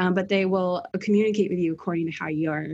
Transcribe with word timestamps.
um, 0.00 0.14
but 0.14 0.28
they 0.28 0.46
will 0.46 0.82
communicate 1.00 1.50
with 1.50 1.58
you 1.58 1.74
according 1.74 2.10
to 2.10 2.12
how 2.18 2.28
your 2.28 2.66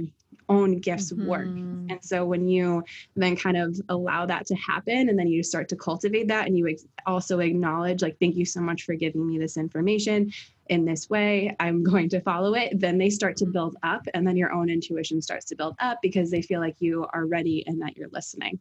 own 0.48 0.78
gifts 0.78 1.12
mm-hmm. 1.12 1.26
work. 1.26 1.48
And 1.48 1.98
so 2.00 2.24
when 2.24 2.46
you 2.46 2.84
then 3.16 3.34
kind 3.36 3.56
of 3.56 3.78
allow 3.88 4.26
that 4.26 4.46
to 4.46 4.54
happen 4.54 5.08
and 5.08 5.18
then 5.18 5.26
you 5.26 5.42
start 5.42 5.68
to 5.70 5.76
cultivate 5.76 6.28
that 6.28 6.46
and 6.46 6.56
you 6.56 6.68
ex- 6.68 6.86
also 7.04 7.40
acknowledge, 7.40 8.00
like, 8.00 8.16
thank 8.20 8.36
you 8.36 8.44
so 8.44 8.60
much 8.60 8.84
for 8.84 8.94
giving 8.94 9.26
me 9.26 9.38
this 9.38 9.56
information 9.56 10.32
in 10.68 10.84
this 10.84 11.10
way, 11.10 11.54
I'm 11.58 11.82
going 11.82 12.08
to 12.10 12.20
follow 12.20 12.54
it, 12.54 12.78
then 12.78 12.96
they 12.96 13.10
start 13.10 13.36
to 13.38 13.44
mm-hmm. 13.44 13.52
build 13.52 13.76
up 13.82 14.06
and 14.14 14.26
then 14.26 14.36
your 14.36 14.52
own 14.52 14.70
intuition 14.70 15.20
starts 15.20 15.46
to 15.46 15.56
build 15.56 15.74
up 15.80 15.98
because 16.02 16.30
they 16.30 16.42
feel 16.42 16.60
like 16.60 16.76
you 16.78 17.06
are 17.12 17.26
ready 17.26 17.66
and 17.66 17.82
that 17.82 17.96
you're 17.96 18.10
listening. 18.12 18.60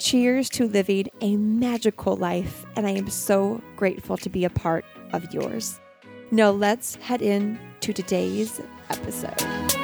Cheers 0.00 0.48
to 0.50 0.66
living 0.66 1.08
a 1.20 1.36
magical 1.36 2.16
life, 2.16 2.64
and 2.74 2.86
I 2.86 2.90
am 2.92 3.10
so 3.10 3.60
grateful 3.76 4.16
to 4.16 4.30
be 4.30 4.46
a 4.46 4.50
part 4.50 4.86
of 5.12 5.34
yours. 5.34 5.78
Now, 6.30 6.48
let's 6.48 6.94
head 6.94 7.20
in 7.20 7.60
to 7.80 7.92
today's 7.92 8.62
episode. 8.88 9.79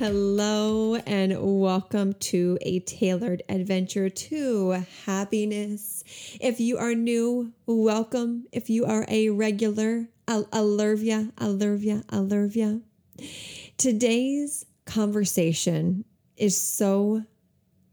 Hello, 0.00 0.94
and 0.94 1.36
welcome 1.60 2.14
to 2.14 2.56
a 2.62 2.80
tailored 2.80 3.42
adventure 3.50 4.08
to 4.08 4.82
happiness. 5.04 6.02
If 6.40 6.58
you 6.58 6.78
are 6.78 6.94
new, 6.94 7.52
welcome. 7.66 8.46
If 8.50 8.70
you 8.70 8.86
are 8.86 9.04
a 9.08 9.28
regular, 9.28 10.08
I, 10.26 10.44
I 10.54 10.60
love 10.60 11.02
ya, 11.02 11.24
I 11.36 11.48
ya, 11.48 12.00
I 12.08 12.48
ya. 12.50 12.76
Today's 13.76 14.64
conversation 14.86 16.06
is 16.38 16.58
so 16.58 17.24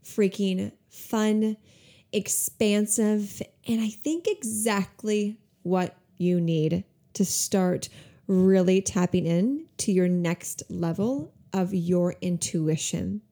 freaking 0.02 0.72
fun, 0.88 1.58
expansive, 2.10 3.42
and 3.66 3.82
I 3.82 3.90
think 3.90 4.24
exactly 4.26 5.36
what 5.62 5.94
you 6.16 6.40
need 6.40 6.84
to 7.12 7.26
start 7.26 7.90
really 8.26 8.80
tapping 8.80 9.26
in 9.26 9.66
to 9.76 9.92
your 9.92 10.08
next 10.08 10.62
level 10.70 11.34
of 11.52 11.74
your 11.74 12.14
intuition. 12.20 13.22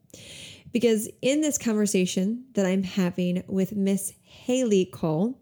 Because 0.73 1.09
in 1.23 1.41
this 1.41 1.59
conversation 1.59 2.45
that 2.55 2.67
I'm 2.67 2.83
having 2.83 3.43
with 3.47 3.75
Miss 3.75 4.13
Haley 4.23 4.85
Cole, 4.85 5.41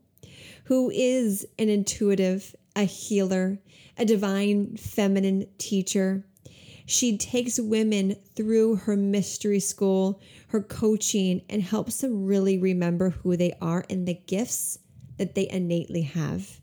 who 0.64 0.90
is 0.90 1.46
an 1.58 1.68
intuitive, 1.68 2.54
a 2.76 2.84
healer, 2.84 3.58
a 3.96 4.04
divine 4.04 4.76
feminine 4.76 5.46
teacher, 5.58 6.24
she 6.86 7.16
takes 7.16 7.58
women 7.58 8.16
through 8.36 8.76
her 8.76 8.96
mystery 8.96 9.60
school, 9.60 10.20
her 10.48 10.60
coaching, 10.60 11.42
and 11.48 11.62
helps 11.62 12.00
them 12.00 12.26
really 12.26 12.58
remember 12.58 13.10
who 13.10 13.36
they 13.36 13.54
are 13.60 13.84
and 13.88 14.06
the 14.06 14.14
gifts 14.14 14.78
that 15.16 15.34
they 15.34 15.48
innately 15.48 16.02
have. 16.02 16.60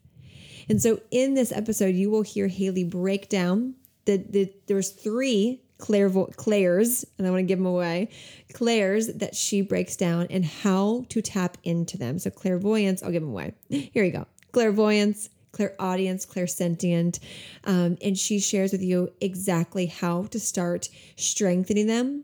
And 0.70 0.82
so 0.82 1.02
in 1.10 1.34
this 1.34 1.52
episode, 1.52 1.96
you 1.96 2.10
will 2.10 2.22
hear 2.22 2.48
Haley 2.48 2.84
break 2.84 3.30
down 3.30 3.76
the, 4.06 4.18
the 4.18 4.54
there's 4.68 4.90
three 4.90 5.62
clairvo- 5.82 6.36
clairs, 6.36 7.04
and 7.18 7.28
I 7.28 7.32
want 7.32 7.42
to 7.42 7.48
give 7.48 7.60
them 7.60 7.66
away, 7.66 8.10
clairs 8.54 9.08
that 9.08 9.36
she 9.36 9.62
breaks 9.62 9.96
down 9.96 10.28
and 10.30 10.46
how 10.46 11.06
to 11.10 11.22
tap 11.22 11.58
into 11.64 11.98
them. 11.98 12.20
So 12.20 12.30
clairvoyance, 12.30 13.04
I'll 13.04 13.12
give 13.12 13.24
them 13.24 13.32
away. 13.32 13.54
Here 13.70 14.04
you 14.04 14.12
go. 14.12 14.26
Clairvoyance, 14.54 15.30
clairaudience, 15.52 16.26
clairsentient. 16.26 17.20
Um, 17.66 17.98
and 18.02 18.18
she 18.18 18.40
shares 18.40 18.72
with 18.72 18.82
you 18.82 19.12
exactly 19.20 19.88
how 19.88 20.24
to 20.28 20.40
start 20.40 20.88
strengthening 21.18 21.88
them, 21.88 22.24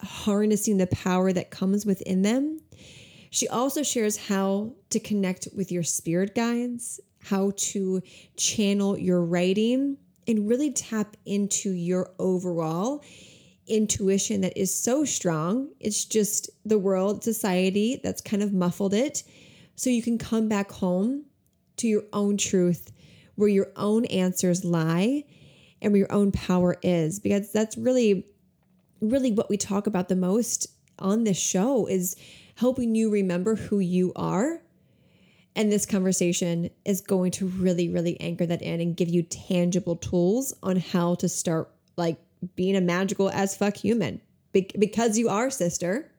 harnessing 0.00 0.76
the 0.76 0.86
power 0.88 1.32
that 1.32 1.50
comes 1.50 1.86
within 1.86 2.22
them. 2.22 2.60
She 3.30 3.48
also 3.48 3.82
shares 3.82 4.16
how 4.16 4.72
to 4.90 4.98
connect 4.98 5.48
with 5.54 5.70
your 5.70 5.82
spirit 5.82 6.34
guides 6.34 7.00
how 7.28 7.52
to 7.56 8.02
channel 8.36 8.96
your 8.96 9.22
writing 9.22 9.96
and 10.28 10.48
really 10.48 10.70
tap 10.70 11.16
into 11.26 11.70
your 11.70 12.12
overall 12.18 13.02
intuition 13.66 14.42
that 14.42 14.56
is 14.56 14.74
so 14.74 15.04
strong. 15.04 15.70
It's 15.80 16.04
just 16.04 16.50
the 16.64 16.78
world, 16.78 17.24
society 17.24 18.00
that's 18.02 18.20
kind 18.20 18.42
of 18.42 18.52
muffled 18.52 18.94
it. 18.94 19.22
So 19.74 19.90
you 19.90 20.02
can 20.02 20.18
come 20.18 20.48
back 20.48 20.70
home 20.70 21.24
to 21.78 21.88
your 21.88 22.04
own 22.12 22.36
truth 22.36 22.92
where 23.34 23.48
your 23.48 23.70
own 23.76 24.04
answers 24.06 24.64
lie 24.64 25.24
and 25.80 25.92
where 25.92 26.00
your 26.00 26.12
own 26.12 26.32
power 26.32 26.76
is 26.82 27.20
because 27.20 27.52
that's 27.52 27.76
really 27.76 28.26
really 29.00 29.30
what 29.30 29.48
we 29.48 29.56
talk 29.56 29.86
about 29.86 30.08
the 30.08 30.16
most 30.16 30.66
on 30.98 31.22
this 31.22 31.38
show 31.38 31.86
is 31.86 32.16
helping 32.56 32.96
you 32.96 33.08
remember 33.08 33.54
who 33.54 33.78
you 33.78 34.12
are 34.16 34.60
and 35.56 35.72
this 35.72 35.86
conversation 35.86 36.70
is 36.84 37.00
going 37.00 37.32
to 37.32 37.46
really, 37.46 37.88
really 37.88 38.20
anchor 38.20 38.46
that 38.46 38.62
in 38.62 38.80
and 38.80 38.96
give 38.96 39.08
you 39.08 39.22
tangible 39.22 39.96
tools 39.96 40.54
on 40.62 40.76
how 40.76 41.14
to 41.16 41.28
start 41.28 41.70
like 41.96 42.16
being 42.54 42.76
a 42.76 42.80
magical 42.80 43.30
as 43.30 43.56
fuck 43.56 43.76
human 43.76 44.20
Be- 44.52 44.70
because 44.78 45.18
you 45.18 45.28
are, 45.28 45.50
sister. 45.50 46.10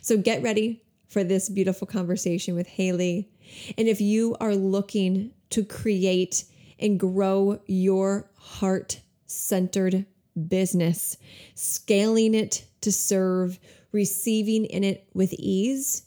So 0.00 0.16
get 0.16 0.42
ready 0.42 0.82
for 1.08 1.22
this 1.24 1.48
beautiful 1.48 1.86
conversation 1.86 2.54
with 2.54 2.66
Haley. 2.66 3.30
And 3.78 3.88
if 3.88 4.00
you 4.00 4.36
are 4.40 4.54
looking 4.54 5.32
to 5.50 5.64
create 5.64 6.44
and 6.78 6.98
grow 6.98 7.60
your 7.66 8.30
heart 8.36 9.00
centered 9.26 10.06
business, 10.48 11.16
scaling 11.54 12.34
it 12.34 12.66
to 12.80 12.90
serve, 12.90 13.58
receiving 13.92 14.64
in 14.64 14.84
it 14.84 15.06
with 15.14 15.32
ease, 15.34 16.02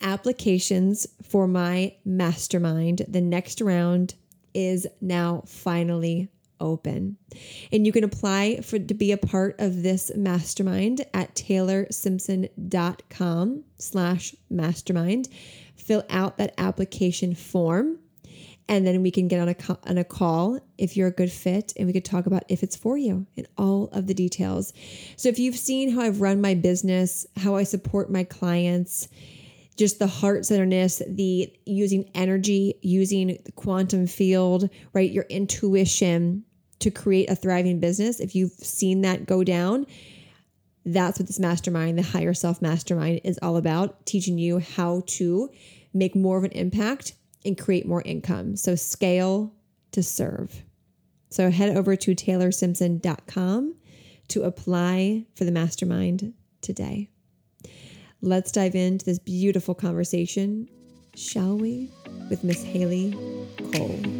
applications 0.00 1.06
for 1.22 1.46
my 1.46 1.94
mastermind. 2.04 3.04
The 3.08 3.20
next 3.20 3.60
round 3.60 4.14
is 4.54 4.86
now 5.00 5.44
finally 5.46 6.28
open. 6.60 7.16
And 7.72 7.86
you 7.86 7.92
can 7.92 8.04
apply 8.04 8.60
for 8.60 8.78
to 8.78 8.94
be 8.94 9.10
a 9.12 9.16
part 9.16 9.56
of 9.58 9.82
this 9.82 10.12
mastermind 10.14 11.06
at 11.14 11.34
taylorsimpson.com 11.34 13.64
slash 13.78 14.34
mastermind. 14.50 15.28
Fill 15.76 16.04
out 16.10 16.36
that 16.38 16.54
application 16.58 17.34
form 17.34 17.98
and 18.70 18.86
then 18.86 19.02
we 19.02 19.10
can 19.10 19.26
get 19.26 19.40
on 19.40 19.48
a, 19.48 19.56
on 19.88 19.98
a 19.98 20.04
call 20.04 20.60
if 20.78 20.96
you're 20.96 21.08
a 21.08 21.12
good 21.12 21.32
fit 21.32 21.72
and 21.76 21.88
we 21.88 21.92
could 21.92 22.04
talk 22.04 22.26
about 22.26 22.44
if 22.48 22.62
it's 22.62 22.76
for 22.76 22.96
you 22.96 23.26
and 23.36 23.48
all 23.58 23.88
of 23.90 24.06
the 24.06 24.14
details. 24.14 24.72
So 25.16 25.28
if 25.28 25.40
you've 25.40 25.56
seen 25.56 25.90
how 25.90 26.02
I've 26.02 26.20
run 26.20 26.40
my 26.40 26.54
business, 26.54 27.26
how 27.36 27.56
I 27.56 27.64
support 27.64 28.12
my 28.12 28.22
clients, 28.22 29.08
just 29.80 29.98
the 29.98 30.06
heart 30.06 30.44
centeredness, 30.44 31.00
the 31.08 31.50
using 31.64 32.10
energy, 32.14 32.74
using 32.82 33.38
the 33.46 33.52
quantum 33.52 34.06
field, 34.06 34.68
right? 34.92 35.10
Your 35.10 35.24
intuition 35.30 36.44
to 36.80 36.90
create 36.90 37.30
a 37.30 37.34
thriving 37.34 37.80
business. 37.80 38.20
If 38.20 38.34
you've 38.34 38.52
seen 38.52 39.00
that 39.00 39.24
go 39.24 39.42
down, 39.42 39.86
that's 40.84 41.18
what 41.18 41.26
this 41.26 41.40
mastermind, 41.40 41.96
the 41.96 42.02
higher 42.02 42.34
self 42.34 42.60
mastermind, 42.60 43.22
is 43.24 43.38
all 43.40 43.56
about 43.56 44.04
teaching 44.04 44.36
you 44.36 44.58
how 44.58 45.02
to 45.06 45.48
make 45.94 46.14
more 46.14 46.36
of 46.36 46.44
an 46.44 46.52
impact 46.52 47.14
and 47.46 47.58
create 47.58 47.86
more 47.86 48.02
income. 48.02 48.56
So, 48.56 48.74
scale 48.74 49.54
to 49.92 50.02
serve. 50.02 50.62
So, 51.30 51.50
head 51.50 51.74
over 51.74 51.96
to 51.96 52.14
taylorsimpson.com 52.14 53.76
to 54.28 54.42
apply 54.42 55.24
for 55.34 55.44
the 55.44 55.52
mastermind 55.52 56.34
today. 56.60 57.08
Let's 58.22 58.52
dive 58.52 58.74
into 58.74 59.06
this 59.06 59.18
beautiful 59.18 59.74
conversation, 59.74 60.68
shall 61.14 61.56
we, 61.56 61.90
with 62.28 62.44
Miss 62.44 62.62
Haley 62.62 63.12
Cole. 63.72 64.19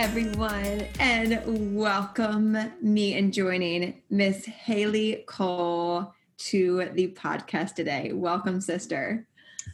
Everyone, 0.00 0.82
and 0.98 1.42
welcome 1.76 2.56
me 2.80 3.18
and 3.18 3.34
joining 3.34 4.00
Miss 4.08 4.46
Haley 4.46 5.24
Cole 5.26 6.14
to 6.38 6.88
the 6.94 7.08
podcast 7.08 7.74
today. 7.74 8.12
Welcome, 8.14 8.62
sister. 8.62 9.26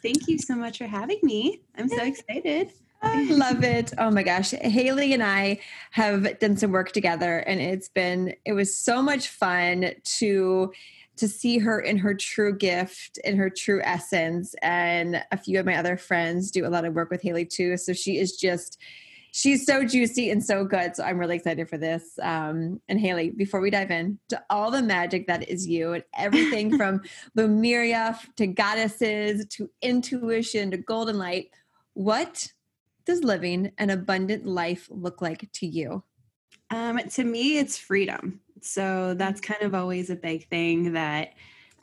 Thank 0.02 0.26
you 0.26 0.36
so 0.36 0.56
much 0.56 0.78
for 0.78 0.86
having 0.86 1.20
me. 1.22 1.60
I'm 1.78 1.88
so 1.88 2.02
excited. 2.02 2.72
I 3.02 3.22
love 3.30 3.62
it. 3.62 3.92
Oh 3.98 4.10
my 4.10 4.24
gosh. 4.24 4.50
Haley 4.50 5.12
and 5.12 5.22
I 5.22 5.60
have 5.92 6.40
done 6.40 6.56
some 6.56 6.72
work 6.72 6.90
together 6.90 7.38
and 7.38 7.60
it's 7.60 7.88
been 7.88 8.34
it 8.44 8.52
was 8.52 8.76
so 8.76 9.00
much 9.00 9.28
fun 9.28 9.92
to 10.18 10.72
to 11.18 11.28
see 11.28 11.58
her 11.58 11.78
in 11.78 11.98
her 11.98 12.14
true 12.14 12.54
gift, 12.54 13.18
in 13.22 13.36
her 13.36 13.48
true 13.48 13.80
essence. 13.84 14.56
And 14.60 15.22
a 15.30 15.36
few 15.36 15.60
of 15.60 15.66
my 15.66 15.76
other 15.76 15.96
friends 15.96 16.50
do 16.50 16.66
a 16.66 16.68
lot 16.68 16.84
of 16.84 16.94
work 16.94 17.10
with 17.10 17.22
Haley 17.22 17.44
too. 17.44 17.76
So 17.76 17.92
she 17.92 18.18
is 18.18 18.36
just 18.36 18.76
she's 19.36 19.66
so 19.66 19.84
juicy 19.84 20.30
and 20.30 20.42
so 20.42 20.64
good. 20.64 20.96
So 20.96 21.04
I'm 21.04 21.18
really 21.18 21.36
excited 21.36 21.68
for 21.68 21.76
this. 21.76 22.18
Um, 22.22 22.80
and 22.88 22.98
Haley, 22.98 23.28
before 23.28 23.60
we 23.60 23.68
dive 23.68 23.90
in 23.90 24.18
to 24.30 24.42
all 24.48 24.70
the 24.70 24.80
magic 24.80 25.26
that 25.26 25.46
is 25.50 25.68
you 25.68 25.92
and 25.92 26.04
everything 26.16 26.74
from 26.78 27.02
Lemuria 27.34 28.18
to 28.36 28.46
goddesses 28.46 29.44
to 29.48 29.68
intuition 29.82 30.70
to 30.70 30.78
golden 30.78 31.18
light, 31.18 31.50
what 31.92 32.50
does 33.04 33.22
living 33.22 33.72
an 33.76 33.90
abundant 33.90 34.46
life 34.46 34.88
look 34.90 35.20
like 35.20 35.52
to 35.52 35.66
you? 35.66 36.02
Um, 36.70 36.98
to 36.98 37.22
me, 37.22 37.58
it's 37.58 37.76
freedom. 37.76 38.40
So 38.62 39.12
that's 39.12 39.42
kind 39.42 39.60
of 39.60 39.74
always 39.74 40.08
a 40.08 40.16
big 40.16 40.48
thing 40.48 40.94
that 40.94 41.34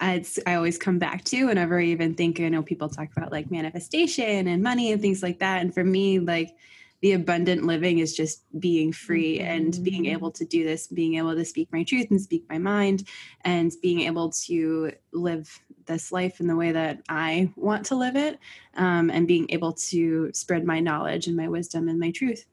it's, 0.02 0.40
I 0.48 0.56
always 0.56 0.80
come 0.80 0.98
back 0.98 1.24
to 1.26 1.46
whenever 1.46 1.80
I 1.80 1.84
even 1.84 2.16
think, 2.16 2.40
I 2.40 2.50
know 2.50 2.64
people 2.64 2.90
talk 2.90 3.10
about 3.16 3.32
like 3.32 3.52
manifestation 3.52 4.48
and 4.48 4.64
money 4.64 4.92
and 4.92 5.00
things 5.00 5.22
like 5.22 5.38
that. 5.38 5.62
And 5.62 5.72
for 5.72 5.84
me, 5.84 6.18
like, 6.18 6.56
the 7.04 7.12
abundant 7.12 7.66
living 7.66 8.00
is 8.00 8.16
just 8.16 8.46
being 8.62 8.94
free 8.94 9.38
mm-hmm. 9.38 9.52
and 9.52 9.84
being 9.84 10.06
able 10.06 10.32
to 10.32 10.46
do 10.46 10.64
this, 10.64 10.88
being 10.88 11.16
able 11.16 11.36
to 11.36 11.44
speak 11.44 11.68
my 11.74 11.84
truth 11.84 12.08
and 12.10 12.20
speak 12.20 12.46
my 12.50 12.58
mind, 12.58 13.06
and 13.42 13.74
being 13.82 14.00
able 14.00 14.30
to 14.30 14.90
live 15.12 15.62
this 15.86 16.14
life 16.14 16.40
in 16.40 16.48
the 16.48 16.56
way 16.56 16.72
that 16.72 17.02
I 17.10 17.52
want 17.58 17.86
to 17.88 17.96
live 17.96 18.16
it, 18.16 18.40
um, 18.78 19.10
and 19.10 19.28
being 19.28 19.48
able 19.50 19.74
to 19.74 20.32
spread 20.34 20.64
my 20.66 20.80
knowledge 20.80 21.28
and 21.28 21.36
my 21.36 21.50
wisdom 21.50 21.90
and 21.90 22.00
my 22.00 22.10
truth. 22.10 22.46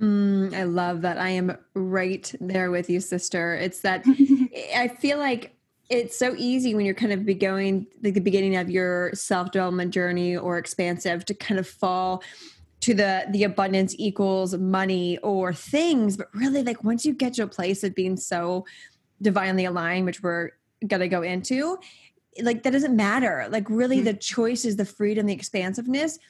Mm, 0.00 0.54
I 0.54 0.62
love 0.62 1.02
that. 1.02 1.18
I 1.18 1.30
am 1.30 1.58
right 1.74 2.32
there 2.40 2.70
with 2.70 2.88
you, 2.88 3.00
sister. 3.00 3.56
It's 3.56 3.80
that 3.80 4.04
I 4.76 4.86
feel 4.86 5.18
like 5.18 5.56
it's 5.88 6.16
so 6.16 6.32
easy 6.36 6.76
when 6.76 6.84
you're 6.84 6.94
kind 6.94 7.12
of 7.12 7.24
be 7.24 7.34
going 7.34 7.88
like 8.04 8.14
the 8.14 8.20
beginning 8.20 8.54
of 8.54 8.70
your 8.70 9.10
self 9.14 9.50
development 9.50 9.92
journey 9.92 10.36
or 10.36 10.58
expansive 10.58 11.24
to 11.24 11.34
kind 11.34 11.58
of 11.58 11.66
fall 11.66 12.22
to 12.86 12.94
the 12.94 13.26
the 13.30 13.42
abundance 13.42 13.96
equals 13.98 14.56
money 14.56 15.18
or 15.18 15.52
things 15.52 16.16
but 16.16 16.32
really 16.32 16.62
like 16.62 16.84
once 16.84 17.04
you 17.04 17.12
get 17.12 17.34
to 17.34 17.42
a 17.42 17.46
place 17.48 17.82
of 17.82 17.92
being 17.96 18.16
so 18.16 18.64
divinely 19.20 19.64
aligned 19.64 20.06
which 20.06 20.22
we're 20.22 20.50
gonna 20.86 21.08
go 21.08 21.22
into 21.22 21.76
like 22.42 22.62
that 22.62 22.72
doesn't 22.72 22.94
matter 22.94 23.48
like 23.50 23.68
really 23.68 23.96
mm-hmm. 23.96 24.04
the 24.04 24.14
choice 24.14 24.64
is 24.64 24.76
the 24.76 24.84
freedom 24.84 25.26
the 25.26 25.32
expansiveness 25.32 26.20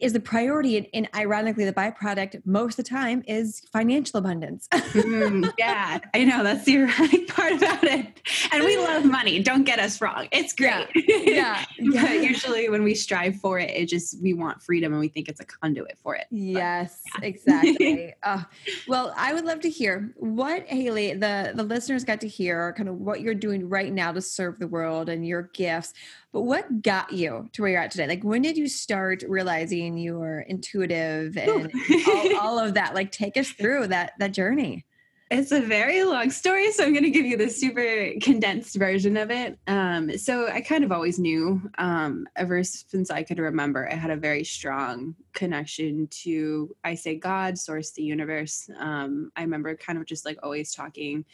is 0.00 0.12
the 0.12 0.20
priority 0.20 0.88
and, 0.94 1.08
ironically 1.14 1.64
the 1.64 1.72
byproduct 1.72 2.40
most 2.44 2.78
of 2.78 2.84
the 2.84 2.88
time 2.90 3.22
is 3.26 3.62
financial 3.72 4.18
abundance. 4.18 4.68
Mm, 4.98 5.52
yeah 5.58 5.98
i 6.14 6.24
know 6.24 6.42
that's 6.42 6.64
the 6.64 6.78
ironic 6.78 7.28
part 7.34 7.52
about 7.52 7.84
it. 7.84 8.20
And 8.52 8.64
we 8.64 8.76
love 8.76 9.04
money 9.04 9.42
don't 9.42 9.64
get 9.64 9.78
us 9.78 10.00
wrong 10.00 10.28
it's 10.32 10.52
great. 10.52 10.86
yeah, 10.94 11.64
yeah. 11.78 12.12
usually 12.14 12.68
when 12.68 12.82
we 12.82 12.94
strive 12.94 13.36
for 13.36 13.58
it 13.58 13.70
it 13.70 13.86
just 13.86 14.20
we 14.22 14.34
want 14.34 14.62
freedom 14.62 14.92
and 14.92 15.00
we 15.00 15.08
think 15.08 15.28
it's 15.28 15.40
a 15.40 15.44
conduit 15.44 15.98
for 16.02 16.16
it 16.16 16.26
yes 16.30 17.02
but, 17.12 17.22
yeah. 17.22 17.28
exactly. 17.28 18.14
Uh, 18.22 18.42
well 18.88 19.12
i 19.16 19.32
would 19.32 19.44
love 19.44 19.60
to 19.60 19.70
hear 19.70 20.12
what 20.16 20.66
haley 20.66 21.12
the 21.14 21.52
the 21.54 21.62
listeners 21.62 22.04
got 22.04 22.20
to 22.20 22.28
hear 22.28 22.72
kind 22.72 22.88
of 22.88 22.96
what 22.96 23.20
you're 23.20 23.34
doing 23.34 23.68
right 23.68 23.92
now 23.92 24.10
to 24.10 24.20
serve 24.20 24.58
the 24.58 24.68
world 24.68 25.08
and 25.08 25.26
your 25.26 25.42
gifts 25.54 25.94
but 26.32 26.42
what 26.42 26.82
got 26.82 27.12
you 27.12 27.48
to 27.52 27.62
where 27.62 27.70
you're 27.70 27.80
at 27.80 27.90
today? 27.90 28.06
Like, 28.06 28.22
when 28.22 28.42
did 28.42 28.56
you 28.56 28.68
start 28.68 29.24
realizing 29.26 29.96
you 29.96 30.18
were 30.18 30.40
intuitive 30.40 31.36
and 31.36 31.72
all, 32.06 32.36
all, 32.40 32.58
of 32.58 32.74
that? 32.74 32.94
Like, 32.94 33.12
take 33.12 33.36
us 33.36 33.48
through 33.50 33.88
that 33.88 34.12
that 34.18 34.32
journey. 34.32 34.84
It's 35.30 35.52
a 35.52 35.60
very 35.60 36.04
long 36.04 36.30
story, 36.30 36.72
so 36.72 36.84
I'm 36.84 36.92
going 36.92 37.04
to 37.04 37.10
give 37.10 37.26
you 37.26 37.36
the 37.36 37.50
super 37.50 38.12
condensed 38.22 38.76
version 38.76 39.18
of 39.18 39.30
it. 39.30 39.58
Um, 39.66 40.16
so 40.16 40.48
I 40.48 40.62
kind 40.62 40.84
of 40.84 40.92
always 40.92 41.18
knew, 41.18 41.70
um, 41.76 42.26
ever 42.34 42.64
since 42.64 43.10
I 43.10 43.22
could 43.24 43.38
remember, 43.38 43.90
I 43.90 43.94
had 43.94 44.10
a 44.10 44.16
very 44.16 44.42
strong 44.42 45.16
connection 45.34 46.08
to, 46.22 46.74
I 46.82 46.94
say, 46.94 47.16
God, 47.16 47.58
source, 47.58 47.90
the 47.90 48.02
universe. 48.02 48.70
Um, 48.78 49.30
I 49.36 49.42
remember 49.42 49.76
kind 49.76 49.98
of 49.98 50.06
just 50.06 50.24
like 50.24 50.38
always 50.42 50.72
talking 50.72 51.26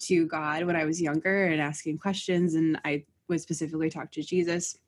to 0.00 0.26
God 0.26 0.64
when 0.64 0.74
I 0.74 0.84
was 0.84 1.00
younger 1.00 1.46
and 1.46 1.60
asking 1.60 1.98
questions, 1.98 2.54
and 2.54 2.80
I 2.84 3.04
would 3.28 3.40
specifically 3.40 3.90
talk 3.90 4.10
to 4.12 4.22
Jesus 4.22 4.78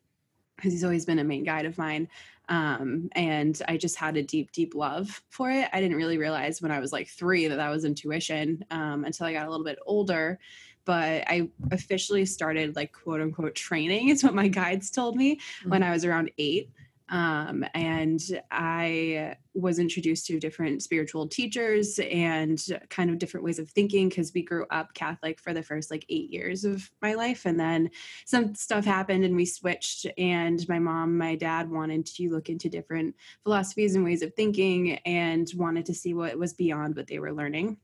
because 0.56 0.72
he's 0.72 0.84
always 0.84 1.06
been 1.06 1.19
a 1.19 1.25
main 1.25 1.44
guide 1.44 1.64
of 1.64 1.78
mine. 1.78 2.08
Um, 2.48 3.08
and 3.12 3.60
I 3.69 3.76
just 3.76 3.96
had 3.96 4.16
a 4.16 4.22
deep, 4.22 4.52
deep 4.52 4.75
love 4.75 5.22
for 5.31 5.50
it. 5.50 5.69
I 5.72 5.81
didn't 5.81 5.96
really 5.96 6.19
realize 6.19 6.60
when 6.60 6.72
I 6.72 6.81
was 6.81 6.92
like 6.92 7.08
three 7.08 7.46
that 7.46 7.56
that 7.56 7.70
was 7.70 7.84
intuition 7.84 8.64
um, 8.70 9.04
until 9.04 9.26
I 9.26 9.32
got 9.32 9.46
a 9.46 9.50
little 9.50 9.64
bit 9.64 9.78
older. 9.87 10.38
But 10.84 11.25
I 11.28 11.48
officially 11.70 12.26
started 12.26 12.75
like 12.75 12.92
quote 12.92 13.20
unquote 13.20 13.54
training, 13.54 14.08
is 14.10 14.25
what 14.25 14.34
my 14.34 14.48
guides 14.48 14.90
told 14.90 15.16
me 15.16 15.36
mm-hmm. 15.36 15.70
when 15.70 15.82
I 15.82 15.93
was 15.93 16.04
around 16.04 16.31
eight. 16.38 16.70
Um, 17.10 17.64
and 17.74 18.20
I 18.50 19.34
was 19.52 19.80
introduced 19.80 20.26
to 20.26 20.38
different 20.38 20.82
spiritual 20.82 21.26
teachers 21.26 21.98
and 21.98 22.64
kind 22.88 23.10
of 23.10 23.18
different 23.18 23.44
ways 23.44 23.58
of 23.58 23.68
thinking 23.68 24.08
because 24.08 24.32
we 24.32 24.42
grew 24.42 24.64
up 24.70 24.94
Catholic 24.94 25.40
for 25.40 25.52
the 25.52 25.62
first 25.62 25.90
like 25.90 26.06
eight 26.08 26.31
years 26.31 26.64
of 26.64 26.88
my 27.02 27.14
life. 27.14 27.46
And 27.46 27.58
then 27.58 27.90
some 28.26 28.55
stuff 28.55 28.84
happened 28.84 29.24
and 29.24 29.34
we 29.34 29.44
switched. 29.44 30.06
And 30.17 30.67
my 30.69 30.79
mom, 30.79 31.19
my 31.19 31.34
dad 31.34 31.69
wanted 31.69 32.06
to 32.06 32.31
look 32.31 32.48
into 32.48 32.69
different 32.69 33.17
philosophies 33.43 33.96
and 33.96 34.05
ways 34.05 34.22
of 34.22 34.32
thinking 34.34 34.98
and 34.98 35.50
wanted 35.56 35.86
to 35.86 35.94
see 35.94 36.14
what 36.14 36.38
was 36.38 36.55
beyond 36.55 36.94
what 36.94 37.08
they 37.08 37.19
were 37.19 37.32
learning 37.32 37.76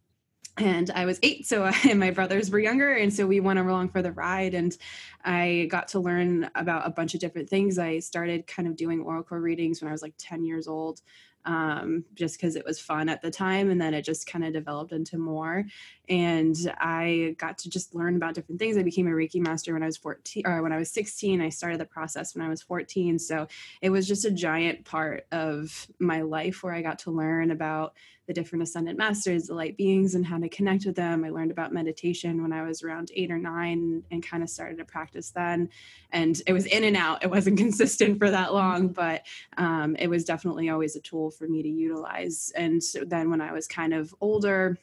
and 0.59 0.91
I 0.91 1.05
was 1.05 1.19
eight, 1.23 1.47
so 1.47 1.65
I, 1.67 1.75
and 1.89 2.01
my 2.01 2.11
brothers 2.11 2.51
were 2.51 2.59
younger, 2.59 2.93
and 2.93 3.13
so 3.13 3.27
we 3.27 3.41
went 3.41 3.59
along 3.59 3.91
for 3.91 4.03
the 4.03 4.13
ride, 4.13 4.55
and 4.55 4.77
I 5.25 5.69
got 5.71 5.89
to 5.89 6.01
learn 6.01 6.51
about 6.55 6.87
a 6.87 6.91
bunch 6.91 7.15
of 7.15 7.21
different 7.21 7.49
things. 7.49 7.79
I 7.79 7.99
started 7.99 8.47
kind 8.47 8.69
of 8.69 8.77
doing 8.77 9.01
oracle 9.01 9.39
readings 9.39 9.81
when 9.81 9.89
I 9.89 9.93
was 9.93 10.03
like 10.03 10.15
ten 10.19 10.45
years 10.45 10.67
old, 10.67 11.01
um, 11.45 12.05
just 12.15 12.37
because 12.37 12.57
it 12.57 12.65
was 12.65 12.81
fun 12.81 13.09
at 13.09 13.23
the 13.23 13.31
time, 13.31 13.71
and 13.71 13.81
then 13.81 13.95
it 13.95 14.03
just 14.03 14.27
kind 14.27 14.45
of 14.45 14.53
developed 14.53 14.93
into 14.93 15.19
more. 15.19 15.65
And 16.09 16.57
I 16.79 17.35
got 17.39 17.59
to 17.59 17.71
just 17.71 17.95
learn 17.95 18.17
about 18.17 18.35
different 18.35 18.59
things. 18.59 18.77
I 18.77 18.83
became 18.83 19.07
a 19.07 19.11
Reiki 19.11 19.41
master 19.41 19.73
when 19.73 19.83
I 19.83 19.87
was 19.87 19.97
fourteen, 19.97 20.47
or 20.47 20.63
when 20.63 20.73
I 20.73 20.79
was 20.79 20.91
sixteen. 20.91 21.41
I 21.41 21.49
started 21.49 21.81
the 21.81 21.85
process 21.85 22.35
when 22.35 22.45
I 22.45 22.49
was 22.49 22.63
fourteen, 22.63 23.19
so 23.19 23.49
it 23.83 23.91
was 23.91 24.07
just 24.07 24.25
a 24.25 24.31
giant 24.31 24.85
part 24.85 25.27
of 25.33 25.87
my 25.99 26.23
life 26.23 26.63
where 26.63 26.75
I 26.75 26.83
got 26.83 27.01
to 27.01 27.11
learn 27.11 27.51
about 27.51 27.95
the 28.27 28.33
different 28.33 28.63
ascended 28.63 28.97
masters, 28.97 29.47
the 29.47 29.55
light 29.55 29.77
beings, 29.77 30.15
and 30.15 30.27
how 30.27 30.39
to 30.39 30.49
connect 30.49 30.85
with 30.85 30.97
them. 30.97 31.25
I 31.25 31.31
learned 31.31 31.53
about 31.53 31.73
meditation 31.73 32.43
when 32.43 32.53
I 32.53 32.63
was 32.63 32.83
around 32.83 33.11
eight 33.15 33.31
or 33.31 33.39
nine 33.39 34.03
and 34.11 34.27
kind 34.27 34.43
of 34.43 34.51
started 34.51 34.79
to 34.79 34.85
practice 34.85 35.31
then. 35.31 35.69
And 36.11 36.41
it 36.47 36.53
was 36.53 36.67
in 36.67 36.85
and 36.85 36.97
out, 36.97 37.23
it 37.23 37.31
wasn't 37.31 37.59
consistent 37.67 38.19
for 38.19 38.31
that 38.31 38.53
long, 38.53 38.89
but 38.89 39.23
um, 39.59 39.97
it 39.97 40.09
was 40.09 40.25
definitely 40.25 40.69
always 40.69 40.97
a 40.97 41.01
tool 41.01 41.31
for 41.31 41.47
me 41.47 41.63
to 41.63 41.69
utilize. 41.69 42.53
And 42.57 42.83
so 42.83 43.05
then 43.05 43.31
when 43.31 43.41
I 43.41 43.53
was 43.53 43.69
kind 43.69 43.95
of 43.95 44.15
older, 44.21 44.77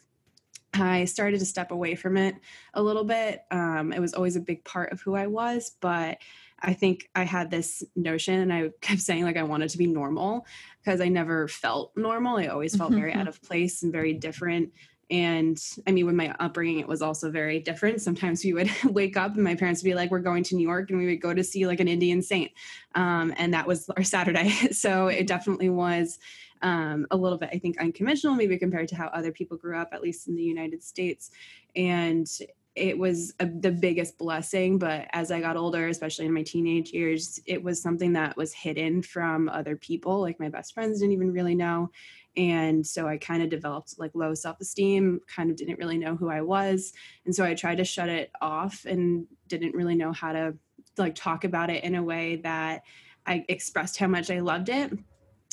I 0.73 1.05
started 1.05 1.39
to 1.39 1.45
step 1.45 1.71
away 1.71 1.95
from 1.95 2.17
it 2.17 2.35
a 2.73 2.81
little 2.81 3.03
bit. 3.03 3.43
Um, 3.51 3.93
it 3.93 3.99
was 3.99 4.13
always 4.13 4.35
a 4.35 4.41
big 4.41 4.63
part 4.63 4.91
of 4.91 5.01
who 5.01 5.15
I 5.15 5.27
was, 5.27 5.75
but 5.79 6.17
I 6.61 6.73
think 6.73 7.09
I 7.13 7.23
had 7.23 7.51
this 7.51 7.83
notion 7.95 8.39
and 8.39 8.53
I 8.53 8.69
kept 8.81 9.01
saying 9.01 9.23
like 9.23 9.37
I 9.37 9.43
wanted 9.43 9.69
to 9.69 9.77
be 9.77 9.87
normal 9.87 10.45
because 10.83 11.01
I 11.01 11.09
never 11.09 11.47
felt 11.47 11.91
normal. 11.95 12.37
I 12.37 12.47
always 12.47 12.75
felt 12.75 12.93
very 12.93 13.13
out 13.13 13.27
of 13.27 13.41
place 13.41 13.83
and 13.83 13.91
very 13.91 14.13
different. 14.13 14.71
And 15.09 15.61
I 15.87 15.91
mean, 15.91 16.05
with 16.05 16.15
my 16.15 16.33
upbringing, 16.39 16.79
it 16.79 16.87
was 16.87 17.01
also 17.01 17.29
very 17.29 17.59
different. 17.59 18.01
Sometimes 18.01 18.43
we 18.43 18.53
would 18.53 18.71
wake 18.85 19.17
up 19.17 19.35
and 19.35 19.43
my 19.43 19.55
parents 19.55 19.83
would 19.83 19.89
be 19.89 19.95
like, 19.95 20.11
We're 20.11 20.19
going 20.19 20.43
to 20.43 20.55
New 20.55 20.67
York 20.67 20.89
and 20.89 20.99
we 20.99 21.05
would 21.07 21.21
go 21.21 21.33
to 21.33 21.43
see 21.43 21.67
like 21.67 21.79
an 21.79 21.87
Indian 21.87 22.21
saint. 22.21 22.51
Um, 22.95 23.33
and 23.37 23.53
that 23.53 23.67
was 23.67 23.89
our 23.95 24.03
Saturday. 24.13 24.49
so 24.71 25.07
it 25.07 25.27
definitely 25.27 25.69
was 25.69 26.19
um, 26.61 27.05
a 27.11 27.17
little 27.17 27.37
bit, 27.37 27.49
I 27.51 27.59
think, 27.59 27.79
unconventional, 27.79 28.35
maybe 28.35 28.57
compared 28.57 28.87
to 28.89 28.95
how 28.95 29.07
other 29.07 29.31
people 29.31 29.57
grew 29.57 29.77
up, 29.77 29.89
at 29.91 30.01
least 30.01 30.27
in 30.27 30.35
the 30.35 30.43
United 30.43 30.81
States. 30.81 31.29
And 31.75 32.27
it 32.75 32.97
was 32.97 33.33
a, 33.39 33.45
the 33.45 33.71
biggest 33.71 34.17
blessing. 34.17 34.79
But 34.79 35.07
as 35.11 35.31
I 35.31 35.41
got 35.41 35.57
older, 35.57 35.87
especially 35.87 36.25
in 36.25 36.33
my 36.33 36.41
teenage 36.41 36.91
years, 36.91 37.39
it 37.45 37.61
was 37.61 37.81
something 37.81 38.13
that 38.13 38.35
was 38.35 38.53
hidden 38.53 39.01
from 39.01 39.47
other 39.49 39.75
people. 39.75 40.21
Like 40.21 40.39
my 40.39 40.49
best 40.49 40.73
friends 40.73 40.99
didn't 40.99 41.13
even 41.13 41.31
really 41.31 41.55
know. 41.55 41.91
And 42.35 42.85
so 42.85 43.07
I 43.07 43.17
kind 43.17 43.43
of 43.43 43.49
developed 43.49 43.95
like 43.97 44.11
low 44.13 44.33
self 44.33 44.59
esteem, 44.59 45.21
kind 45.27 45.49
of 45.49 45.57
didn't 45.57 45.79
really 45.79 45.97
know 45.97 46.15
who 46.15 46.29
I 46.29 46.41
was. 46.41 46.93
And 47.25 47.35
so 47.35 47.43
I 47.43 47.53
tried 47.53 47.77
to 47.77 47.85
shut 47.85 48.09
it 48.09 48.31
off 48.41 48.85
and 48.85 49.27
didn't 49.47 49.75
really 49.75 49.95
know 49.95 50.11
how 50.11 50.33
to 50.33 50.55
like 50.97 51.15
talk 51.15 51.43
about 51.43 51.69
it 51.69 51.83
in 51.83 51.95
a 51.95 52.03
way 52.03 52.37
that 52.37 52.83
I 53.25 53.45
expressed 53.47 53.97
how 53.97 54.07
much 54.07 54.29
I 54.29 54.39
loved 54.39 54.69
it 54.69 54.91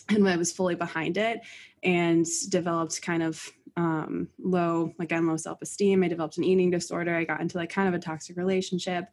and 0.09 0.29
I 0.29 0.37
was 0.37 0.53
fully 0.53 0.75
behind 0.75 1.17
it 1.17 1.41
and 1.83 2.27
developed 2.49 3.01
kind 3.03 3.23
of 3.23 3.51
um, 3.77 4.29
low, 4.39 4.93
again, 4.99 5.27
low 5.27 5.37
self 5.37 5.63
esteem. 5.63 6.03
I 6.03 6.09
developed 6.09 6.39
an 6.39 6.45
eating 6.45 6.71
disorder. 6.71 7.15
I 7.15 7.25
got 7.25 7.41
into 7.41 7.57
like 7.57 7.71
kind 7.71 7.89
of 7.89 7.95
a 7.95 7.99
toxic 7.99 8.37
relationship. 8.37 9.07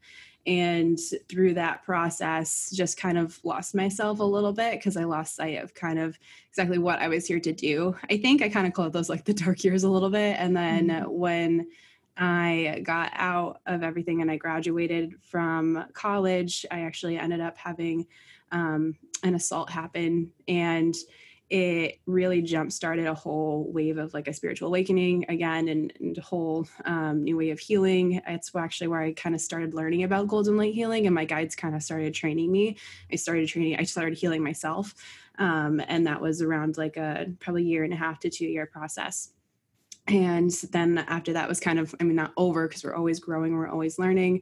And 0.48 0.98
through 1.28 1.56
that 1.56 1.84
process, 1.84 2.72
just 2.74 2.98
kind 2.98 3.18
of 3.18 3.38
lost 3.44 3.76
myself 3.76 4.20
a 4.20 4.24
little 4.24 4.54
bit 4.54 4.80
because 4.80 4.96
I 4.96 5.04
lost 5.04 5.36
sight 5.36 5.62
of 5.62 5.74
kind 5.74 6.00
of 6.00 6.18
exactly 6.50 6.78
what 6.78 7.00
I 7.00 7.10
was 7.10 7.28
here 7.28 7.42
to 7.42 7.52
do. 7.52 7.96
I 8.10 8.18
think 8.18 8.42
I 8.42 8.48
kind 8.48 8.66
of 8.66 8.72
called 8.72 8.94
those 8.94 9.10
like 9.10 9.26
the 9.26 9.34
dark 9.34 9.64
years 9.66 9.84
a 9.84 9.90
little 9.90 10.10
bit. 10.10 10.38
And 10.40 10.56
then 10.56 10.88
mm-hmm. 10.88 11.12
when 11.12 11.68
I 12.16 12.82
got 12.84 13.12
out 13.14 13.60
of 13.66 13.84
everything 13.84 14.22
and 14.22 14.32
I 14.32 14.38
graduated 14.38 15.16
from 15.22 15.86
college, 15.94 16.66
I 16.72 16.80
actually 16.82 17.18
ended 17.18 17.42
up 17.42 17.58
having 17.58 18.08
um, 18.54 18.96
an 19.24 19.36
assault 19.36 19.70
happen. 19.70 20.32
And 20.48 20.96
it 21.50 22.00
really 22.06 22.42
jump 22.42 22.72
started 22.74 23.08
a 23.08 23.14
whole 23.14 23.72
wave 23.72 23.98
of 23.98 24.14
like 24.14 24.28
a 24.28 24.34
spiritual 24.34 24.68
awakening 24.68 25.26
again 25.30 25.70
and, 25.70 25.94
and 26.00 26.18
a 26.18 26.22
whole 26.22 26.68
um, 26.84 27.24
new 27.24 27.38
way 27.38 27.52
of 27.52 27.60
healing. 27.60 28.22
It's 28.28 28.54
actually 28.54 28.88
where 28.88 29.02
i 29.02 29.14
kind 29.14 29.34
of 29.34 29.40
started 29.40 29.74
learning 29.74 30.04
about 30.04 30.28
golden 30.28 30.58
light 30.58 30.74
healing 30.74 31.06
and 31.06 31.16
my 31.16 31.24
guides 31.24 31.56
kind 31.56 31.74
of 31.74 31.82
started 31.82 32.14
training 32.14 32.52
me. 32.52 32.78
I 33.12 33.16
started 33.16 33.48
training 33.48 33.78
i 33.80 33.84
started 33.84 34.18
healing 34.18 34.44
myself 34.44 34.94
um, 35.40 35.82
and 35.88 36.06
that 36.08 36.22
was 36.22 36.42
around 36.42 36.78
like 36.78 36.98
a 36.98 37.28
probably 37.40 37.64
year 37.64 37.84
and 37.84 37.94
a 37.94 37.98
half 37.98 38.20
to 38.22 38.30
two 38.30 38.46
year 38.46 38.66
process. 38.66 39.30
And 40.08 40.52
then 40.72 40.98
after 40.98 41.34
that 41.34 41.48
was 41.48 41.62
kind 41.62 41.80
of 41.80 41.96
i 42.02 42.04
mean 42.04 42.16
not 42.16 42.34
over 42.36 42.68
because 42.68 42.84
we're 42.84 42.96
always 42.96 43.20
growing 43.20 43.56
we're 43.56 43.70
always 43.70 44.00
learning 44.00 44.42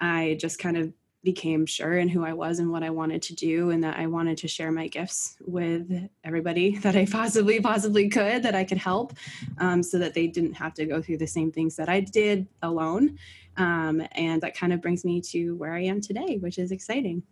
i 0.00 0.36
just 0.38 0.58
kind 0.58 0.76
of 0.76 0.92
became 1.22 1.66
sure 1.66 1.98
in 1.98 2.08
who 2.08 2.24
I 2.24 2.32
was 2.32 2.58
and 2.58 2.70
what 2.70 2.82
I 2.82 2.90
wanted 2.90 3.22
to 3.22 3.34
do, 3.34 3.70
and 3.70 3.82
that 3.84 3.98
I 3.98 4.06
wanted 4.06 4.38
to 4.38 4.48
share 4.48 4.72
my 4.72 4.88
gifts 4.88 5.36
with 5.40 6.08
everybody 6.24 6.76
that 6.82 6.96
I 6.96 7.06
possibly 7.06 7.60
possibly 7.60 8.08
could 8.08 8.42
that 8.42 8.54
I 8.54 8.64
could 8.64 8.78
help, 8.78 9.12
um, 9.58 9.82
so 9.82 9.98
that 9.98 10.14
they 10.14 10.26
didn't 10.26 10.54
have 10.54 10.74
to 10.74 10.86
go 10.86 11.00
through 11.00 11.18
the 11.18 11.26
same 11.26 11.52
things 11.52 11.76
that 11.76 11.88
I 11.88 12.00
did 12.00 12.46
alone. 12.62 13.18
Um, 13.56 14.02
and 14.12 14.40
that 14.42 14.56
kind 14.56 14.72
of 14.72 14.80
brings 14.80 15.04
me 15.04 15.20
to 15.32 15.54
where 15.56 15.74
I 15.74 15.82
am 15.82 16.00
today, 16.00 16.38
which 16.38 16.58
is 16.58 16.72
exciting. 16.72 17.22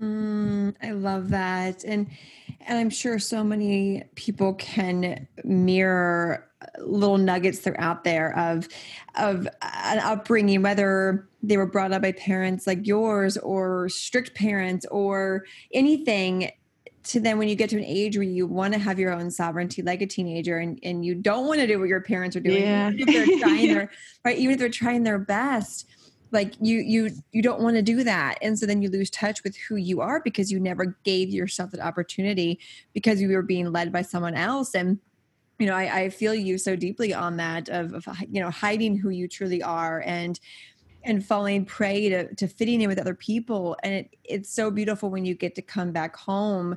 Mm, 0.00 0.74
I 0.82 0.90
love 0.90 1.30
that, 1.30 1.84
and 1.84 2.06
and 2.66 2.78
I'm 2.78 2.90
sure 2.90 3.18
so 3.18 3.42
many 3.42 4.04
people 4.14 4.54
can 4.54 5.26
mirror 5.44 6.46
little 6.78 7.18
nuggets 7.18 7.60
that 7.60 7.74
are 7.74 7.80
out 7.80 8.04
there 8.04 8.36
of 8.38 8.68
of 9.14 9.48
an 9.62 9.98
upbringing, 9.98 10.62
whether 10.62 11.28
they 11.42 11.56
were 11.56 11.66
brought 11.66 11.92
up 11.92 12.02
by 12.02 12.12
parents 12.12 12.66
like 12.66 12.86
yours 12.86 13.36
or 13.38 13.88
strict 13.88 14.34
parents 14.34 14.84
or 14.90 15.44
anything 15.72 16.50
to 17.04 17.20
then 17.20 17.38
when 17.38 17.48
you 17.48 17.54
get 17.54 17.70
to 17.70 17.76
an 17.76 17.84
age 17.84 18.16
where 18.16 18.24
you 18.24 18.46
want 18.46 18.74
to 18.74 18.80
have 18.80 18.98
your 18.98 19.12
own 19.12 19.30
sovereignty 19.30 19.80
like 19.80 20.02
a 20.02 20.06
teenager 20.06 20.58
and, 20.58 20.78
and 20.82 21.04
you 21.04 21.14
don't 21.14 21.46
want 21.46 21.60
to 21.60 21.66
do 21.66 21.78
what 21.78 21.88
your 21.88 22.00
parents 22.00 22.34
are 22.34 22.40
doing 22.40 22.62
yeah. 22.62 22.90
even 22.90 23.08
if 23.08 23.26
they're 23.26 23.38
trying 23.38 23.68
their 23.74 23.90
right 24.24 24.38
even 24.38 24.54
if 24.54 24.58
they're 24.58 24.68
trying 24.68 25.04
their 25.04 25.18
best 25.18 25.86
like 26.32 26.54
you 26.60 26.78
you 26.78 27.10
you 27.32 27.42
don't 27.42 27.60
want 27.60 27.76
to 27.76 27.82
do 27.82 28.04
that. 28.04 28.38
And 28.42 28.58
so 28.58 28.66
then 28.66 28.82
you 28.82 28.90
lose 28.90 29.10
touch 29.10 29.42
with 29.44 29.56
who 29.56 29.76
you 29.76 30.00
are 30.00 30.20
because 30.20 30.50
you 30.50 30.58
never 30.58 30.96
gave 31.04 31.30
yourself 31.30 31.70
that 31.70 31.80
opportunity 31.80 32.58
because 32.92 33.20
you 33.20 33.28
were 33.28 33.42
being 33.42 33.72
led 33.72 33.92
by 33.92 34.02
someone 34.02 34.34
else. 34.34 34.74
And 34.74 34.98
you 35.58 35.66
know 35.66 35.74
i, 35.74 36.00
I 36.00 36.10
feel 36.10 36.34
you 36.34 36.58
so 36.58 36.76
deeply 36.76 37.14
on 37.14 37.38
that 37.38 37.70
of, 37.70 37.94
of 37.94 38.06
you 38.30 38.42
know 38.42 38.50
hiding 38.50 38.94
who 38.94 39.08
you 39.08 39.26
truly 39.26 39.62
are 39.62 40.02
and 40.04 40.38
and 41.06 41.24
falling 41.24 41.64
prey 41.64 42.08
to, 42.08 42.34
to 42.34 42.48
fitting 42.48 42.82
in 42.82 42.88
with 42.88 42.98
other 42.98 43.14
people. 43.14 43.76
And 43.82 43.94
it, 43.94 44.16
it's 44.24 44.50
so 44.52 44.70
beautiful 44.70 45.08
when 45.08 45.24
you 45.24 45.34
get 45.34 45.54
to 45.54 45.62
come 45.62 45.92
back 45.92 46.16
home 46.16 46.76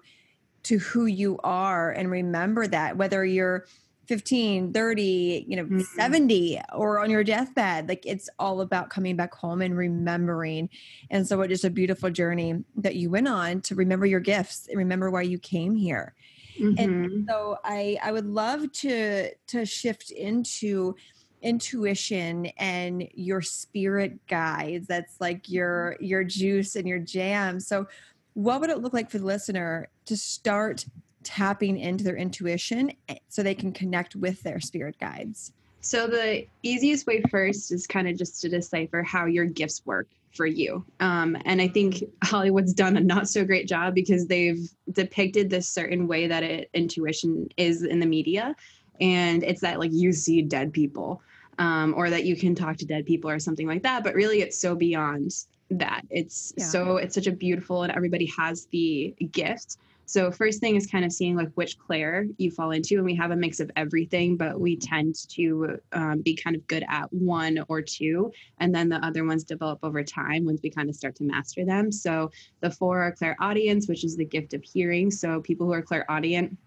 to 0.64 0.78
who 0.78 1.08
you 1.08 1.40
are 1.44 1.92
and 1.92 2.12
remember 2.12 2.68
that 2.68 2.96
whether 2.96 3.26
you're 3.26 3.66
15 4.10 4.74
30 4.74 5.46
you 5.48 5.56
know 5.56 5.66
mm-hmm. 5.66 5.82
70 5.82 6.60
or 6.74 7.00
on 7.00 7.12
your 7.12 7.24
deathbed 7.24 7.88
like 7.88 8.04
it's 8.08 8.28
all 8.40 8.62
about 8.62 8.90
coming 8.90 9.16
back 9.16 9.36
home 9.36 9.62
and 9.62 9.78
remembering. 9.78 10.68
And 11.12 11.28
so 11.28 11.42
it 11.42 11.52
is 11.52 11.64
a 11.64 11.70
beautiful 11.70 12.10
journey 12.10 12.56
that 12.78 12.96
you 12.96 13.12
went 13.12 13.28
on 13.28 13.62
to 13.62 13.76
remember 13.76 14.08
your 14.08 14.20
gifts 14.20 14.68
and 14.68 14.80
remember 14.80 15.12
why 15.12 15.22
you 15.22 15.38
came 15.38 15.76
here. 15.76 16.16
Mm-hmm. 16.60 16.78
and 16.78 17.26
so 17.30 17.58
i 17.64 17.98
i 18.04 18.12
would 18.12 18.26
love 18.26 18.70
to 18.74 19.30
to 19.48 19.66
shift 19.66 20.12
into 20.12 20.94
intuition 21.42 22.48
and 22.58 23.08
your 23.14 23.42
spirit 23.42 24.20
guides. 24.28 24.88
That's 24.88 25.22
like 25.22 25.48
your 25.50 25.96
your 26.02 26.24
juice 26.24 26.76
and 26.76 26.88
your 26.88 27.00
jam. 27.00 27.60
So 27.60 27.88
what 28.34 28.60
would 28.60 28.70
it 28.70 28.80
look 28.80 28.94
like 28.94 29.10
for 29.10 29.20
the 29.20 29.26
listener 29.26 29.90
to 30.06 30.18
start 30.18 30.86
tapping 31.30 31.78
into 31.78 32.04
their 32.04 32.18
intuition 32.18 32.92
eh, 33.08 33.16
so 33.30 33.44
they 33.44 33.54
can 33.54 33.72
connect 33.72 34.16
with 34.16 34.42
their 34.42 34.60
spirit 34.60 34.98
guides? 35.00 35.54
So, 35.82 36.08
the 36.08 36.46
easiest 36.64 37.06
way 37.06 37.22
first 37.30 37.72
is 37.72 37.86
kind 37.86 38.08
of 38.08 38.18
just 38.18 38.42
to 38.42 38.50
decipher 38.50 39.04
how 39.04 39.28
your 39.28 39.46
gifts 39.46 39.86
work 39.86 40.08
for 40.34 40.48
you. 40.48 40.84
Um, 41.00 41.38
and 41.46 41.62
I 41.62 41.68
think 41.68 42.04
Hollywood's 42.24 42.74
done 42.74 42.98
a 42.98 43.00
not 43.00 43.30
so 43.30 43.46
great 43.46 43.68
job 43.68 43.94
because 43.94 44.26
they've 44.26 44.70
depicted 44.92 45.50
this 45.50 45.70
certain 45.70 46.08
way 46.08 46.28
that 46.28 46.44
it, 46.44 46.70
intuition 46.74 47.48
is 47.58 47.84
in 47.84 48.00
the 48.00 48.06
media. 48.06 48.56
And 49.00 49.44
it's 49.44 49.62
that 49.62 49.80
like 49.80 49.92
you 49.94 50.12
see 50.12 50.42
dead 50.42 50.74
people 50.74 51.22
um, 51.60 51.94
or 51.96 52.10
that 52.10 52.26
you 52.26 52.36
can 52.36 52.56
talk 52.56 52.78
to 52.78 52.86
dead 52.86 53.06
people 53.06 53.30
or 53.30 53.40
something 53.40 53.68
like 53.68 53.84
that. 53.84 54.04
But 54.04 54.16
really, 54.16 54.42
it's 54.42 54.60
so 54.60 54.76
beyond 54.76 55.46
that. 55.70 56.02
It's 56.10 56.54
yeah. 56.58 56.66
so, 56.66 56.98
it's 56.98 57.16
such 57.16 57.28
a 57.28 57.32
beautiful, 57.32 57.84
and 57.84 57.94
everybody 57.94 58.26
has 58.38 58.66
the 58.72 59.16
gift 59.32 59.78
so 60.10 60.32
first 60.32 60.60
thing 60.60 60.76
is 60.76 60.88
kind 60.88 61.06
of 61.06 61.12
seeing 61.12 61.36
like 61.36 61.52
which 61.54 61.78
clair 61.78 62.26
you 62.38 62.50
fall 62.50 62.72
into, 62.72 62.96
and 62.96 63.06
we 63.06 63.16
have 63.16 63.32
a 63.32 63.36
mix 63.36 63.60
of 63.60 63.70
everything, 63.76 64.38
but 64.38 64.60
we 64.60 64.76
tend 64.76 65.16
to 65.30 65.80
um, 65.94 66.22
be 66.22 66.36
kind 66.36 66.56
of 66.56 66.66
good 66.68 66.84
at 66.90 67.12
one 67.14 67.64
or 67.70 67.82
two, 67.82 68.32
and 68.58 68.74
then 68.74 68.90
the 68.90 68.98
other 69.06 69.24
ones 69.24 69.44
develop 69.44 69.80
over 69.84 70.04
time 70.04 70.46
once 70.46 70.62
we 70.64 70.70
kind 70.72 70.90
of 70.90 70.96
start 70.96 71.16
to 71.18 71.24
master 71.24 71.64
them. 71.64 71.92
So 71.92 72.32
the 72.62 72.72
four 72.72 73.02
are 73.02 73.12
clairaudience, 73.12 73.88
which 73.88 74.04
is 74.04 74.18
the 74.18 74.26
gift 74.26 74.54
of 74.54 74.64
hearing. 74.64 75.12
So 75.12 75.42
people 75.42 75.68
who 75.68 75.74
are 75.74 75.82
Claire 75.82 76.06
clairaudient 76.06 76.58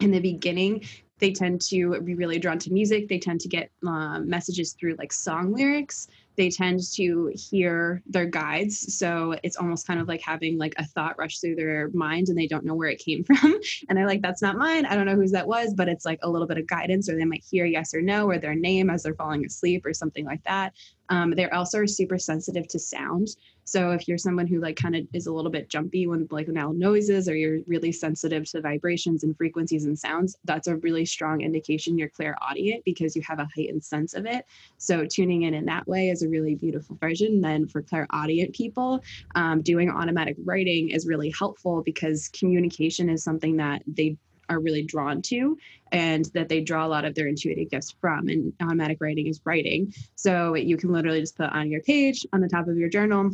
in 0.00 0.10
the 0.10 0.20
beginning 0.20 0.84
they 1.18 1.32
tend 1.32 1.60
to 1.60 2.00
be 2.02 2.14
really 2.14 2.38
drawn 2.38 2.58
to 2.60 2.72
music. 2.72 3.08
They 3.08 3.18
tend 3.18 3.40
to 3.40 3.48
get 3.48 3.70
uh, 3.86 4.20
messages 4.20 4.72
through 4.72 4.94
like 4.98 5.12
song 5.12 5.52
lyrics 5.52 6.06
they 6.38 6.48
tend 6.48 6.80
to 6.94 7.32
hear 7.34 8.00
their 8.06 8.24
guides. 8.24 8.96
So 8.96 9.34
it's 9.42 9.56
almost 9.56 9.86
kind 9.86 10.00
of 10.00 10.06
like 10.06 10.22
having 10.22 10.56
like 10.56 10.72
a 10.78 10.84
thought 10.84 11.18
rush 11.18 11.40
through 11.40 11.56
their 11.56 11.90
mind 11.92 12.28
and 12.28 12.38
they 12.38 12.46
don't 12.46 12.64
know 12.64 12.76
where 12.76 12.88
it 12.88 13.00
came 13.00 13.24
from. 13.24 13.60
And 13.88 13.98
they're 13.98 14.06
like 14.06 14.22
that's 14.22 14.40
not 14.40 14.56
mine. 14.56 14.86
I 14.86 14.94
don't 14.94 15.04
know 15.04 15.16
whose 15.16 15.32
that 15.32 15.46
was. 15.46 15.74
But 15.74 15.88
it's 15.88 16.06
like 16.06 16.20
a 16.22 16.30
little 16.30 16.46
bit 16.46 16.56
of 16.56 16.66
guidance 16.66 17.10
or 17.10 17.16
they 17.16 17.24
might 17.24 17.44
hear 17.44 17.66
yes 17.66 17.92
or 17.92 18.00
no 18.00 18.26
or 18.26 18.38
their 18.38 18.54
name 18.54 18.88
as 18.88 19.02
they're 19.02 19.14
falling 19.14 19.44
asleep 19.44 19.84
or 19.84 19.92
something 19.92 20.24
like 20.24 20.42
that. 20.44 20.72
Um, 21.10 21.32
they're 21.32 21.52
also 21.52 21.84
super 21.86 22.18
sensitive 22.18 22.68
to 22.68 22.78
sound 22.78 23.28
so 23.68 23.90
if 23.90 24.08
you're 24.08 24.16
someone 24.16 24.46
who 24.46 24.60
like 24.60 24.76
kind 24.76 24.96
of 24.96 25.06
is 25.12 25.26
a 25.26 25.32
little 25.32 25.50
bit 25.50 25.68
jumpy 25.68 26.06
when 26.06 26.26
like 26.30 26.48
now 26.48 26.72
noises 26.74 27.28
or 27.28 27.36
you're 27.36 27.58
really 27.66 27.92
sensitive 27.92 28.50
to 28.50 28.62
vibrations 28.62 29.24
and 29.24 29.36
frequencies 29.36 29.84
and 29.84 29.98
sounds, 29.98 30.36
that's 30.44 30.68
a 30.68 30.76
really 30.76 31.04
strong 31.04 31.42
indication 31.42 31.98
you're 31.98 32.08
clairaudient 32.08 32.82
because 32.86 33.14
you 33.14 33.20
have 33.20 33.40
a 33.40 33.48
heightened 33.54 33.84
sense 33.84 34.14
of 34.14 34.24
it. 34.24 34.46
So 34.78 35.04
tuning 35.04 35.42
in 35.42 35.52
in 35.52 35.66
that 35.66 35.86
way 35.86 36.08
is 36.08 36.22
a 36.22 36.28
really 36.30 36.54
beautiful 36.54 36.96
version. 36.96 37.42
Then 37.42 37.68
for 37.68 37.82
clairaudient 37.82 38.54
people, 38.54 39.02
um, 39.34 39.60
doing 39.60 39.90
automatic 39.90 40.36
writing 40.44 40.88
is 40.88 41.06
really 41.06 41.30
helpful 41.38 41.82
because 41.82 42.28
communication 42.28 43.10
is 43.10 43.22
something 43.22 43.58
that 43.58 43.82
they 43.86 44.16
are 44.48 44.60
really 44.60 44.82
drawn 44.82 45.20
to 45.20 45.58
and 45.92 46.24
that 46.32 46.48
they 46.48 46.62
draw 46.62 46.86
a 46.86 46.88
lot 46.88 47.04
of 47.04 47.14
their 47.14 47.28
intuitive 47.28 47.68
gifts 47.68 47.94
from 48.00 48.28
and 48.28 48.54
automatic 48.62 48.96
writing 48.98 49.26
is 49.26 49.42
writing 49.44 49.92
so 50.14 50.54
you 50.54 50.78
can 50.78 50.90
literally 50.90 51.20
just 51.20 51.36
put 51.36 51.50
on 51.50 51.70
your 51.70 51.82
page 51.82 52.24
on 52.32 52.40
the 52.40 52.48
top 52.48 52.66
of 52.66 52.78
your 52.78 52.88
journal 52.88 53.30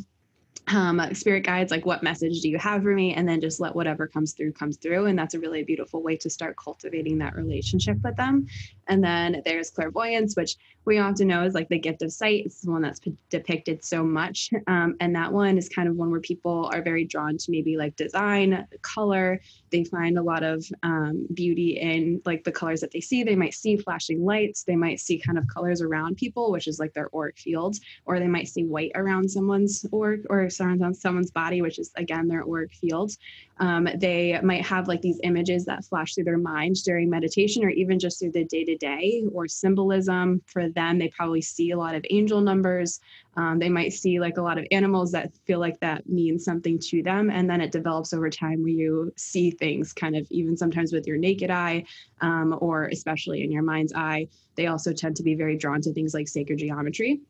um, 0.69 1.01
spirit 1.15 1.45
guides 1.45 1.71
like 1.71 1.85
what 1.85 2.03
message 2.03 2.41
do 2.41 2.49
you 2.49 2.59
have 2.59 2.83
for 2.83 2.95
me? 2.95 3.15
And 3.15 3.29
then 3.29 3.41
just 3.41 3.61
let 3.61 3.75
whatever 3.75 4.07
comes 4.07 4.33
through 4.33 4.53
comes 4.53 4.77
through. 4.77 5.07
And 5.07 5.19
that's 5.19 5.35
a 5.35 5.41
really 5.41 5.63
beautiful 5.63 6.03
way 6.03 6.17
to 6.17 6.31
start 6.31 6.57
cultivating 6.57 7.19
that 7.19 7.37
relationship 7.37 7.99
with 8.03 8.17
them. 8.17 8.47
And 8.89 9.03
then 9.03 9.43
there's 9.45 9.71
clairvoyance 9.71 10.37
which 10.37 10.57
we 10.85 10.99
often 10.99 11.29
know 11.29 11.45
is 11.45 11.55
like 11.55 11.69
the 11.69 11.79
gift 11.79 12.03
of 12.03 12.13
sight. 12.13 12.45
It's 12.47 12.61
the 12.61 12.71
one 12.71 12.83
that's 12.83 13.01
p- 13.01 13.17
depicted 13.31 13.85
so 13.85 14.05
much. 14.05 14.51
Um, 14.67 14.97
and 15.01 15.15
that 15.15 15.33
one 15.33 15.59
is 15.59 15.69
kind 15.69 15.89
of 15.89 15.97
one 15.97 16.11
where 16.11 16.21
people 16.21 16.71
are 16.73 16.83
very 16.83 17.05
drawn 17.05 17.37
to 17.37 17.51
maybe 17.51 17.77
like 17.77 17.97
design 17.97 18.67
color. 18.83 19.41
They 19.71 19.85
find 19.85 20.19
a 20.19 20.23
lot 20.23 20.43
of 20.43 20.65
um, 20.83 21.27
beauty 21.35 21.79
in 21.81 22.21
like 22.25 22.45
the 22.45 22.53
colors 22.53 22.81
that 22.81 22.91
they 22.93 23.01
see. 23.01 23.23
They 23.23 23.37
might 23.37 23.55
see 23.55 23.77
flashing 23.77 24.25
lights. 24.25 24.65
They 24.65 24.77
might 24.77 25.01
see 25.01 25.19
kind 25.19 25.39
of 25.39 25.45
colors 25.53 25.81
around 25.81 26.17
people 26.17 26.51
which 26.53 26.67
is 26.67 26.79
like 26.79 26.93
their 26.95 27.09
auric 27.15 27.39
fields. 27.39 27.81
Or 28.07 28.19
they 28.19 28.29
might 28.29 28.49
see 28.49 28.65
white 28.65 28.93
around 28.95 29.31
someone's 29.31 29.85
auric 29.93 30.23
or 30.31 30.44
surrounds 30.51 30.83
on 30.83 30.95
someone's 30.95 31.31
body, 31.31 31.63
which 31.63 31.79
is 31.79 31.91
again 31.97 32.29
their 32.29 32.43
auric 32.43 32.73
fields. 32.75 33.19
Um, 33.59 33.89
they 33.97 34.39
might 34.43 34.65
have 34.67 34.89
like 34.89 35.01
these 35.01 35.21
images 35.23 35.65
that 35.67 35.85
flash 35.85 36.15
through 36.15 36.25
their 36.25 36.39
mind 36.39 36.77
during 36.85 37.09
meditation 37.09 37.65
or 37.65 37.71
even 37.71 37.99
just 37.99 38.19
through 38.19 38.33
the 38.33 38.45
day 38.45 38.65
to 38.65 38.77
day 38.77 39.25
or 39.33 39.47
symbolism. 39.47 40.43
For 40.47 40.69
them, 40.69 40.99
they 40.99 41.09
probably 41.09 41.41
see 41.41 41.71
a 41.71 41.79
lot 41.79 41.95
of 41.95 42.05
angel 42.11 42.41
numbers. 42.41 43.01
Um, 43.37 43.59
they 43.59 43.69
might 43.69 43.93
see 43.93 44.21
like 44.21 44.39
a 44.39 44.43
lot 44.43 44.59
of 44.59 44.67
animals 44.71 45.13
that 45.13 45.33
feel 45.47 45.61
like 45.61 45.79
that 45.81 46.09
means 46.09 46.45
something 46.45 46.79
to 46.81 47.03
them. 47.03 47.31
And 47.31 47.49
then 47.49 47.61
it 47.61 47.73
develops 47.73 48.13
over 48.13 48.31
time 48.31 48.63
where 48.63 48.71
you 48.71 49.13
see 49.17 49.51
things 49.51 49.93
kind 49.93 50.17
of 50.17 50.27
even 50.31 50.57
sometimes 50.57 50.93
with 50.93 51.07
your 51.07 51.17
naked 51.17 51.51
eye 51.51 51.85
um, 52.21 52.57
or 52.61 52.87
especially 52.87 53.43
in 53.43 53.53
your 53.53 53.63
mind's 53.63 53.93
eye. 53.93 54.29
They 54.57 54.67
also 54.67 54.93
tend 54.93 55.17
to 55.17 55.23
be 55.23 55.35
very 55.35 55.57
drawn 55.57 55.81
to 55.83 55.93
things 55.93 56.15
like 56.15 56.29
sacred 56.29 56.59
geometry 56.59 57.21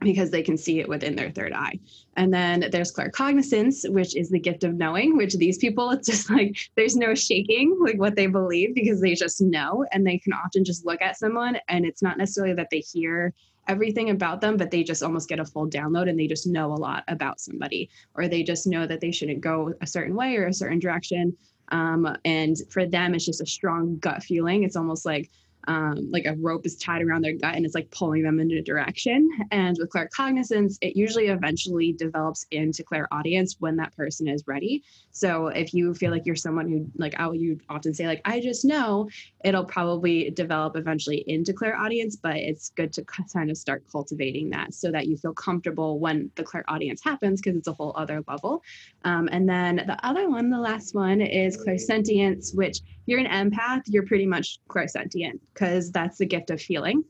because 0.00 0.30
they 0.30 0.42
can 0.42 0.56
see 0.56 0.80
it 0.80 0.88
within 0.88 1.16
their 1.16 1.30
third 1.30 1.52
eye. 1.52 1.78
And 2.16 2.32
then 2.32 2.68
there's 2.70 2.92
claircognizance, 2.92 3.88
which 3.90 4.16
is 4.16 4.30
the 4.30 4.38
gift 4.38 4.64
of 4.64 4.74
knowing, 4.74 5.16
which 5.16 5.34
these 5.34 5.58
people, 5.58 5.90
it's 5.90 6.06
just 6.06 6.30
like 6.30 6.56
there's 6.76 6.96
no 6.96 7.14
shaking 7.14 7.76
like 7.80 7.98
what 7.98 8.16
they 8.16 8.26
believe 8.26 8.74
because 8.74 9.00
they 9.00 9.14
just 9.14 9.40
know 9.40 9.84
and 9.92 10.06
they 10.06 10.18
can 10.18 10.32
often 10.32 10.64
just 10.64 10.86
look 10.86 11.02
at 11.02 11.18
someone 11.18 11.58
and 11.68 11.84
it's 11.84 12.02
not 12.02 12.18
necessarily 12.18 12.54
that 12.54 12.68
they 12.70 12.80
hear 12.80 13.32
everything 13.66 14.10
about 14.10 14.40
them, 14.40 14.56
but 14.56 14.70
they 14.70 14.82
just 14.82 15.02
almost 15.02 15.28
get 15.28 15.40
a 15.40 15.44
full 15.44 15.68
download 15.68 16.08
and 16.08 16.18
they 16.18 16.26
just 16.26 16.46
know 16.46 16.72
a 16.72 16.74
lot 16.74 17.04
about 17.08 17.40
somebody 17.40 17.90
or 18.14 18.26
they 18.26 18.42
just 18.42 18.66
know 18.66 18.86
that 18.86 19.00
they 19.00 19.10
shouldn't 19.10 19.40
go 19.40 19.74
a 19.82 19.86
certain 19.86 20.14
way 20.14 20.36
or 20.36 20.46
a 20.46 20.54
certain 20.54 20.78
direction. 20.78 21.36
Um, 21.70 22.16
and 22.24 22.56
for 22.70 22.86
them, 22.86 23.14
it's 23.14 23.26
just 23.26 23.42
a 23.42 23.46
strong 23.46 23.98
gut 23.98 24.22
feeling. 24.22 24.62
It's 24.62 24.76
almost 24.76 25.04
like 25.04 25.30
um, 25.68 26.10
like 26.10 26.24
a 26.24 26.34
rope 26.34 26.64
is 26.64 26.76
tied 26.76 27.02
around 27.02 27.22
their 27.22 27.34
gut 27.34 27.54
and 27.54 27.64
it's 27.64 27.74
like 27.74 27.90
pulling 27.90 28.22
them 28.22 28.40
in 28.40 28.50
a 28.52 28.62
direction. 28.62 29.28
And 29.50 29.76
with 29.78 29.90
claircognizance, 29.90 30.78
it 30.80 30.96
usually 30.96 31.26
eventually 31.26 31.92
develops 31.92 32.46
into 32.50 32.82
clairaudience 32.82 33.56
when 33.60 33.76
that 33.76 33.94
person 33.94 34.26
is 34.28 34.42
ready. 34.46 34.82
So 35.10 35.48
if 35.48 35.74
you 35.74 35.94
feel 35.94 36.10
like 36.10 36.24
you're 36.24 36.36
someone 36.36 36.68
who 36.68 36.86
like 36.96 37.14
oh 37.18 37.32
you 37.32 37.60
often 37.68 37.92
say 37.92 38.06
like 38.06 38.22
I 38.24 38.40
just 38.40 38.64
know, 38.64 39.10
it'll 39.44 39.64
probably 39.64 40.30
develop 40.30 40.74
eventually 40.74 41.22
into 41.26 41.52
clairaudience, 41.52 42.16
but 42.16 42.36
it's 42.36 42.70
good 42.70 42.92
to 42.94 43.04
kind 43.04 43.50
of 43.50 43.58
start 43.58 43.84
cultivating 43.92 44.48
that 44.50 44.72
so 44.72 44.90
that 44.90 45.06
you 45.06 45.18
feel 45.18 45.34
comfortable 45.34 45.98
when 45.98 46.30
the 46.36 46.44
clairaudience 46.44 47.02
happens 47.04 47.40
because 47.40 47.56
it's 47.56 47.68
a 47.68 47.74
whole 47.74 47.92
other 47.94 48.24
level. 48.26 48.62
Um, 49.04 49.28
and 49.30 49.46
then 49.46 49.76
the 49.86 49.98
other 50.06 50.30
one, 50.30 50.48
the 50.48 50.58
last 50.58 50.94
one 50.94 51.20
is 51.20 51.58
clairsentience, 51.58 52.54
which 52.54 52.80
you're 53.06 53.20
an 53.20 53.26
empath, 53.26 53.82
you're 53.86 54.06
pretty 54.06 54.26
much 54.26 54.58
clairsentient 54.68 55.40
because 55.58 55.90
that's 55.90 56.18
the 56.18 56.26
gift 56.26 56.50
of 56.50 56.60
feeling. 56.60 57.04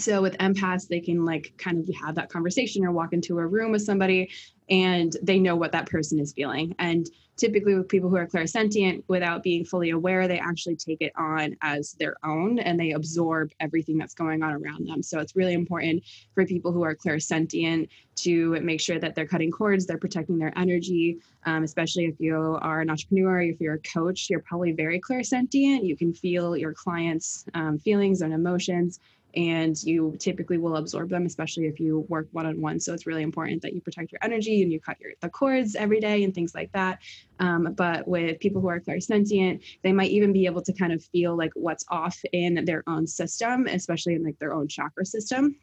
So 0.00 0.22
with 0.22 0.36
empaths, 0.38 0.88
they 0.88 1.00
can 1.00 1.24
like 1.24 1.52
kind 1.58 1.78
of 1.78 1.94
have 1.96 2.14
that 2.14 2.30
conversation 2.30 2.84
or 2.84 2.92
walk 2.92 3.12
into 3.12 3.38
a 3.38 3.46
room 3.46 3.70
with 3.70 3.82
somebody 3.82 4.30
and 4.68 5.14
they 5.22 5.38
know 5.38 5.56
what 5.56 5.72
that 5.72 5.86
person 5.90 6.18
is 6.18 6.32
feeling. 6.32 6.74
And 6.78 7.06
typically 7.40 7.74
with 7.74 7.88
people 7.88 8.10
who 8.10 8.16
are 8.16 8.26
clairsentient 8.26 9.02
without 9.08 9.42
being 9.42 9.64
fully 9.64 9.90
aware 9.90 10.28
they 10.28 10.38
actually 10.38 10.76
take 10.76 11.00
it 11.00 11.10
on 11.16 11.56
as 11.62 11.92
their 11.94 12.14
own 12.22 12.58
and 12.58 12.78
they 12.78 12.92
absorb 12.92 13.50
everything 13.60 13.96
that's 13.96 14.12
going 14.14 14.42
on 14.42 14.52
around 14.52 14.86
them 14.86 15.02
so 15.02 15.18
it's 15.18 15.34
really 15.34 15.54
important 15.54 16.02
for 16.34 16.44
people 16.44 16.70
who 16.70 16.82
are 16.82 16.94
clairsentient 16.94 17.88
to 18.14 18.60
make 18.60 18.78
sure 18.78 18.98
that 18.98 19.14
they're 19.14 19.26
cutting 19.26 19.50
cords 19.50 19.86
they're 19.86 19.96
protecting 19.96 20.38
their 20.38 20.52
energy 20.56 21.18
um, 21.46 21.64
especially 21.64 22.04
if 22.04 22.14
you 22.20 22.58
are 22.60 22.82
an 22.82 22.90
entrepreneur 22.90 23.40
if 23.40 23.58
you're 23.58 23.74
a 23.74 23.82
coach 23.94 24.28
you're 24.28 24.40
probably 24.40 24.72
very 24.72 25.00
clairsentient 25.00 25.82
you 25.82 25.96
can 25.96 26.12
feel 26.12 26.54
your 26.54 26.74
clients 26.74 27.46
um, 27.54 27.78
feelings 27.78 28.20
and 28.20 28.34
emotions 28.34 29.00
and 29.34 29.80
you 29.82 30.16
typically 30.18 30.58
will 30.58 30.76
absorb 30.76 31.08
them, 31.08 31.26
especially 31.26 31.66
if 31.66 31.78
you 31.78 32.00
work 32.08 32.28
one 32.32 32.46
on 32.46 32.60
one. 32.60 32.80
So 32.80 32.92
it's 32.94 33.06
really 33.06 33.22
important 33.22 33.62
that 33.62 33.72
you 33.74 33.80
protect 33.80 34.12
your 34.12 34.18
energy 34.22 34.62
and 34.62 34.72
you 34.72 34.80
cut 34.80 35.00
your 35.00 35.12
the 35.20 35.28
cords 35.28 35.74
every 35.74 36.00
day 36.00 36.24
and 36.24 36.34
things 36.34 36.54
like 36.54 36.72
that. 36.72 37.00
Um, 37.38 37.74
but 37.74 38.06
with 38.06 38.40
people 38.40 38.60
who 38.60 38.68
are 38.68 38.80
clairsentient, 38.80 39.62
they 39.82 39.92
might 39.92 40.10
even 40.10 40.32
be 40.32 40.46
able 40.46 40.62
to 40.62 40.72
kind 40.72 40.92
of 40.92 41.04
feel 41.04 41.36
like 41.36 41.52
what's 41.54 41.84
off 41.88 42.18
in 42.32 42.64
their 42.64 42.82
own 42.86 43.06
system, 43.06 43.66
especially 43.66 44.14
in 44.14 44.24
like 44.24 44.38
their 44.38 44.54
own 44.54 44.68
chakra 44.68 45.04
system. 45.04 45.56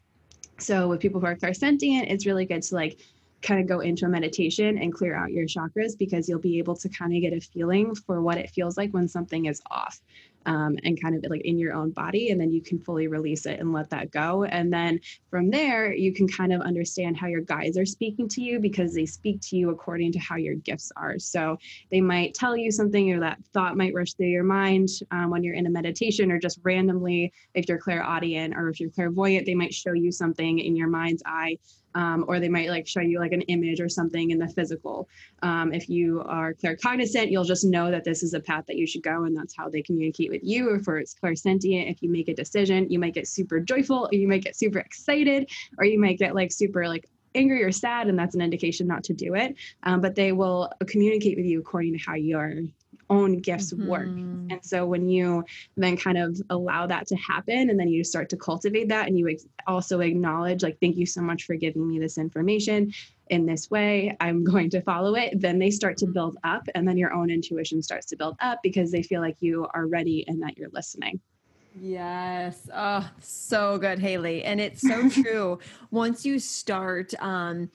So 0.58 0.88
with 0.88 1.00
people 1.00 1.20
who 1.20 1.26
are 1.26 1.36
clairsentient, 1.36 2.10
it's 2.10 2.26
really 2.26 2.46
good 2.46 2.62
to 2.62 2.74
like 2.74 2.98
kind 3.42 3.60
of 3.60 3.68
go 3.68 3.80
into 3.80 4.04
a 4.04 4.08
meditation 4.08 4.78
and 4.78 4.92
clear 4.92 5.14
out 5.14 5.30
your 5.30 5.46
chakras 5.46 5.96
because 5.96 6.28
you'll 6.28 6.40
be 6.40 6.58
able 6.58 6.74
to 6.74 6.88
kind 6.88 7.14
of 7.14 7.20
get 7.22 7.32
a 7.32 7.40
feeling 7.40 7.94
for 7.94 8.20
what 8.20 8.36
it 8.36 8.50
feels 8.50 8.76
like 8.76 8.90
when 8.90 9.06
something 9.06 9.46
is 9.46 9.62
off 9.70 10.00
um, 10.48 10.76
and 10.82 11.00
kind 11.00 11.14
of 11.14 11.30
like 11.30 11.42
in 11.42 11.58
your 11.58 11.74
own 11.74 11.90
body. 11.90 12.30
And 12.30 12.40
then 12.40 12.50
you 12.50 12.62
can 12.62 12.80
fully 12.80 13.06
release 13.06 13.44
it 13.44 13.60
and 13.60 13.72
let 13.72 13.90
that 13.90 14.10
go. 14.10 14.44
And 14.44 14.72
then 14.72 14.98
from 15.30 15.50
there, 15.50 15.92
you 15.92 16.12
can 16.12 16.26
kind 16.26 16.54
of 16.54 16.62
understand 16.62 17.18
how 17.18 17.26
your 17.26 17.42
guides 17.42 17.76
are 17.76 17.84
speaking 17.84 18.28
to 18.30 18.40
you 18.40 18.58
because 18.58 18.94
they 18.94 19.04
speak 19.04 19.42
to 19.42 19.56
you 19.56 19.68
according 19.68 20.12
to 20.12 20.18
how 20.18 20.36
your 20.36 20.54
gifts 20.54 20.90
are. 20.96 21.18
So 21.18 21.58
they 21.90 22.00
might 22.00 22.32
tell 22.32 22.56
you 22.56 22.72
something 22.72 23.12
or 23.12 23.20
that 23.20 23.38
thought 23.52 23.76
might 23.76 23.92
rush 23.94 24.14
through 24.14 24.28
your 24.28 24.42
mind 24.42 24.88
um, 25.10 25.28
when 25.28 25.44
you're 25.44 25.54
in 25.54 25.66
a 25.66 25.70
meditation 25.70 26.32
or 26.32 26.38
just 26.38 26.58
randomly, 26.62 27.30
if 27.52 27.68
you're 27.68 27.78
clairaudient 27.78 28.56
or 28.56 28.70
if 28.70 28.80
you're 28.80 28.90
clairvoyant, 28.90 29.44
they 29.44 29.54
might 29.54 29.74
show 29.74 29.92
you 29.92 30.10
something 30.10 30.58
in 30.58 30.74
your 30.74 30.88
mind's 30.88 31.22
eye 31.26 31.58
um, 31.98 32.24
or 32.28 32.38
they 32.38 32.48
might 32.48 32.70
like 32.70 32.86
show 32.86 33.00
you 33.00 33.18
like 33.18 33.32
an 33.32 33.42
image 33.42 33.80
or 33.80 33.88
something 33.88 34.30
in 34.30 34.38
the 34.38 34.46
physical. 34.46 35.08
Um, 35.42 35.74
if 35.74 35.88
you 35.88 36.22
are 36.26 36.54
claircognizant, 36.54 37.32
you'll 37.32 37.42
just 37.42 37.64
know 37.64 37.90
that 37.90 38.04
this 38.04 38.22
is 38.22 38.34
a 38.34 38.40
path 38.40 38.66
that 38.68 38.76
you 38.76 38.86
should 38.86 39.02
go, 39.02 39.24
and 39.24 39.36
that's 39.36 39.56
how 39.56 39.68
they 39.68 39.82
communicate 39.82 40.30
with 40.30 40.44
you. 40.44 40.72
If 40.74 40.86
it's 40.86 41.16
clairsentient, 41.20 41.90
if 41.90 42.00
you 42.00 42.08
make 42.08 42.28
a 42.28 42.34
decision, 42.34 42.88
you 42.88 43.00
might 43.00 43.14
get 43.14 43.26
super 43.26 43.58
joyful, 43.58 44.08
or 44.12 44.14
you 44.14 44.28
might 44.28 44.44
get 44.44 44.54
super 44.56 44.78
excited, 44.78 45.50
or 45.76 45.84
you 45.84 45.98
might 45.98 46.18
get 46.18 46.36
like 46.36 46.52
super 46.52 46.86
like 46.86 47.08
angry 47.34 47.64
or 47.64 47.72
sad, 47.72 48.06
and 48.06 48.16
that's 48.16 48.36
an 48.36 48.42
indication 48.42 48.86
not 48.86 49.02
to 49.04 49.12
do 49.12 49.34
it. 49.34 49.56
Um, 49.82 50.00
but 50.00 50.14
they 50.14 50.30
will 50.30 50.70
communicate 50.86 51.36
with 51.36 51.46
you 51.46 51.58
according 51.58 51.94
to 51.94 51.98
how 51.98 52.14
you're 52.14 52.54
own 53.10 53.38
gifts 53.38 53.72
mm-hmm. 53.72 53.86
work. 53.86 54.06
And 54.06 54.60
so 54.62 54.86
when 54.86 55.08
you 55.08 55.44
then 55.76 55.96
kind 55.96 56.18
of 56.18 56.40
allow 56.50 56.86
that 56.86 57.06
to 57.08 57.16
happen 57.16 57.70
and 57.70 57.78
then 57.78 57.88
you 57.88 58.04
start 58.04 58.28
to 58.30 58.36
cultivate 58.36 58.88
that 58.88 59.08
and 59.08 59.18
you 59.18 59.28
ex- 59.28 59.46
also 59.66 60.00
acknowledge, 60.00 60.62
like, 60.62 60.78
thank 60.80 60.96
you 60.96 61.06
so 61.06 61.20
much 61.20 61.44
for 61.44 61.54
giving 61.54 61.86
me 61.86 61.98
this 61.98 62.18
information 62.18 62.92
in 63.30 63.46
this 63.46 63.70
way, 63.70 64.16
I'm 64.20 64.44
going 64.52 64.70
to 64.70 64.80
follow 64.82 65.14
it, 65.14 65.40
then 65.40 65.58
they 65.58 65.70
start 65.70 65.96
to 65.98 66.06
mm-hmm. 66.06 66.14
build 66.14 66.38
up 66.44 66.68
and 66.74 66.86
then 66.86 66.96
your 66.96 67.12
own 67.12 67.30
intuition 67.30 67.82
starts 67.82 68.06
to 68.06 68.16
build 68.16 68.36
up 68.40 68.60
because 68.62 68.90
they 68.90 69.02
feel 69.02 69.20
like 69.20 69.36
you 69.40 69.66
are 69.74 69.86
ready 69.86 70.24
and 70.28 70.42
that 70.42 70.56
you're 70.56 70.70
listening. 70.72 71.20
Yes. 71.80 72.68
Oh, 72.74 73.08
so 73.20 73.78
good, 73.78 73.98
Haley. 73.98 74.42
And 74.42 74.60
it's 74.60 74.80
so 74.80 75.08
true. 75.22 75.58
Once 75.90 76.24
you 76.24 76.38
start 76.38 77.14
um 77.20 77.70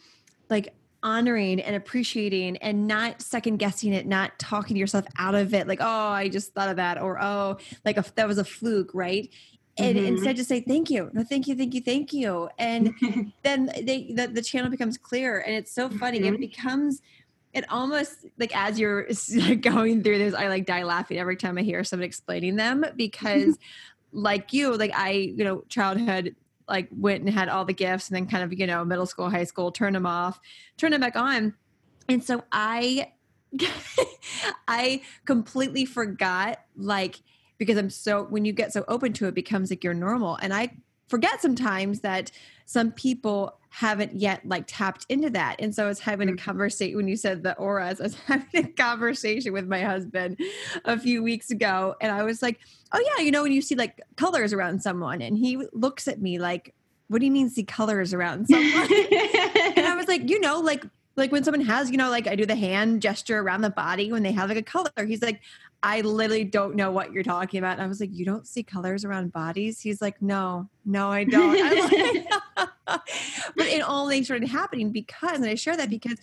like 0.49 0.73
honoring 1.03 1.59
and 1.59 1.75
appreciating 1.75 2.57
and 2.57 2.87
not 2.87 3.21
second 3.21 3.57
guessing 3.57 3.93
it, 3.93 4.07
not 4.07 4.37
talking 4.39 4.75
to 4.75 4.79
yourself 4.79 5.05
out 5.17 5.35
of 5.35 5.53
it, 5.53 5.67
like, 5.67 5.79
oh, 5.81 6.09
I 6.09 6.29
just 6.29 6.53
thought 6.53 6.69
of 6.69 6.77
that, 6.77 6.99
or 6.99 7.21
oh, 7.21 7.57
like 7.85 7.97
a, 7.97 8.05
that 8.15 8.27
was 8.27 8.37
a 8.37 8.45
fluke, 8.45 8.91
right? 8.93 9.29
And 9.77 9.97
mm-hmm. 9.97 10.05
instead 10.05 10.35
just 10.35 10.49
say 10.49 10.61
thank 10.61 10.89
you, 10.89 11.09
no, 11.13 11.23
thank 11.23 11.47
you, 11.47 11.55
thank 11.55 11.73
you, 11.73 11.81
thank 11.81 12.13
you, 12.13 12.49
and 12.57 12.93
then 13.43 13.71
they 13.81 14.13
the, 14.15 14.27
the 14.27 14.41
channel 14.41 14.69
becomes 14.69 14.97
clear, 14.97 15.39
and 15.39 15.55
it's 15.55 15.73
so 15.73 15.89
funny. 15.89 16.19
Mm-hmm. 16.19 16.35
It 16.35 16.39
becomes 16.39 17.01
it 17.53 17.65
almost 17.69 18.25
like 18.37 18.55
as 18.55 18.79
you're 18.79 19.05
going 19.61 20.03
through 20.03 20.17
this, 20.17 20.33
I 20.33 20.47
like 20.47 20.65
die 20.65 20.83
laughing 20.83 21.17
every 21.17 21.37
time 21.37 21.57
I 21.57 21.61
hear 21.61 21.83
someone 21.83 22.05
explaining 22.05 22.55
them 22.55 22.85
because, 22.95 23.57
like 24.11 24.53
you, 24.53 24.75
like 24.75 24.91
I, 24.93 25.11
you 25.11 25.43
know, 25.43 25.63
childhood 25.69 26.35
like 26.67 26.89
went 26.91 27.21
and 27.21 27.29
had 27.29 27.49
all 27.49 27.65
the 27.65 27.73
gifts 27.73 28.09
and 28.09 28.15
then 28.15 28.27
kind 28.27 28.43
of 28.43 28.57
you 28.57 28.67
know 28.67 28.83
middle 28.85 29.05
school 29.05 29.29
high 29.29 29.43
school 29.43 29.71
turn 29.71 29.93
them 29.93 30.05
off 30.05 30.39
turn 30.77 30.91
them 30.91 31.01
back 31.01 31.15
on. 31.15 31.53
And 32.09 32.23
so 32.23 32.43
i 32.51 33.11
i 34.67 35.01
completely 35.25 35.85
forgot 35.85 36.59
like 36.75 37.21
because 37.57 37.77
i'm 37.77 37.89
so 37.89 38.23
when 38.23 38.45
you 38.45 38.51
get 38.51 38.73
so 38.73 38.83
open 38.87 39.13
to 39.13 39.25
it, 39.25 39.29
it 39.29 39.35
becomes 39.35 39.69
like 39.69 39.83
your 39.83 39.93
normal. 39.93 40.35
And 40.35 40.53
i 40.53 40.71
forget 41.07 41.41
sometimes 41.41 41.99
that 42.01 42.31
some 42.65 42.91
people 42.91 43.59
haven't 43.69 44.13
yet 44.13 44.45
like 44.45 44.65
tapped 44.67 45.05
into 45.09 45.31
that. 45.31 45.55
And 45.59 45.73
so 45.73 45.85
I 45.85 45.87
was 45.87 45.99
having 45.99 46.29
a 46.29 46.33
mm-hmm. 46.33 46.45
conversation 46.45 46.95
when 46.95 47.07
you 47.07 47.17
said 47.17 47.41
the 47.41 47.57
auras, 47.57 47.99
I 47.99 48.03
was 48.03 48.15
having 48.27 48.65
a 48.65 48.67
conversation 48.67 49.51
with 49.51 49.67
my 49.67 49.81
husband 49.81 50.39
a 50.85 50.99
few 50.99 51.23
weeks 51.23 51.49
ago. 51.49 51.95
And 51.99 52.11
I 52.11 52.21
was 52.21 52.43
like, 52.43 52.59
oh 52.91 53.03
yeah, 53.03 53.23
you 53.23 53.31
know, 53.31 53.41
when 53.41 53.51
you 53.51 53.63
see 53.63 53.73
like 53.73 53.99
colors 54.15 54.53
around 54.53 54.83
someone 54.83 55.23
and 55.23 55.35
he 55.35 55.57
looks 55.73 56.07
at 56.07 56.21
me 56.21 56.37
like, 56.37 56.75
what 57.07 57.19
do 57.19 57.25
you 57.25 57.31
mean 57.31 57.49
see 57.49 57.63
colors 57.63 58.13
around 58.13 58.47
someone? 58.49 58.93
and 58.93 59.87
I 59.87 59.95
was 59.97 60.07
like, 60.07 60.29
you 60.29 60.39
know, 60.39 60.59
like 60.59 60.85
like 61.15 61.31
when 61.31 61.43
someone 61.43 61.61
has, 61.65 61.91
you 61.91 61.97
know, 61.97 62.09
like 62.09 62.27
I 62.27 62.35
do 62.35 62.45
the 62.45 62.55
hand 62.55 63.01
gesture 63.01 63.39
around 63.39 63.61
the 63.61 63.69
body 63.69 64.11
when 64.11 64.23
they 64.23 64.31
have 64.31 64.49
like 64.49 64.57
a 64.57 64.63
color. 64.63 64.89
He's 65.05 65.21
like, 65.21 65.41
I 65.83 66.01
literally 66.01 66.43
don't 66.43 66.75
know 66.75 66.91
what 66.91 67.11
you're 67.11 67.23
talking 67.23 67.59
about. 67.59 67.73
And 67.73 67.81
I 67.81 67.87
was 67.87 67.99
like, 67.99 68.09
You 68.11 68.25
don't 68.25 68.47
see 68.47 68.63
colors 68.63 69.03
around 69.03 69.33
bodies? 69.33 69.79
He's 69.79 70.01
like, 70.01 70.21
No, 70.21 70.69
no, 70.85 71.11
I 71.11 71.23
don't. 71.25 71.91
like, 71.91 72.25
but 73.55 73.67
it 73.67 73.81
only 73.87 74.23
started 74.23 74.47
happening 74.49 74.91
because, 74.91 75.37
and 75.39 75.45
I 75.45 75.55
share 75.55 75.77
that 75.77 75.89
because 75.89 76.17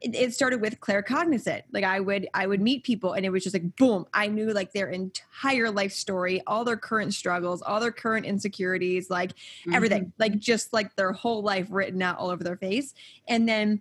it, 0.00 0.34
started 0.34 0.60
with 0.60 0.80
claircognizant. 0.80 1.62
Like 1.72 1.84
I 1.84 2.00
would, 2.00 2.28
I 2.34 2.46
would 2.46 2.60
meet 2.60 2.84
people 2.84 3.14
and 3.14 3.24
it 3.24 3.30
was 3.30 3.42
just 3.42 3.54
like, 3.54 3.76
boom, 3.76 4.06
I 4.12 4.26
knew 4.26 4.52
like 4.52 4.72
their 4.72 4.88
entire 4.88 5.70
life 5.70 5.92
story, 5.92 6.42
all 6.46 6.64
their 6.64 6.76
current 6.76 7.14
struggles, 7.14 7.62
all 7.62 7.80
their 7.80 7.92
current 7.92 8.26
insecurities, 8.26 9.08
like 9.08 9.32
mm-hmm. 9.32 9.74
everything, 9.74 10.12
like 10.18 10.38
just 10.38 10.72
like 10.72 10.94
their 10.96 11.12
whole 11.12 11.42
life 11.42 11.68
written 11.70 12.02
out 12.02 12.18
all 12.18 12.30
over 12.30 12.44
their 12.44 12.56
face. 12.56 12.94
And 13.28 13.48
then 13.48 13.80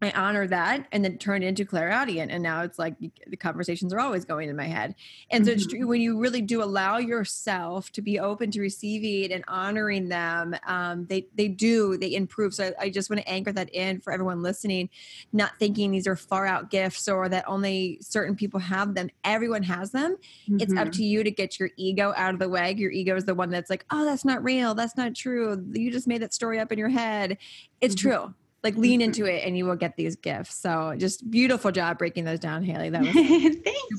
I 0.00 0.12
honor 0.12 0.46
that 0.46 0.86
and 0.92 1.04
then 1.04 1.18
turn 1.18 1.42
it 1.42 1.46
into 1.46 1.64
clairaudient. 1.64 2.30
And 2.30 2.40
now 2.40 2.62
it's 2.62 2.78
like 2.78 2.94
the 3.26 3.36
conversations 3.36 3.92
are 3.92 3.98
always 3.98 4.24
going 4.24 4.48
in 4.48 4.54
my 4.54 4.66
head. 4.66 4.94
And 5.30 5.44
so 5.44 5.50
mm-hmm. 5.50 5.58
it's 5.58 5.66
true 5.66 5.86
when 5.88 6.00
you 6.00 6.18
really 6.18 6.40
do 6.40 6.62
allow 6.62 6.98
yourself 6.98 7.90
to 7.92 8.02
be 8.02 8.20
open 8.20 8.52
to 8.52 8.60
receiving 8.60 9.32
and 9.32 9.44
honoring 9.48 10.08
them, 10.08 10.54
um, 10.66 11.06
they, 11.06 11.26
they 11.34 11.48
do, 11.48 11.96
they 11.96 12.14
improve. 12.14 12.54
So 12.54 12.72
I, 12.78 12.84
I 12.84 12.90
just 12.90 13.10
want 13.10 13.22
to 13.22 13.28
anchor 13.28 13.50
that 13.52 13.74
in 13.74 14.00
for 14.00 14.12
everyone 14.12 14.40
listening, 14.40 14.88
not 15.32 15.58
thinking 15.58 15.90
these 15.90 16.06
are 16.06 16.16
far 16.16 16.46
out 16.46 16.70
gifts 16.70 17.08
or 17.08 17.28
that 17.28 17.44
only 17.48 17.98
certain 18.00 18.36
people 18.36 18.60
have 18.60 18.94
them. 18.94 19.10
Everyone 19.24 19.64
has 19.64 19.90
them. 19.90 20.16
Mm-hmm. 20.48 20.60
It's 20.60 20.72
up 20.74 20.78
mm-hmm. 20.78 20.90
to 20.90 21.04
you 21.04 21.24
to 21.24 21.30
get 21.32 21.58
your 21.58 21.70
ego 21.76 22.14
out 22.16 22.34
of 22.34 22.38
the 22.38 22.48
way. 22.48 22.72
Your 22.76 22.92
ego 22.92 23.16
is 23.16 23.24
the 23.24 23.34
one 23.34 23.50
that's 23.50 23.68
like, 23.68 23.84
oh, 23.90 24.04
that's 24.04 24.24
not 24.24 24.44
real. 24.44 24.74
That's 24.74 24.96
not 24.96 25.16
true. 25.16 25.60
You 25.72 25.90
just 25.90 26.06
made 26.06 26.22
that 26.22 26.32
story 26.32 26.60
up 26.60 26.70
in 26.70 26.78
your 26.78 26.88
head. 26.88 27.36
It's 27.80 27.96
mm-hmm. 27.96 28.08
true 28.08 28.34
like 28.64 28.76
lean 28.76 29.00
into 29.00 29.22
mm-hmm. 29.22 29.36
it 29.36 29.44
and 29.44 29.56
you 29.56 29.64
will 29.64 29.76
get 29.76 29.96
these 29.96 30.16
gifts. 30.16 30.56
So 30.56 30.94
just 30.98 31.30
beautiful 31.30 31.70
job 31.70 31.98
breaking 31.98 32.24
those 32.24 32.40
down, 32.40 32.64
Haley. 32.64 32.90
That 32.90 33.02
was 33.02 33.12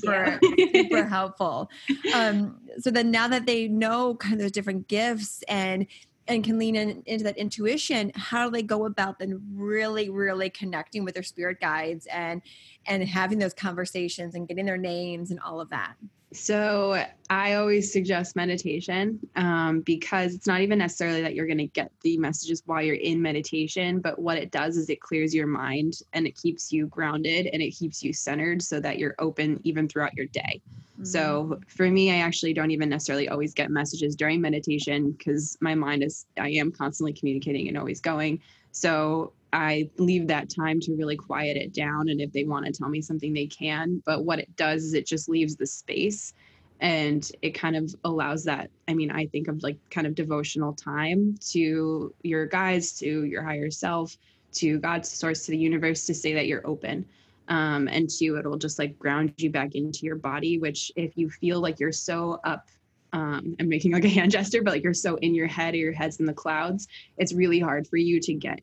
super, 0.00 0.38
super 0.74 1.04
helpful. 1.08 1.70
Um, 2.14 2.58
so 2.78 2.90
then 2.90 3.10
now 3.10 3.28
that 3.28 3.46
they 3.46 3.68
know 3.68 4.14
kind 4.14 4.34
of 4.34 4.40
those 4.40 4.52
different 4.52 4.88
gifts 4.88 5.42
and 5.48 5.86
and 6.28 6.44
can 6.44 6.58
lean 6.58 6.76
in, 6.76 7.02
into 7.06 7.24
that 7.24 7.36
intuition, 7.36 8.12
how 8.14 8.44
do 8.44 8.52
they 8.52 8.62
go 8.62 8.86
about 8.86 9.18
then 9.18 9.42
really, 9.52 10.10
really 10.10 10.48
connecting 10.48 11.04
with 11.04 11.14
their 11.14 11.24
spirit 11.24 11.60
guides 11.60 12.06
and 12.06 12.40
and 12.86 13.02
having 13.02 13.38
those 13.38 13.54
conversations 13.54 14.34
and 14.34 14.48
getting 14.48 14.66
their 14.66 14.76
names 14.76 15.30
and 15.30 15.40
all 15.40 15.60
of 15.60 15.70
that? 15.70 15.94
So 16.32 17.04
I 17.28 17.54
always 17.54 17.92
suggest 17.92 18.36
meditation 18.36 19.18
um, 19.34 19.80
because 19.80 20.32
it's 20.32 20.46
not 20.46 20.60
even 20.60 20.78
necessarily 20.78 21.22
that 21.22 21.34
you're 21.34 21.46
going 21.46 21.58
to 21.58 21.66
get 21.66 21.90
the 22.02 22.16
messages 22.18 22.62
while 22.66 22.82
you're 22.82 22.94
in 22.94 23.20
meditation, 23.20 23.98
but 24.00 24.16
what 24.16 24.38
it 24.38 24.52
does 24.52 24.76
is 24.76 24.88
it 24.90 25.00
clears 25.00 25.34
your 25.34 25.48
mind 25.48 25.94
and 26.12 26.28
it 26.28 26.36
keeps 26.40 26.72
you 26.72 26.86
grounded 26.86 27.48
and 27.52 27.60
it 27.60 27.72
keeps 27.72 28.02
you 28.02 28.12
centered 28.12 28.62
so 28.62 28.78
that 28.78 28.98
you're 28.98 29.16
open 29.18 29.60
even 29.64 29.88
throughout 29.88 30.14
your 30.16 30.26
day. 30.26 30.62
Mm-hmm. 30.94 31.04
So 31.04 31.58
for 31.66 31.90
me, 31.90 32.12
I 32.12 32.18
actually 32.18 32.54
don't 32.54 32.70
even 32.70 32.90
necessarily 32.90 33.28
always 33.28 33.52
get 33.52 33.70
messages 33.70 34.14
during 34.14 34.40
meditation 34.40 35.10
because 35.10 35.58
my 35.60 35.74
mind 35.74 36.04
is, 36.04 36.26
I 36.38 36.50
am 36.50 36.70
constantly 36.70 37.12
communicating 37.12 37.66
and 37.66 37.76
always 37.76 38.00
going. 38.00 38.40
So 38.70 39.32
I 39.52 39.90
leave 39.98 40.28
that 40.28 40.50
time 40.50 40.80
to 40.80 40.94
really 40.94 41.16
quiet 41.16 41.56
it 41.56 41.72
down. 41.72 42.08
And 42.08 42.20
if 42.20 42.32
they 42.32 42.44
want 42.44 42.66
to 42.66 42.72
tell 42.72 42.88
me 42.88 43.02
something, 43.02 43.32
they 43.32 43.46
can. 43.46 44.02
But 44.04 44.24
what 44.24 44.38
it 44.38 44.54
does 44.56 44.84
is 44.84 44.94
it 44.94 45.06
just 45.06 45.28
leaves 45.28 45.56
the 45.56 45.66
space 45.66 46.34
and 46.80 47.30
it 47.42 47.50
kind 47.50 47.76
of 47.76 47.94
allows 48.04 48.44
that. 48.44 48.70
I 48.88 48.94
mean, 48.94 49.10
I 49.10 49.26
think 49.26 49.48
of 49.48 49.62
like 49.62 49.76
kind 49.90 50.06
of 50.06 50.14
devotional 50.14 50.72
time 50.72 51.36
to 51.50 52.14
your 52.22 52.46
guides, 52.46 52.92
to 53.00 53.24
your 53.24 53.42
higher 53.42 53.70
self, 53.70 54.16
to 54.52 54.78
God's 54.78 55.10
source, 55.10 55.44
to 55.46 55.52
the 55.52 55.58
universe 55.58 56.06
to 56.06 56.14
say 56.14 56.32
that 56.34 56.46
you're 56.46 56.66
open. 56.66 57.04
Um, 57.48 57.88
and 57.88 58.08
two, 58.08 58.38
it'll 58.38 58.56
just 58.56 58.78
like 58.78 58.98
ground 58.98 59.34
you 59.36 59.50
back 59.50 59.74
into 59.74 60.06
your 60.06 60.16
body, 60.16 60.58
which 60.58 60.92
if 60.96 61.16
you 61.16 61.28
feel 61.28 61.60
like 61.60 61.80
you're 61.80 61.92
so 61.92 62.40
up 62.44 62.68
um, 63.12 63.56
I'm 63.58 63.68
making 63.68 63.92
like 63.92 64.04
a 64.04 64.08
hand 64.08 64.30
gesture, 64.30 64.62
but 64.62 64.72
like 64.72 64.84
you're 64.84 64.94
so 64.94 65.16
in 65.16 65.34
your 65.34 65.46
head 65.46 65.74
or 65.74 65.78
your 65.78 65.92
head's 65.92 66.20
in 66.20 66.26
the 66.26 66.32
clouds, 66.32 66.86
it's 67.18 67.32
really 67.32 67.58
hard 67.58 67.86
for 67.86 67.96
you 67.96 68.20
to 68.20 68.34
get 68.34 68.60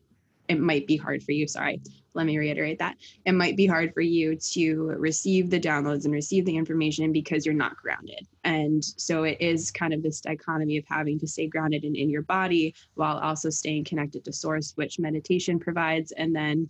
it 0.48 0.60
might 0.60 0.88
be 0.88 0.98
hard 0.98 1.24
for 1.24 1.32
you. 1.32 1.48
Sorry, 1.48 1.82
let 2.14 2.26
me 2.26 2.38
reiterate 2.38 2.80
that. 2.80 2.98
It 3.26 3.34
might 3.34 3.56
be 3.56 3.68
hard 3.68 3.94
for 3.94 4.02
you 4.02 4.36
to 4.36 4.94
receive 4.98 5.50
the 5.50 5.60
downloads 5.60 6.06
and 6.06 6.14
receive 6.14 6.46
the 6.46 6.58
information 6.58 7.12
because 7.12 7.46
you're 7.46 7.56
not 7.56 7.78
grounded. 7.78 8.28
And 8.44 8.84
so 8.84 9.24
it 9.24 9.38
is 9.40 9.72
kind 9.72 9.94
of 9.94 10.02
this 10.02 10.22
dichotomy 10.22 10.78
of 10.78 10.86
having 10.88 11.20
to 11.20 11.28
stay 11.28 11.48
grounded 11.48 11.84
and 11.84 11.96
in 11.96 12.10
your 12.10 12.24
body 12.24 12.74
while 12.96 13.18
also 13.18 13.50
staying 13.50 13.86
connected 13.86 14.26
to 14.26 14.34
source, 14.34 14.74
which 14.76 15.00
meditation 15.00 15.60
provides. 15.60 16.12
And 16.12 16.36
then 16.36 16.70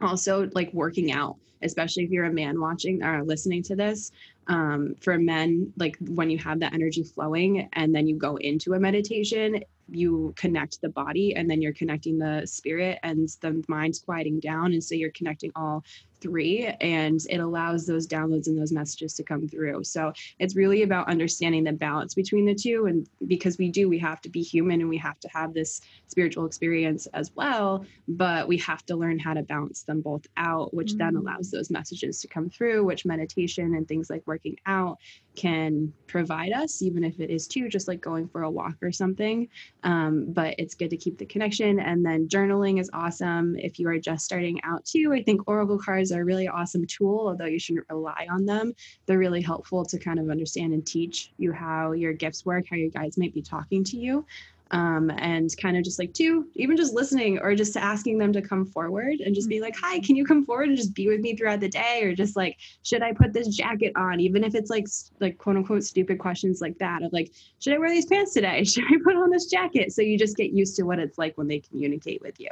also 0.00 0.50
like 0.54 0.72
working 0.72 1.12
out 1.12 1.36
especially 1.62 2.04
if 2.04 2.10
you're 2.10 2.26
a 2.26 2.32
man 2.32 2.60
watching 2.60 3.02
or 3.02 3.24
listening 3.24 3.62
to 3.62 3.74
this 3.74 4.12
um, 4.48 4.94
for 5.00 5.18
men 5.18 5.72
like 5.78 5.96
when 6.00 6.30
you 6.30 6.38
have 6.38 6.60
that 6.60 6.74
energy 6.74 7.02
flowing 7.02 7.68
and 7.72 7.94
then 7.94 8.06
you 8.06 8.16
go 8.16 8.36
into 8.36 8.74
a 8.74 8.78
meditation 8.78 9.62
you 9.90 10.32
connect 10.36 10.80
the 10.80 10.88
body 10.88 11.34
and 11.34 11.48
then 11.50 11.60
you're 11.60 11.72
connecting 11.72 12.18
the 12.18 12.46
spirit 12.46 12.98
and 13.02 13.28
the 13.40 13.62
mind's 13.68 13.98
quieting 13.98 14.40
down 14.40 14.72
and 14.72 14.82
so 14.82 14.94
you're 14.94 15.10
connecting 15.10 15.52
all 15.54 15.84
three 16.20 16.64
and 16.80 17.20
it 17.28 17.38
allows 17.38 17.86
those 17.86 18.06
downloads 18.06 18.46
and 18.46 18.58
those 18.58 18.72
messages 18.72 19.12
to 19.12 19.22
come 19.22 19.46
through 19.46 19.84
so 19.84 20.10
it's 20.38 20.56
really 20.56 20.82
about 20.82 21.08
understanding 21.08 21.64
the 21.64 21.72
balance 21.72 22.14
between 22.14 22.46
the 22.46 22.54
two 22.54 22.86
and 22.86 23.06
because 23.26 23.58
we 23.58 23.68
do 23.68 23.88
we 23.88 23.98
have 23.98 24.22
to 24.22 24.30
be 24.30 24.42
human 24.42 24.80
and 24.80 24.88
we 24.88 24.96
have 24.96 25.20
to 25.20 25.28
have 25.28 25.52
this 25.52 25.82
spiritual 26.06 26.46
experience 26.46 27.06
as 27.12 27.30
well 27.34 27.84
but 28.08 28.48
we 28.48 28.56
have 28.56 28.86
to 28.86 28.96
learn 28.96 29.18
how 29.18 29.34
to 29.34 29.42
balance 29.42 29.82
them 29.82 30.00
both 30.00 30.26
out 30.38 30.72
which 30.72 30.90
mm-hmm. 30.90 30.98
then 30.98 31.16
allows 31.16 31.50
those 31.50 31.70
messages 31.70 32.20
to 32.20 32.28
come 32.28 32.48
through 32.48 32.84
which 32.84 33.04
meditation 33.04 33.74
and 33.74 33.86
things 33.86 34.08
like 34.08 34.22
working 34.26 34.56
out 34.64 34.98
can 35.34 35.92
provide 36.06 36.52
us, 36.52 36.82
even 36.82 37.04
if 37.04 37.18
it 37.20 37.30
is 37.30 37.46
too, 37.46 37.68
just 37.68 37.88
like 37.88 38.00
going 38.00 38.28
for 38.28 38.42
a 38.42 38.50
walk 38.50 38.76
or 38.82 38.92
something. 38.92 39.48
Um, 39.84 40.32
but 40.32 40.54
it's 40.58 40.74
good 40.74 40.90
to 40.90 40.96
keep 40.96 41.18
the 41.18 41.26
connection. 41.26 41.78
And 41.78 42.04
then 42.04 42.26
journaling 42.28 42.80
is 42.80 42.90
awesome. 42.92 43.54
If 43.56 43.78
you 43.78 43.88
are 43.88 43.98
just 43.98 44.24
starting 44.24 44.60
out 44.64 44.84
too, 44.84 45.12
I 45.14 45.22
think 45.22 45.42
Oracle 45.46 45.78
cards 45.78 46.10
are 46.10 46.22
a 46.22 46.24
really 46.24 46.48
awesome 46.48 46.86
tool, 46.86 47.28
although 47.28 47.44
you 47.44 47.58
shouldn't 47.58 47.86
rely 47.90 48.26
on 48.30 48.46
them. 48.46 48.72
They're 49.06 49.18
really 49.18 49.42
helpful 49.42 49.84
to 49.84 49.98
kind 49.98 50.18
of 50.18 50.30
understand 50.30 50.72
and 50.72 50.86
teach 50.86 51.32
you 51.36 51.52
how 51.52 51.92
your 51.92 52.14
gifts 52.14 52.44
work, 52.44 52.64
how 52.68 52.76
your 52.76 52.90
guides 52.90 53.18
might 53.18 53.34
be 53.34 53.42
talking 53.42 53.84
to 53.84 53.96
you 53.96 54.24
um, 54.70 55.10
and 55.18 55.54
kind 55.58 55.76
of 55.76 55.84
just 55.84 55.98
like 55.98 56.12
two, 56.14 56.48
even 56.54 56.76
just 56.76 56.94
listening 56.94 57.38
or 57.38 57.54
just 57.54 57.76
asking 57.76 58.18
them 58.18 58.32
to 58.32 58.42
come 58.42 58.64
forward 58.64 59.20
and 59.20 59.34
just 59.34 59.48
be 59.48 59.60
like, 59.60 59.76
hi, 59.76 60.00
can 60.00 60.16
you 60.16 60.24
come 60.24 60.44
forward 60.44 60.68
and 60.68 60.76
just 60.76 60.94
be 60.94 61.06
with 61.06 61.20
me 61.20 61.36
throughout 61.36 61.60
the 61.60 61.68
day? 61.68 62.02
Or 62.02 62.14
just 62.14 62.34
like, 62.34 62.56
should 62.82 63.02
I 63.02 63.12
put 63.12 63.32
this 63.32 63.48
jacket 63.48 63.92
on? 63.94 64.20
Even 64.20 64.42
if 64.42 64.54
it's 64.54 64.70
like, 64.70 64.86
like 65.20 65.38
quote 65.38 65.56
unquote 65.56 65.84
stupid 65.84 66.18
questions 66.18 66.60
like 66.60 66.78
that 66.78 67.02
of 67.02 67.12
like, 67.12 67.30
should 67.60 67.74
I 67.74 67.78
wear 67.78 67.90
these 67.90 68.06
pants 68.06 68.32
today? 68.32 68.64
Should 68.74 68.84
I 68.84 68.96
put 69.04 69.16
on 69.16 69.30
this 69.30 69.46
jacket? 69.46 69.92
So 69.92 70.02
you 70.02 70.18
just 70.18 70.36
get 70.36 70.50
used 70.50 70.76
to 70.76 70.82
what 70.82 70.98
it's 70.98 71.18
like 71.18 71.36
when 71.38 71.46
they 71.46 71.60
communicate 71.60 72.20
with 72.20 72.40
you. 72.40 72.50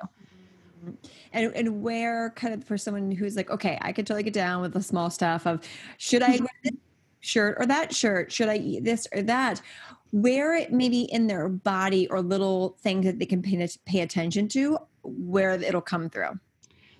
Mm-hmm. 0.85 0.95
And, 1.33 1.53
and 1.55 1.83
where 1.83 2.31
kind 2.31 2.55
of 2.55 2.65
for 2.65 2.77
someone 2.79 3.11
who's 3.11 3.37
like, 3.37 3.51
okay, 3.51 3.79
I 3.81 3.93
could 3.93 4.07
totally 4.07 4.23
get 4.23 4.35
down 4.35 4.61
with 4.63 4.75
the 4.75 4.83
small 4.83 5.11
stuff 5.11 5.47
of 5.47 5.61
should 5.99 6.23
I 6.23 6.37
wear 6.39 6.49
this 6.63 6.75
shirt 7.21 7.57
or 7.59 7.67
that 7.67 7.95
shirt? 7.95 8.31
Should 8.31 8.49
I 8.49 8.57
eat 8.57 8.85
this 8.85 9.09
or 9.13 9.23
that? 9.23 9.61
Where 10.13 10.55
it 10.55 10.73
maybe 10.73 11.03
in 11.03 11.27
their 11.27 11.49
body 11.49 12.07
or 12.09 12.21
little 12.21 12.77
things 12.81 13.05
that 13.07 13.19
they 13.19 13.27
can 13.27 13.43
pay, 13.43 13.67
pay 13.87 14.01
attention 14.01 14.47
to 14.47 14.79
where 15.03 15.53
it'll 15.53 15.81
come 15.81 16.09
through. 16.09 16.39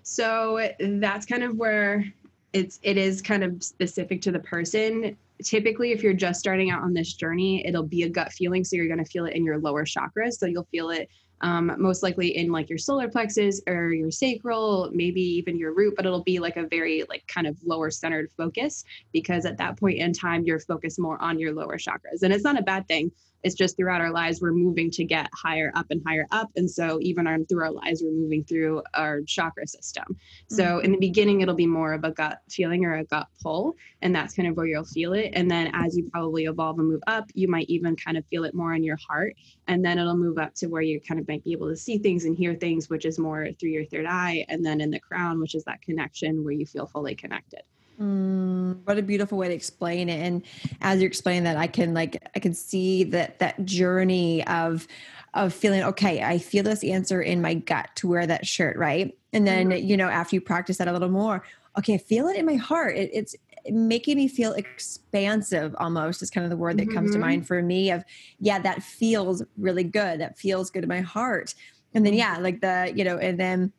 So 0.03 0.69
that's 0.81 1.27
kind 1.27 1.45
of 1.45 1.57
where 1.57 2.05
it's 2.53 2.81
it 2.83 2.97
is 2.97 3.23
kind 3.23 3.45
of 3.45 3.63
specific 3.63 4.21
to 4.23 4.33
the 4.33 4.41
person. 4.41 5.17
Typically 5.43 5.93
if 5.93 6.03
you're 6.03 6.13
just 6.13 6.41
starting 6.41 6.71
out 6.71 6.83
on 6.83 6.95
this 6.95 7.13
journey 7.15 7.67
it'll 7.67 7.83
be 7.83 8.05
a 8.05 8.09
gut 8.09 8.33
feeling 8.33 8.65
so 8.65 8.77
you're 8.77 8.87
going 8.87 9.05
to 9.05 9.11
feel 9.11 9.27
it 9.27 9.35
in 9.35 9.45
your 9.45 9.59
lower 9.59 9.85
chakras 9.85 10.35
so 10.39 10.47
you'll 10.47 10.69
feel 10.71 10.91
it 10.91 11.09
um, 11.43 11.75
most 11.79 12.03
likely 12.03 12.37
in 12.37 12.51
like 12.51 12.69
your 12.69 12.79
solar 12.79 13.09
plexus 13.09 13.61
or 13.67 13.93
your 13.93 14.11
sacral, 14.11 14.91
maybe 14.93 15.21
even 15.21 15.59
your 15.59 15.75
root, 15.75 15.95
but 15.97 16.07
it'll 16.07 16.23
be 16.23 16.39
like 16.39 16.57
a 16.57 16.67
very 16.67 17.05
like 17.09 17.27
kind 17.27 17.47
of 17.47 17.57
lower 17.65 17.91
centered 17.91 18.31
focus 18.37 18.85
because 19.13 19.45
at 19.45 19.59
that 19.59 19.79
point 19.79 19.99
in 19.99 20.13
time, 20.13 20.45
you're 20.45 20.61
focused 20.61 20.99
more 20.99 21.21
on 21.21 21.39
your 21.39 21.53
lower 21.53 21.77
chakras. 21.77 22.23
And 22.23 22.33
it's 22.33 22.45
not 22.45 22.59
a 22.59 22.63
bad 22.63 22.87
thing 22.87 23.11
it's 23.43 23.55
just 23.55 23.77
throughout 23.77 24.01
our 24.01 24.11
lives 24.11 24.41
we're 24.41 24.53
moving 24.53 24.91
to 24.93 25.05
get 25.05 25.29
higher 25.35 25.73
up 25.75 25.87
and 25.91 26.03
higher 26.07 26.27
up. 26.31 26.51
And 26.57 26.71
so 26.71 26.99
even 27.01 27.27
our, 27.27 27.39
through 27.45 27.63
our 27.63 27.73
lives 27.73 28.03
we're 28.03 28.13
moving 28.13 28.45
through 28.45 28.83
our 28.95 29.23
chakra 29.23 29.67
system. 29.67 30.05
So 30.49 30.65
mm-hmm. 30.65 30.85
in 30.85 30.93
the 30.93 30.99
beginning 30.99 31.41
it'll 31.41 31.55
be 31.55 31.67
more 31.67 31.93
of 31.93 32.05
a 32.05 32.11
gut 32.11 32.39
feeling 32.51 32.85
or 32.85 32.97
a 32.97 33.05
gut 33.05 33.29
pull 33.43 33.77
and 34.01 34.15
that's 34.15 34.35
kind 34.35 34.49
of 34.49 34.57
where 34.57 34.67
you'll 34.67 34.85
feel 34.85 35.13
it. 35.13 35.33
And 35.35 35.51
then 35.51 35.71
as 35.75 35.97
you 35.97 36.09
probably 36.11 36.45
evolve 36.45 36.79
and 36.79 36.89
move 36.89 37.03
up 37.07 37.31
you 37.35 37.49
might 37.49 37.69
even 37.69 37.97
kind 37.97 38.17
of 38.17 38.27
feel 38.27 38.45
it 38.45 38.55
more 38.55 38.75
in 38.75 38.85
your 38.85 38.99
heart. 39.09 39.35
And 39.67 39.85
then 39.85 39.99
it'll 39.99 40.17
move 40.17 40.39
up 40.39 40.55
to 40.57 40.67
where 40.67 40.83
you 40.83 41.01
kind 41.01 41.21
of 41.21 41.29
might 41.29 41.45
be 41.45 41.53
able 41.53 41.69
to 41.69 41.77
see 41.77 41.99
things 41.99 42.25
and 42.25 42.37
hear 42.37 42.55
things 42.55 42.89
which 42.89 43.05
is 43.05 43.19
more 43.19 43.49
through 43.59 43.71
your 43.71 43.85
third 43.85 44.07
eye 44.07 44.45
and 44.49 44.65
then 44.65 44.81
in 44.81 44.91
the 44.91 45.01
crown 45.01 45.41
which 45.41 45.55
is 45.55 45.65
that 45.65 45.83
connection 45.83 46.45
where 46.45 46.53
you 46.53 46.67
feel 46.67 46.87
fully 46.87 47.15
connected 47.15 47.63
Mm, 48.01 48.79
What 48.85 48.99
a 48.99 49.03
beautiful 49.03 49.39
way 49.39 49.49
to 49.49 49.55
explain 49.55 50.09
it. 50.09 50.21
And 50.21 50.43
as 50.81 51.01
you're 51.01 51.09
explaining 51.09 51.45
that, 51.45 51.57
I 51.57 51.67
can 51.67 51.95
like 51.95 52.23
I 52.35 52.39
can 52.39 52.55
see 52.55 53.05
that 53.05 53.39
that 53.39 53.65
journey 53.65 54.47
of 54.47 54.87
of 55.35 55.55
feeling 55.55 55.83
okay. 55.83 56.23
I 56.23 56.39
feel 56.39 56.65
this 56.65 56.85
answer 56.85 57.23
in 57.23 57.41
my 57.41 57.55
gut 57.55 57.91
to 57.97 58.09
wear 58.09 58.27
that 58.27 58.47
shirt, 58.47 58.77
right? 58.77 59.17
And 59.33 59.47
then 59.47 59.71
mm-hmm. 59.71 59.87
you 59.87 59.97
know 59.97 60.09
after 60.09 60.37
you 60.37 60.41
practice 60.41 60.79
that 60.79 60.89
a 60.89 60.93
little 60.93 61.09
more, 61.09 61.45
okay, 61.79 61.95
I 61.95 61.99
feel 61.99 62.29
it 62.29 62.37
in 62.37 62.47
my 62.47 62.57
heart. 62.57 62.97
It, 62.97 63.11
it's 63.13 63.37
making 63.71 64.17
me 64.17 64.29
feel 64.29 64.53
expansive 64.55 65.75
almost 65.79 66.23
is 66.23 66.31
kind 66.31 66.45
of 66.45 66.51
the 66.51 66.57
word 66.57 66.79
that 66.79 66.85
mm-hmm. 66.87 66.95
comes 66.95 67.11
to 67.11 67.19
mm-hmm. 67.19 67.29
mind 67.29 67.47
for 67.47 67.63
me 67.63 67.91
of 67.91 68.03
yeah 68.41 68.59
that 68.59 68.83
feels 68.83 69.43
really 69.57 69.85
good 69.85 70.21
that 70.21 70.37
feels 70.37 70.69
good 70.71 70.83
in 70.83 70.89
my 70.89 71.01
heart 71.01 71.55
and 71.95 72.05
then 72.05 72.13
mm-hmm. 72.13 72.19
yeah 72.19 72.39
like 72.39 72.61
the 72.61 72.93
you 72.97 73.05
know 73.05 73.19
and 73.19 73.39
then 73.39 73.73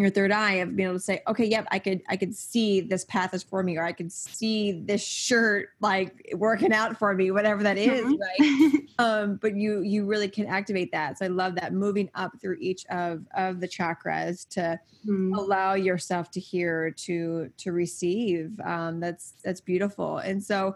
your 0.00 0.10
third 0.10 0.32
eye 0.32 0.54
of 0.54 0.76
being 0.76 0.88
able 0.88 0.98
to 0.98 1.04
say 1.04 1.22
okay 1.26 1.44
yep 1.44 1.66
i 1.70 1.78
could 1.78 2.02
i 2.08 2.16
could 2.16 2.34
see 2.34 2.80
this 2.80 3.04
path 3.04 3.32
is 3.34 3.42
for 3.42 3.62
me 3.62 3.76
or 3.76 3.84
i 3.84 3.92
could 3.92 4.10
see 4.12 4.72
this 4.72 5.02
shirt 5.02 5.70
like 5.80 6.30
working 6.34 6.72
out 6.72 6.98
for 6.98 7.14
me 7.14 7.30
whatever 7.30 7.62
that 7.62 7.78
is, 7.78 8.04
mm-hmm. 8.04 8.70
right 8.70 8.80
um 8.98 9.36
but 9.36 9.56
you 9.56 9.82
you 9.82 10.04
really 10.04 10.28
can 10.28 10.46
activate 10.46 10.90
that 10.92 11.18
so 11.18 11.24
i 11.24 11.28
love 11.28 11.54
that 11.54 11.72
moving 11.72 12.10
up 12.14 12.32
through 12.40 12.56
each 12.60 12.84
of 12.86 13.24
of 13.36 13.60
the 13.60 13.68
chakras 13.68 14.48
to 14.48 14.78
mm-hmm. 15.06 15.34
allow 15.34 15.74
yourself 15.74 16.30
to 16.30 16.40
hear 16.40 16.90
to 16.90 17.50
to 17.56 17.72
receive 17.72 18.58
um 18.64 19.00
that's 19.00 19.34
that's 19.44 19.60
beautiful 19.60 20.18
and 20.18 20.42
so 20.42 20.74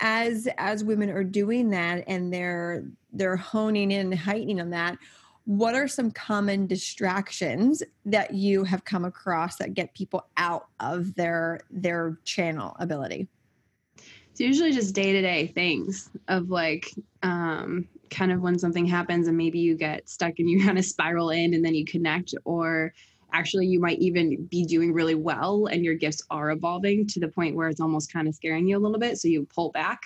as 0.00 0.48
as 0.58 0.84
women 0.84 1.08
are 1.10 1.24
doing 1.24 1.70
that 1.70 2.04
and 2.06 2.32
they're 2.32 2.84
they're 3.12 3.36
honing 3.36 3.90
in 3.90 4.12
and 4.12 4.18
heightening 4.18 4.60
on 4.60 4.70
that 4.70 4.98
what 5.46 5.76
are 5.76 5.86
some 5.86 6.10
common 6.10 6.66
distractions 6.66 7.82
that 8.04 8.34
you 8.34 8.64
have 8.64 8.84
come 8.84 9.04
across 9.04 9.56
that 9.56 9.74
get 9.74 9.94
people 9.94 10.26
out 10.36 10.66
of 10.80 11.14
their 11.14 11.60
their 11.70 12.18
channel 12.24 12.76
ability? 12.80 13.28
It's 14.30 14.40
usually 14.40 14.72
just 14.72 14.94
day-to-day 14.94 15.46
things 15.46 16.10
of 16.28 16.50
like 16.50 16.92
um, 17.22 17.88
kind 18.10 18.32
of 18.32 18.42
when 18.42 18.58
something 18.58 18.84
happens 18.84 19.28
and 19.28 19.36
maybe 19.36 19.60
you 19.60 19.76
get 19.76 20.08
stuck 20.08 20.34
and 20.38 20.50
you 20.50 20.60
kind 20.64 20.78
of 20.78 20.84
spiral 20.84 21.30
in 21.30 21.54
and 21.54 21.64
then 21.64 21.74
you 21.74 21.84
connect 21.84 22.34
or 22.44 22.92
actually 23.32 23.66
you 23.66 23.80
might 23.80 23.98
even 24.00 24.46
be 24.46 24.64
doing 24.64 24.92
really 24.92 25.14
well 25.14 25.66
and 25.66 25.84
your 25.84 25.94
gifts 25.94 26.22
are 26.30 26.50
evolving 26.50 27.06
to 27.06 27.20
the 27.20 27.28
point 27.28 27.54
where 27.54 27.68
it's 27.68 27.80
almost 27.80 28.12
kind 28.12 28.28
of 28.28 28.34
scaring 28.34 28.66
you 28.66 28.76
a 28.76 28.80
little 28.80 28.98
bit 28.98 29.18
so 29.18 29.28
you 29.28 29.46
pull 29.54 29.70
back 29.70 30.00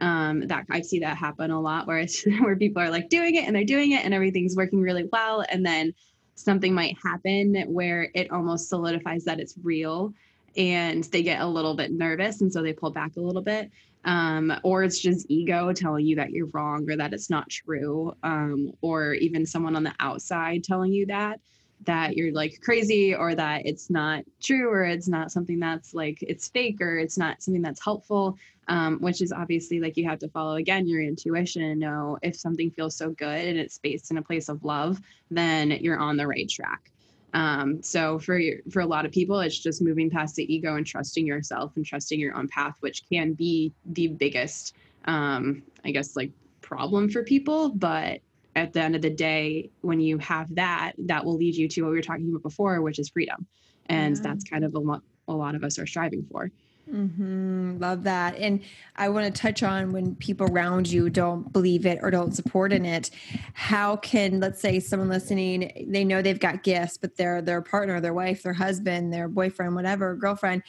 um, 0.00 0.46
that 0.48 0.66
I 0.70 0.80
see 0.80 1.00
that 1.00 1.16
happen 1.16 1.50
a 1.50 1.60
lot 1.60 1.86
where 1.86 1.98
it's 1.98 2.24
where 2.40 2.56
people 2.56 2.82
are 2.82 2.90
like 2.90 3.08
doing 3.08 3.36
it 3.36 3.46
and 3.46 3.54
they're 3.54 3.64
doing 3.64 3.92
it 3.92 4.04
and 4.04 4.14
everything's 4.14 4.56
working 4.56 4.80
really 4.80 5.08
well. 5.12 5.44
And 5.48 5.64
then 5.64 5.94
something 6.34 6.74
might 6.74 6.96
happen 7.02 7.54
where 7.66 8.10
it 8.14 8.30
almost 8.30 8.68
solidifies 8.68 9.24
that 9.24 9.40
it's 9.40 9.54
real 9.62 10.12
and 10.56 11.04
they 11.04 11.22
get 11.22 11.40
a 11.40 11.46
little 11.46 11.74
bit 11.74 11.92
nervous 11.92 12.40
and 12.40 12.52
so 12.52 12.62
they 12.62 12.72
pull 12.72 12.90
back 12.90 13.16
a 13.16 13.20
little 13.20 13.42
bit. 13.42 13.70
Um, 14.04 14.52
or 14.62 14.84
it's 14.84 15.00
just 15.00 15.26
ego 15.28 15.72
telling 15.72 16.06
you 16.06 16.14
that 16.16 16.30
you're 16.30 16.46
wrong 16.52 16.88
or 16.88 16.96
that 16.96 17.12
it's 17.12 17.28
not 17.28 17.48
true. 17.50 18.14
Um, 18.22 18.70
or 18.80 19.14
even 19.14 19.44
someone 19.44 19.74
on 19.74 19.82
the 19.82 19.94
outside 19.98 20.62
telling 20.62 20.92
you 20.92 21.06
that 21.06 21.40
that 21.84 22.16
you're 22.16 22.32
like 22.32 22.58
crazy 22.62 23.14
or 23.14 23.34
that 23.34 23.66
it's 23.66 23.90
not 23.90 24.24
true 24.42 24.70
or 24.70 24.84
it's 24.84 25.08
not 25.08 25.30
something 25.30 25.58
that's 25.58 25.92
like 25.92 26.18
it's 26.22 26.48
fake 26.48 26.80
or 26.80 26.96
it's 26.96 27.18
not 27.18 27.42
something 27.42 27.62
that's 27.62 27.82
helpful 27.82 28.38
um, 28.68 28.98
which 28.98 29.22
is 29.22 29.32
obviously 29.32 29.80
like 29.80 29.96
you 29.96 30.08
have 30.08 30.18
to 30.18 30.28
follow 30.28 30.56
again 30.56 30.86
your 30.86 31.02
intuition 31.02 31.62
and 31.62 31.80
know 31.80 32.18
if 32.22 32.36
something 32.36 32.70
feels 32.70 32.96
so 32.96 33.10
good 33.10 33.46
and 33.46 33.58
it's 33.58 33.78
based 33.78 34.10
in 34.10 34.18
a 34.18 34.22
place 34.22 34.48
of 34.48 34.62
love 34.64 35.00
then 35.30 35.70
you're 35.70 35.98
on 35.98 36.16
the 36.16 36.26
right 36.26 36.48
track 36.48 36.90
um, 37.34 37.82
so 37.82 38.18
for 38.18 38.40
for 38.70 38.80
a 38.80 38.86
lot 38.86 39.04
of 39.04 39.12
people 39.12 39.40
it's 39.40 39.58
just 39.58 39.82
moving 39.82 40.10
past 40.10 40.34
the 40.36 40.54
ego 40.54 40.76
and 40.76 40.86
trusting 40.86 41.26
yourself 41.26 41.72
and 41.76 41.84
trusting 41.84 42.18
your 42.18 42.36
own 42.36 42.48
path 42.48 42.76
which 42.80 43.02
can 43.10 43.32
be 43.32 43.72
the 43.86 44.08
biggest 44.08 44.74
um, 45.06 45.62
i 45.84 45.90
guess 45.90 46.16
like 46.16 46.30
problem 46.60 47.08
for 47.08 47.22
people 47.22 47.68
but 47.68 48.20
at 48.56 48.72
the 48.72 48.80
end 48.80 48.96
of 48.96 49.02
the 49.02 49.10
day, 49.10 49.70
when 49.82 50.00
you 50.00 50.16
have 50.16 50.52
that, 50.54 50.92
that 50.98 51.24
will 51.24 51.36
lead 51.36 51.54
you 51.54 51.68
to 51.68 51.82
what 51.82 51.90
we 51.90 51.96
were 51.96 52.02
talking 52.02 52.28
about 52.30 52.42
before, 52.42 52.80
which 52.80 52.98
is 52.98 53.10
freedom. 53.10 53.46
And 53.84 54.16
yeah. 54.16 54.22
that's 54.22 54.44
kind 54.44 54.64
of 54.64 54.72
what 54.72 55.02
a 55.28 55.34
lot 55.34 55.54
of 55.54 55.62
us 55.62 55.78
are 55.78 55.86
striving 55.86 56.26
for. 56.32 56.50
Mm-hmm. 56.92 57.78
Love 57.78 58.04
that. 58.04 58.36
And 58.36 58.62
I 58.94 59.08
want 59.08 59.26
to 59.26 59.40
touch 59.40 59.62
on 59.62 59.92
when 59.92 60.14
people 60.14 60.46
around 60.46 60.88
you 60.88 61.10
don't 61.10 61.52
believe 61.52 61.84
it 61.84 61.98
or 62.00 62.10
don't 62.10 62.32
support 62.32 62.72
in 62.72 62.84
it. 62.84 63.10
How 63.54 63.96
can, 63.96 64.38
let's 64.38 64.60
say, 64.60 64.78
someone 64.78 65.08
listening, 65.08 65.86
they 65.88 66.04
know 66.04 66.22
they've 66.22 66.38
got 66.38 66.62
gifts, 66.62 66.96
but 66.96 67.16
their 67.16 67.42
their 67.42 67.60
partner, 67.60 68.00
their 68.00 68.14
wife, 68.14 68.42
their 68.42 68.52
husband, 68.52 69.12
their 69.12 69.28
boyfriend, 69.28 69.74
whatever, 69.74 70.14
girlfriend, 70.14 70.62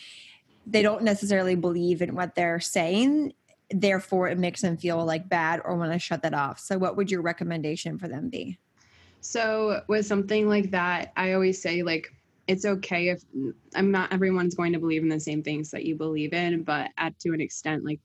they 0.65 0.81
don't 0.81 1.03
necessarily 1.03 1.55
believe 1.55 2.01
in 2.01 2.15
what 2.15 2.35
they're 2.35 2.59
saying 2.59 3.33
therefore 3.69 4.29
it 4.29 4.37
makes 4.37 4.61
them 4.61 4.77
feel 4.77 5.03
like 5.05 5.27
bad 5.27 5.61
or 5.63 5.75
want 5.75 5.91
to 5.91 5.99
shut 5.99 6.21
that 6.21 6.33
off. 6.33 6.59
So, 6.59 6.77
what 6.77 6.95
would 6.95 7.11
your 7.11 7.21
recommendation 7.21 7.97
for 7.97 8.07
them 8.07 8.29
be? 8.29 8.57
So, 9.21 9.81
with 9.87 10.05
something 10.05 10.47
like 10.47 10.71
that, 10.71 11.11
I 11.17 11.33
always 11.33 11.61
say, 11.61 11.83
like, 11.83 12.13
it's 12.47 12.65
okay 12.65 13.09
if 13.09 13.23
I'm 13.75 13.91
not 13.91 14.13
everyone's 14.13 14.55
going 14.55 14.73
to 14.73 14.79
believe 14.79 15.03
in 15.03 15.09
the 15.09 15.19
same 15.19 15.43
things 15.43 15.69
that 15.71 15.85
you 15.85 15.95
believe 15.95 16.33
in, 16.33 16.63
but 16.63 16.91
at 16.97 17.19
to 17.19 17.33
an 17.33 17.41
extent, 17.41 17.83
like, 17.83 17.99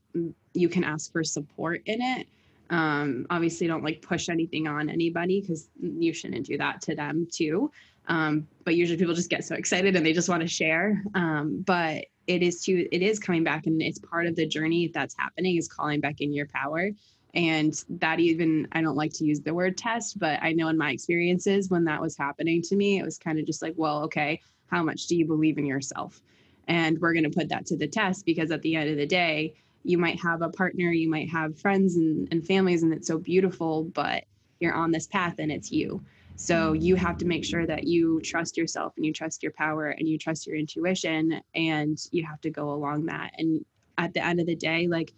you 0.54 0.68
can 0.68 0.84
ask 0.84 1.12
for 1.12 1.22
support 1.22 1.82
in 1.86 2.00
it. 2.02 2.26
Um, 2.70 3.26
obviously, 3.30 3.66
don't 3.66 3.84
like 3.84 4.02
push 4.02 4.28
anything 4.28 4.66
on 4.66 4.88
anybody 4.88 5.40
because 5.40 5.68
you 5.80 6.12
shouldn't 6.12 6.46
do 6.46 6.58
that 6.58 6.80
to 6.82 6.94
them 6.94 7.28
too. 7.30 7.70
Um, 8.08 8.48
but 8.64 8.74
usually 8.74 8.98
people 8.98 9.14
just 9.14 9.30
get 9.30 9.44
so 9.44 9.54
excited 9.54 9.94
and 9.94 10.04
they 10.04 10.12
just 10.12 10.28
want 10.28 10.42
to 10.42 10.48
share. 10.48 11.02
Um, 11.14 11.62
but 11.64 12.06
it 12.26 12.42
is 12.42 12.62
to 12.64 12.88
it 12.94 13.02
is 13.02 13.18
coming 13.18 13.44
back 13.44 13.66
and 13.66 13.82
it's 13.82 13.98
part 13.98 14.26
of 14.26 14.36
the 14.36 14.46
journey 14.46 14.90
that's 14.92 15.14
happening 15.18 15.56
is 15.56 15.68
calling 15.68 16.00
back 16.00 16.20
in 16.20 16.32
your 16.32 16.46
power 16.46 16.90
and 17.34 17.84
that 17.88 18.20
even 18.20 18.66
i 18.72 18.80
don't 18.80 18.96
like 18.96 19.12
to 19.12 19.24
use 19.24 19.40
the 19.40 19.54
word 19.54 19.76
test 19.76 20.18
but 20.18 20.38
i 20.42 20.52
know 20.52 20.68
in 20.68 20.76
my 20.76 20.90
experiences 20.90 21.70
when 21.70 21.84
that 21.84 22.00
was 22.00 22.16
happening 22.16 22.60
to 22.60 22.76
me 22.76 22.98
it 22.98 23.04
was 23.04 23.18
kind 23.18 23.38
of 23.38 23.46
just 23.46 23.62
like 23.62 23.74
well 23.76 24.02
okay 24.02 24.40
how 24.66 24.82
much 24.82 25.06
do 25.06 25.16
you 25.16 25.26
believe 25.26 25.58
in 25.58 25.66
yourself 25.66 26.20
and 26.68 26.98
we're 27.00 27.12
going 27.12 27.24
to 27.24 27.30
put 27.30 27.48
that 27.48 27.66
to 27.66 27.76
the 27.76 27.88
test 27.88 28.24
because 28.24 28.50
at 28.50 28.62
the 28.62 28.76
end 28.76 28.90
of 28.90 28.96
the 28.96 29.06
day 29.06 29.52
you 29.84 29.98
might 29.98 30.20
have 30.20 30.42
a 30.42 30.48
partner 30.50 30.90
you 30.90 31.08
might 31.08 31.28
have 31.28 31.58
friends 31.58 31.96
and, 31.96 32.28
and 32.30 32.46
families 32.46 32.82
and 32.82 32.92
it's 32.92 33.08
so 33.08 33.18
beautiful 33.18 33.84
but 33.84 34.24
you're 34.60 34.74
on 34.74 34.90
this 34.90 35.06
path 35.06 35.36
and 35.38 35.50
it's 35.50 35.72
you 35.72 36.00
so 36.36 36.72
you 36.72 36.96
have 36.96 37.18
to 37.18 37.24
make 37.24 37.44
sure 37.44 37.66
that 37.66 37.84
you 37.84 38.20
trust 38.20 38.56
yourself 38.56 38.94
and 38.96 39.06
you 39.06 39.12
trust 39.12 39.42
your 39.42 39.52
power 39.52 39.90
and 39.90 40.08
you 40.08 40.18
trust 40.18 40.46
your 40.46 40.56
intuition 40.56 41.40
and 41.54 41.98
you 42.10 42.24
have 42.26 42.40
to 42.40 42.50
go 42.50 42.70
along 42.70 43.06
that. 43.06 43.32
And 43.38 43.64
at 43.98 44.14
the 44.14 44.24
end 44.24 44.40
of 44.40 44.46
the 44.46 44.56
day, 44.56 44.88
like 44.88 45.12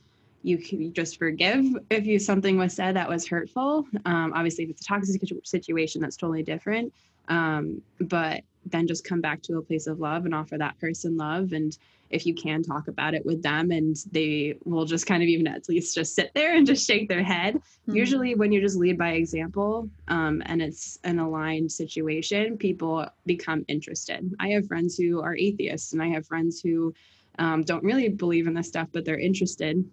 you 0.44 0.58
can 0.58 0.92
just 0.92 1.18
forgive 1.18 1.64
if 1.90 2.04
you 2.04 2.18
something 2.18 2.58
was 2.58 2.74
said 2.74 2.94
that 2.96 3.08
was 3.08 3.26
hurtful. 3.26 3.86
Um, 4.04 4.32
obviously, 4.34 4.64
if 4.64 4.70
it's 4.70 4.82
a 4.82 4.84
toxic 4.84 5.22
situation, 5.44 6.02
that's 6.02 6.16
totally 6.16 6.42
different. 6.42 6.92
Um, 7.28 7.80
but 7.98 8.42
then 8.66 8.86
just 8.86 9.04
come 9.04 9.22
back 9.22 9.42
to 9.42 9.56
a 9.56 9.62
place 9.62 9.86
of 9.86 10.00
love 10.00 10.26
and 10.26 10.34
offer 10.34 10.58
that 10.58 10.78
person 10.78 11.16
love 11.16 11.52
and 11.52 11.76
if 12.10 12.26
you 12.26 12.34
can 12.34 12.62
talk 12.62 12.86
about 12.86 13.14
it 13.14 13.24
with 13.26 13.42
them 13.42 13.70
and 13.70 13.96
they 14.12 14.56
will 14.64 14.84
just 14.84 15.06
kind 15.06 15.22
of 15.22 15.28
even 15.28 15.46
at 15.46 15.68
least 15.68 15.94
just 15.94 16.14
sit 16.14 16.30
there 16.34 16.54
and 16.54 16.66
just 16.66 16.86
shake 16.86 17.08
their 17.08 17.22
head 17.22 17.56
mm-hmm. 17.56 17.96
usually 17.96 18.34
when 18.34 18.52
you 18.52 18.60
just 18.60 18.76
lead 18.76 18.96
by 18.96 19.12
example 19.12 19.88
um, 20.08 20.42
and 20.46 20.62
it's 20.62 20.98
an 21.04 21.18
aligned 21.18 21.70
situation 21.70 22.56
people 22.56 23.06
become 23.26 23.64
interested 23.68 24.30
i 24.38 24.48
have 24.48 24.66
friends 24.66 24.96
who 24.96 25.20
are 25.20 25.36
atheists 25.36 25.92
and 25.92 26.02
i 26.02 26.08
have 26.08 26.26
friends 26.26 26.60
who 26.60 26.94
um, 27.38 27.62
don't 27.62 27.82
really 27.82 28.08
believe 28.08 28.46
in 28.46 28.54
this 28.54 28.68
stuff 28.68 28.88
but 28.92 29.04
they're 29.04 29.18
interested 29.18 29.84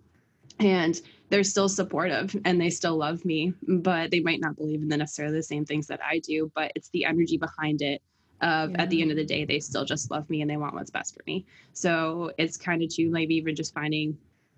and 0.61 1.01
they're 1.29 1.43
still 1.43 1.69
supportive 1.69 2.35
and 2.45 2.59
they 2.59 2.69
still 2.69 2.95
love 2.95 3.25
me 3.25 3.53
but 3.67 4.11
they 4.11 4.19
might 4.19 4.39
not 4.39 4.55
believe 4.55 4.81
in 4.81 4.87
the 4.87 4.97
necessarily 4.97 5.35
the 5.35 5.43
same 5.43 5.65
things 5.65 5.87
that 5.87 5.99
i 6.03 6.19
do 6.19 6.51
but 6.55 6.71
it's 6.75 6.89
the 6.89 7.05
energy 7.05 7.37
behind 7.37 7.81
it 7.81 8.01
of 8.41 8.71
yeah. 8.71 8.81
at 8.81 8.89
the 8.89 9.01
end 9.01 9.11
of 9.11 9.17
the 9.17 9.25
day 9.25 9.43
they 9.45 9.59
still 9.59 9.85
just 9.85 10.11
love 10.11 10.29
me 10.29 10.41
and 10.41 10.49
they 10.49 10.57
want 10.57 10.73
what's 10.73 10.91
best 10.91 11.15
for 11.15 11.23
me 11.25 11.45
so 11.73 12.31
it's 12.37 12.57
kind 12.57 12.83
of 12.83 12.89
to 12.89 13.09
maybe 13.09 13.35
even 13.35 13.55
just 13.55 13.73
finding 13.73 14.17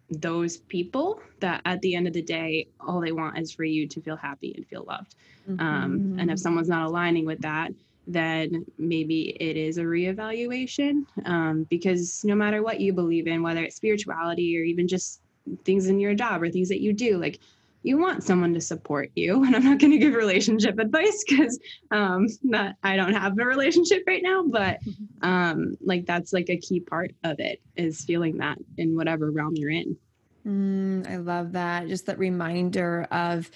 those 0.09 0.57
people 0.57 1.19
that 1.39 1.61
at 1.65 1.81
the 1.81 1.95
end 1.95 2.07
of 2.07 2.13
the 2.13 2.21
day 2.21 2.67
all 2.79 2.99
they 2.99 3.11
want 3.11 3.37
is 3.37 3.51
for 3.51 3.63
you 3.63 3.87
to 3.87 4.01
feel 4.01 4.17
happy 4.17 4.53
and 4.55 4.67
feel 4.67 4.83
loved 4.87 5.15
mm-hmm. 5.49 5.59
um, 5.59 6.17
and 6.19 6.29
if 6.29 6.39
someone's 6.39 6.69
not 6.69 6.85
aligning 6.85 7.25
with 7.25 7.39
that 7.41 7.71
then 8.05 8.65
maybe 8.77 9.29
it 9.39 9.55
is 9.55 9.77
a 9.77 9.81
reevaluation 9.81 11.05
um, 11.25 11.63
because 11.69 12.21
no 12.25 12.35
matter 12.35 12.61
what 12.61 12.81
you 12.81 12.91
believe 12.91 13.27
in 13.27 13.41
whether 13.41 13.63
it's 13.63 13.77
spirituality 13.77 14.57
or 14.57 14.63
even 14.63 14.87
just 14.87 15.22
things 15.65 15.87
in 15.87 15.99
your 15.99 16.13
job 16.13 16.41
or 16.41 16.49
things 16.49 16.69
that 16.69 16.81
you 16.81 16.93
do 16.93 17.17
like 17.17 17.39
you 17.85 17.97
want 17.97 18.23
someone 18.23 18.53
to 18.53 18.61
support 18.61 19.11
you. 19.15 19.43
And 19.43 19.55
i'm 19.55 19.63
not 19.63 19.79
going 19.79 19.91
to 19.91 19.97
give 19.97 20.13
relationship 20.13 20.79
advice 20.79 21.23
because 21.27 21.59
um 21.91 22.27
that 22.49 22.75
i 22.83 22.95
don't 22.95 23.13
have 23.13 23.37
a 23.37 23.45
relationship 23.45 24.03
right 24.07 24.23
now 24.23 24.43
but 24.47 24.79
mm-hmm. 24.83 25.29
um 25.29 25.77
like 25.81 26.05
that's 26.05 26.33
like 26.33 26.49
a 26.49 26.57
key 26.57 26.79
part 26.79 27.13
of 27.23 27.39
it 27.39 27.61
is 27.75 28.03
feeling 28.05 28.37
that 28.37 28.57
in 28.77 28.95
whatever 28.95 29.31
realm 29.31 29.55
you're 29.55 29.69
in. 29.69 29.97
Mm, 30.45 31.09
i 31.09 31.17
love 31.17 31.53
that. 31.53 31.87
Just 31.87 32.05
that 32.07 32.19
reminder 32.19 33.07
of 33.11 33.49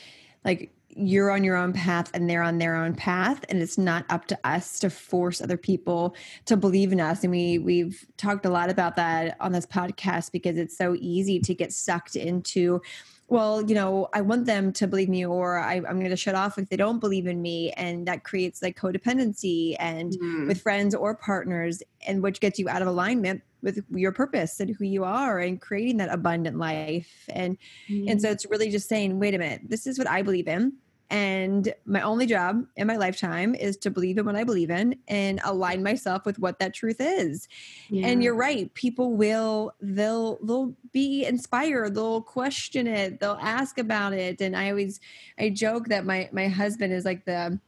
like 0.46 0.72
you're 0.98 1.32
on 1.32 1.44
your 1.44 1.56
own 1.56 1.74
path 1.74 2.10
and 2.14 2.30
they're 2.30 2.44
on 2.44 2.58
their 2.58 2.76
own 2.76 2.94
path 2.94 3.46
and 3.50 3.62
it's 3.62 3.78
not 3.78 4.06
up 4.10 4.26
to 4.26 4.40
us 4.44 4.80
to 4.80 4.90
force 4.90 5.42
other 5.42 5.58
people 5.58 6.16
to 6.46 6.58
believe 6.58 6.92
in 6.92 7.00
us 7.00 7.24
and 7.24 7.32
we 7.32 7.60
we've 7.60 8.06
talked 8.18 8.46
a 8.46 8.50
lot 8.50 8.70
about 8.70 8.96
that 8.96 9.38
on 9.40 9.52
this 9.52 9.66
podcast 9.66 10.32
because 10.32 10.58
it's 10.58 10.78
so 10.78 10.96
easy 11.00 11.40
to 11.40 11.54
get 11.54 11.72
sucked 11.72 12.16
into 12.16 12.82
well, 13.30 13.62
you 13.62 13.76
know, 13.76 14.08
I 14.14 14.22
want 14.22 14.46
them 14.46 14.72
to 14.74 14.88
believe 14.88 15.10
me 15.10 15.26
or 15.26 15.60
I, 15.60 15.76
am 15.76 16.00
going 16.00 16.10
to 16.10 16.16
shut 16.16 16.36
off 16.36 16.58
if 16.58 16.70
they 16.70 16.78
don't 16.78 17.00
believe 17.00 17.28
in 17.28 17.42
me. 17.42 17.72
And 17.72 18.08
that 18.08 18.24
creates 18.24 18.62
like 18.62 18.80
codependency 18.80 19.76
and 19.80 20.14
mm. 20.14 20.48
with 20.48 20.62
friends 20.62 20.96
or 20.96 21.14
partners, 21.14 21.84
and 22.08 22.24
which 22.24 22.40
gets 22.40 22.58
you 22.58 22.70
out 22.70 22.82
of 22.82 22.88
alignment 22.88 23.44
with 23.62 23.84
your 23.90 24.14
purpose 24.14 24.62
and 24.62 24.74
who 24.74 24.86
you 24.86 25.04
are 25.04 25.40
and 25.40 25.60
creating 25.60 25.98
that 25.98 26.10
abundant 26.10 26.58
life. 26.58 27.26
And, 27.28 27.58
mm. 27.90 28.10
and 28.10 28.22
so 28.22 28.30
mm. 28.30 28.32
it's 28.32 28.46
really 28.46 28.70
just 28.70 28.88
saying, 28.88 29.20
wait 29.20 29.36
a 29.36 29.40
minute, 29.40 29.62
this 29.66 29.88
is 29.88 29.98
what 29.98 30.10
I 30.10 30.22
believe 30.22 30.48
in. 30.48 30.74
And 31.10 31.74
my 31.86 32.02
only 32.02 32.26
job 32.26 32.66
in 32.76 32.88
my 32.88 32.98
lifetime 32.98 33.56
is 33.56 33.78
to 33.78 33.90
believe 33.90 34.18
in 34.18 34.26
what 34.26 34.36
I 34.36 34.44
believe 34.44 34.70
in 34.70 35.00
and 35.08 35.40
align 35.44 35.82
myself 35.82 36.26
with 36.26 36.38
what 36.40 36.60
that 36.60 36.74
truth 36.74 36.98
is. 37.00 37.48
Yeah. 37.90 38.08
And 38.08 38.22
you're 38.22 38.36
right, 38.36 38.74
people 38.74 39.16
will 39.16 39.74
they'll 39.80 40.38
they'll 40.44 40.76
be 40.92 41.26
inspired, 41.26 41.96
they'll 41.96 42.22
question 42.22 42.88
it, 42.88 43.20
they'll 43.20 43.40
ask 43.42 43.78
about 43.78 44.14
it. 44.14 44.42
And 44.42 44.56
I 44.56 44.70
always 44.70 45.00
I 45.40 45.50
joke 45.50 45.88
that 45.88 46.06
my 46.06 46.30
my 46.34 46.50
husband 46.50 46.92
is 46.92 47.06
like 47.06 47.26
the 47.26 47.60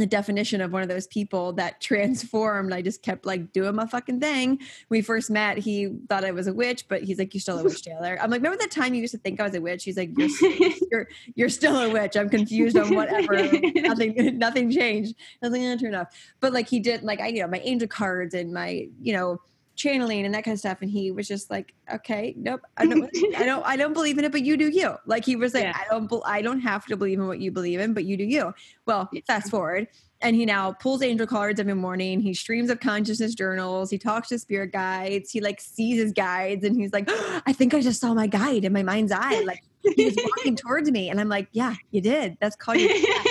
the 0.00 0.06
definition 0.06 0.60
of 0.60 0.72
one 0.72 0.82
of 0.82 0.88
those 0.88 1.06
people 1.06 1.52
that 1.54 1.80
transformed. 1.80 2.72
I 2.72 2.82
just 2.82 3.02
kept 3.02 3.26
like 3.26 3.52
doing 3.52 3.74
my 3.74 3.86
fucking 3.86 4.20
thing. 4.20 4.50
When 4.50 4.98
we 4.98 5.02
first 5.02 5.30
met, 5.30 5.58
he 5.58 5.88
thought 6.08 6.24
I 6.24 6.30
was 6.30 6.46
a 6.46 6.52
witch, 6.52 6.86
but 6.88 7.02
he's 7.02 7.18
like, 7.18 7.34
"You're 7.34 7.40
still 7.40 7.58
a 7.58 7.64
witch, 7.64 7.82
Taylor." 7.82 8.18
I'm 8.20 8.30
like, 8.30 8.40
"Remember 8.40 8.58
that 8.58 8.70
time 8.70 8.94
you 8.94 9.02
used 9.02 9.12
to 9.14 9.18
think 9.18 9.40
I 9.40 9.44
was 9.44 9.54
a 9.54 9.60
witch?" 9.60 9.84
He's 9.84 9.96
like, 9.96 10.10
"You're 10.16 10.28
you're, 10.90 11.08
you're 11.34 11.48
still 11.48 11.78
a 11.78 11.90
witch." 11.90 12.16
I'm 12.16 12.28
confused 12.28 12.76
on 12.76 12.94
whatever. 12.94 13.34
nothing 13.76 14.38
nothing 14.38 14.70
changed. 14.70 15.14
Nothing 15.42 15.64
eh, 15.64 15.76
turned 15.76 15.96
off. 15.96 16.08
But 16.40 16.52
like 16.52 16.68
he 16.68 16.80
did, 16.80 17.02
like 17.02 17.20
I 17.20 17.28
you 17.28 17.42
know 17.42 17.48
my 17.48 17.60
angel 17.60 17.88
cards 17.88 18.34
and 18.34 18.52
my 18.52 18.88
you 19.00 19.12
know 19.12 19.40
channeling 19.80 20.24
and 20.24 20.34
that 20.34 20.44
kind 20.44 20.52
of 20.52 20.58
stuff. 20.58 20.78
And 20.82 20.90
he 20.90 21.10
was 21.10 21.26
just 21.26 21.50
like 21.50 21.74
okay 21.92 22.34
nope 22.36 22.60
i 22.76 22.86
don't 22.86 23.10
i 23.36 23.44
don't 23.44 23.66
i 23.66 23.76
don't 23.76 23.92
believe 23.94 24.18
in 24.18 24.24
it 24.24 24.32
but 24.32 24.42
you 24.42 24.56
do 24.56 24.68
you. 24.68 24.96
Like 25.06 25.24
he 25.24 25.36
was 25.36 25.54
like 25.54 25.64
yeah. 25.64 25.76
i 25.76 25.84
don't 25.90 26.12
i 26.24 26.42
don't 26.42 26.60
have 26.60 26.86
to 26.86 26.96
believe 26.96 27.18
in 27.18 27.26
what 27.26 27.40
you 27.40 27.50
believe 27.50 27.80
in 27.80 27.94
but 27.94 28.04
you 28.04 28.16
do 28.16 28.24
you. 28.24 28.52
Well 28.86 29.08
yeah. 29.12 29.22
fast 29.26 29.50
forward 29.50 29.88
and 30.22 30.36
he 30.36 30.44
now 30.44 30.72
pulls 30.72 31.02
angel 31.02 31.26
cards 31.26 31.58
every 31.58 31.74
morning. 31.74 32.20
He 32.20 32.34
streams 32.34 32.68
of 32.68 32.78
consciousness 32.78 33.34
journals. 33.34 33.90
He 33.90 33.96
talks 33.96 34.28
to 34.28 34.38
spirit 34.38 34.70
guides. 34.72 35.30
He 35.30 35.40
like 35.40 35.60
sees 35.60 35.98
his 35.98 36.12
guides 36.12 36.64
and 36.64 36.76
he's 36.76 36.92
like 36.92 37.06
oh, 37.08 37.40
i 37.46 37.52
think 37.52 37.74
i 37.74 37.80
just 37.80 38.00
saw 38.00 38.14
my 38.14 38.26
guide 38.26 38.64
in 38.64 38.72
my 38.72 38.82
mind's 38.82 39.12
eye. 39.12 39.42
Like 39.44 39.62
he 39.82 40.04
was 40.04 40.16
walking 40.22 40.56
towards 40.64 40.90
me 40.90 41.08
and 41.08 41.20
i'm 41.20 41.28
like 41.28 41.48
yeah 41.52 41.74
you 41.90 42.00
did. 42.00 42.36
That's 42.40 42.56
called 42.56 42.78
you 42.78 42.88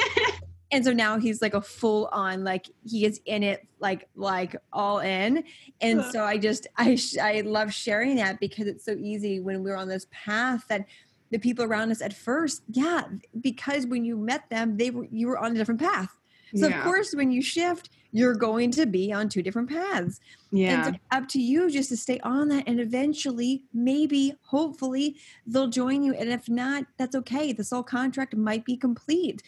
and 0.71 0.85
so 0.85 0.93
now 0.93 1.17
he's 1.17 1.41
like 1.41 1.53
a 1.53 1.61
full 1.61 2.07
on 2.11 2.43
like 2.43 2.67
he 2.85 3.05
is 3.05 3.19
in 3.25 3.43
it 3.43 3.67
like 3.79 4.07
like 4.15 4.55
all 4.71 4.99
in. 4.99 5.43
And 5.81 6.03
so 6.11 6.23
i 6.23 6.37
just 6.37 6.67
i 6.77 6.97
i 7.21 7.41
love 7.41 7.73
sharing 7.73 8.15
that 8.17 8.39
because 8.39 8.67
it's 8.67 8.85
so 8.85 8.95
easy 8.99 9.39
when 9.39 9.63
we're 9.63 9.75
on 9.75 9.87
this 9.87 10.07
path 10.11 10.65
that 10.69 10.85
the 11.31 11.39
people 11.39 11.63
around 11.63 11.91
us 11.91 12.01
at 12.01 12.13
first 12.13 12.63
yeah 12.69 13.03
because 13.41 13.85
when 13.85 14.03
you 14.03 14.17
met 14.17 14.49
them 14.49 14.77
they 14.77 14.89
were 14.89 15.07
you 15.11 15.27
were 15.27 15.37
on 15.37 15.51
a 15.51 15.55
different 15.55 15.79
path. 15.79 16.15
So 16.55 16.67
yeah. 16.67 16.79
of 16.79 16.83
course 16.83 17.13
when 17.13 17.31
you 17.31 17.41
shift 17.41 17.89
you're 18.11 18.33
going 18.33 18.71
to 18.71 18.87
be 18.87 19.13
on 19.13 19.29
two 19.29 19.43
different 19.43 19.69
paths. 19.69 20.19
Yeah 20.51 20.85
and 20.85 20.95
it's 20.95 21.05
up 21.11 21.27
to 21.29 21.41
you 21.41 21.69
just 21.69 21.89
to 21.89 21.97
stay 21.97 22.19
on 22.21 22.49
that 22.49 22.63
and 22.67 22.79
eventually 22.79 23.63
maybe 23.73 24.33
hopefully 24.43 25.15
they'll 25.45 25.67
join 25.67 26.03
you. 26.03 26.13
And 26.13 26.29
if 26.29 26.49
not 26.49 26.85
that's 26.97 27.15
okay. 27.15 27.53
The 27.53 27.63
soul 27.63 27.83
contract 27.83 28.35
might 28.35 28.65
be 28.65 28.77
complete 28.77 29.43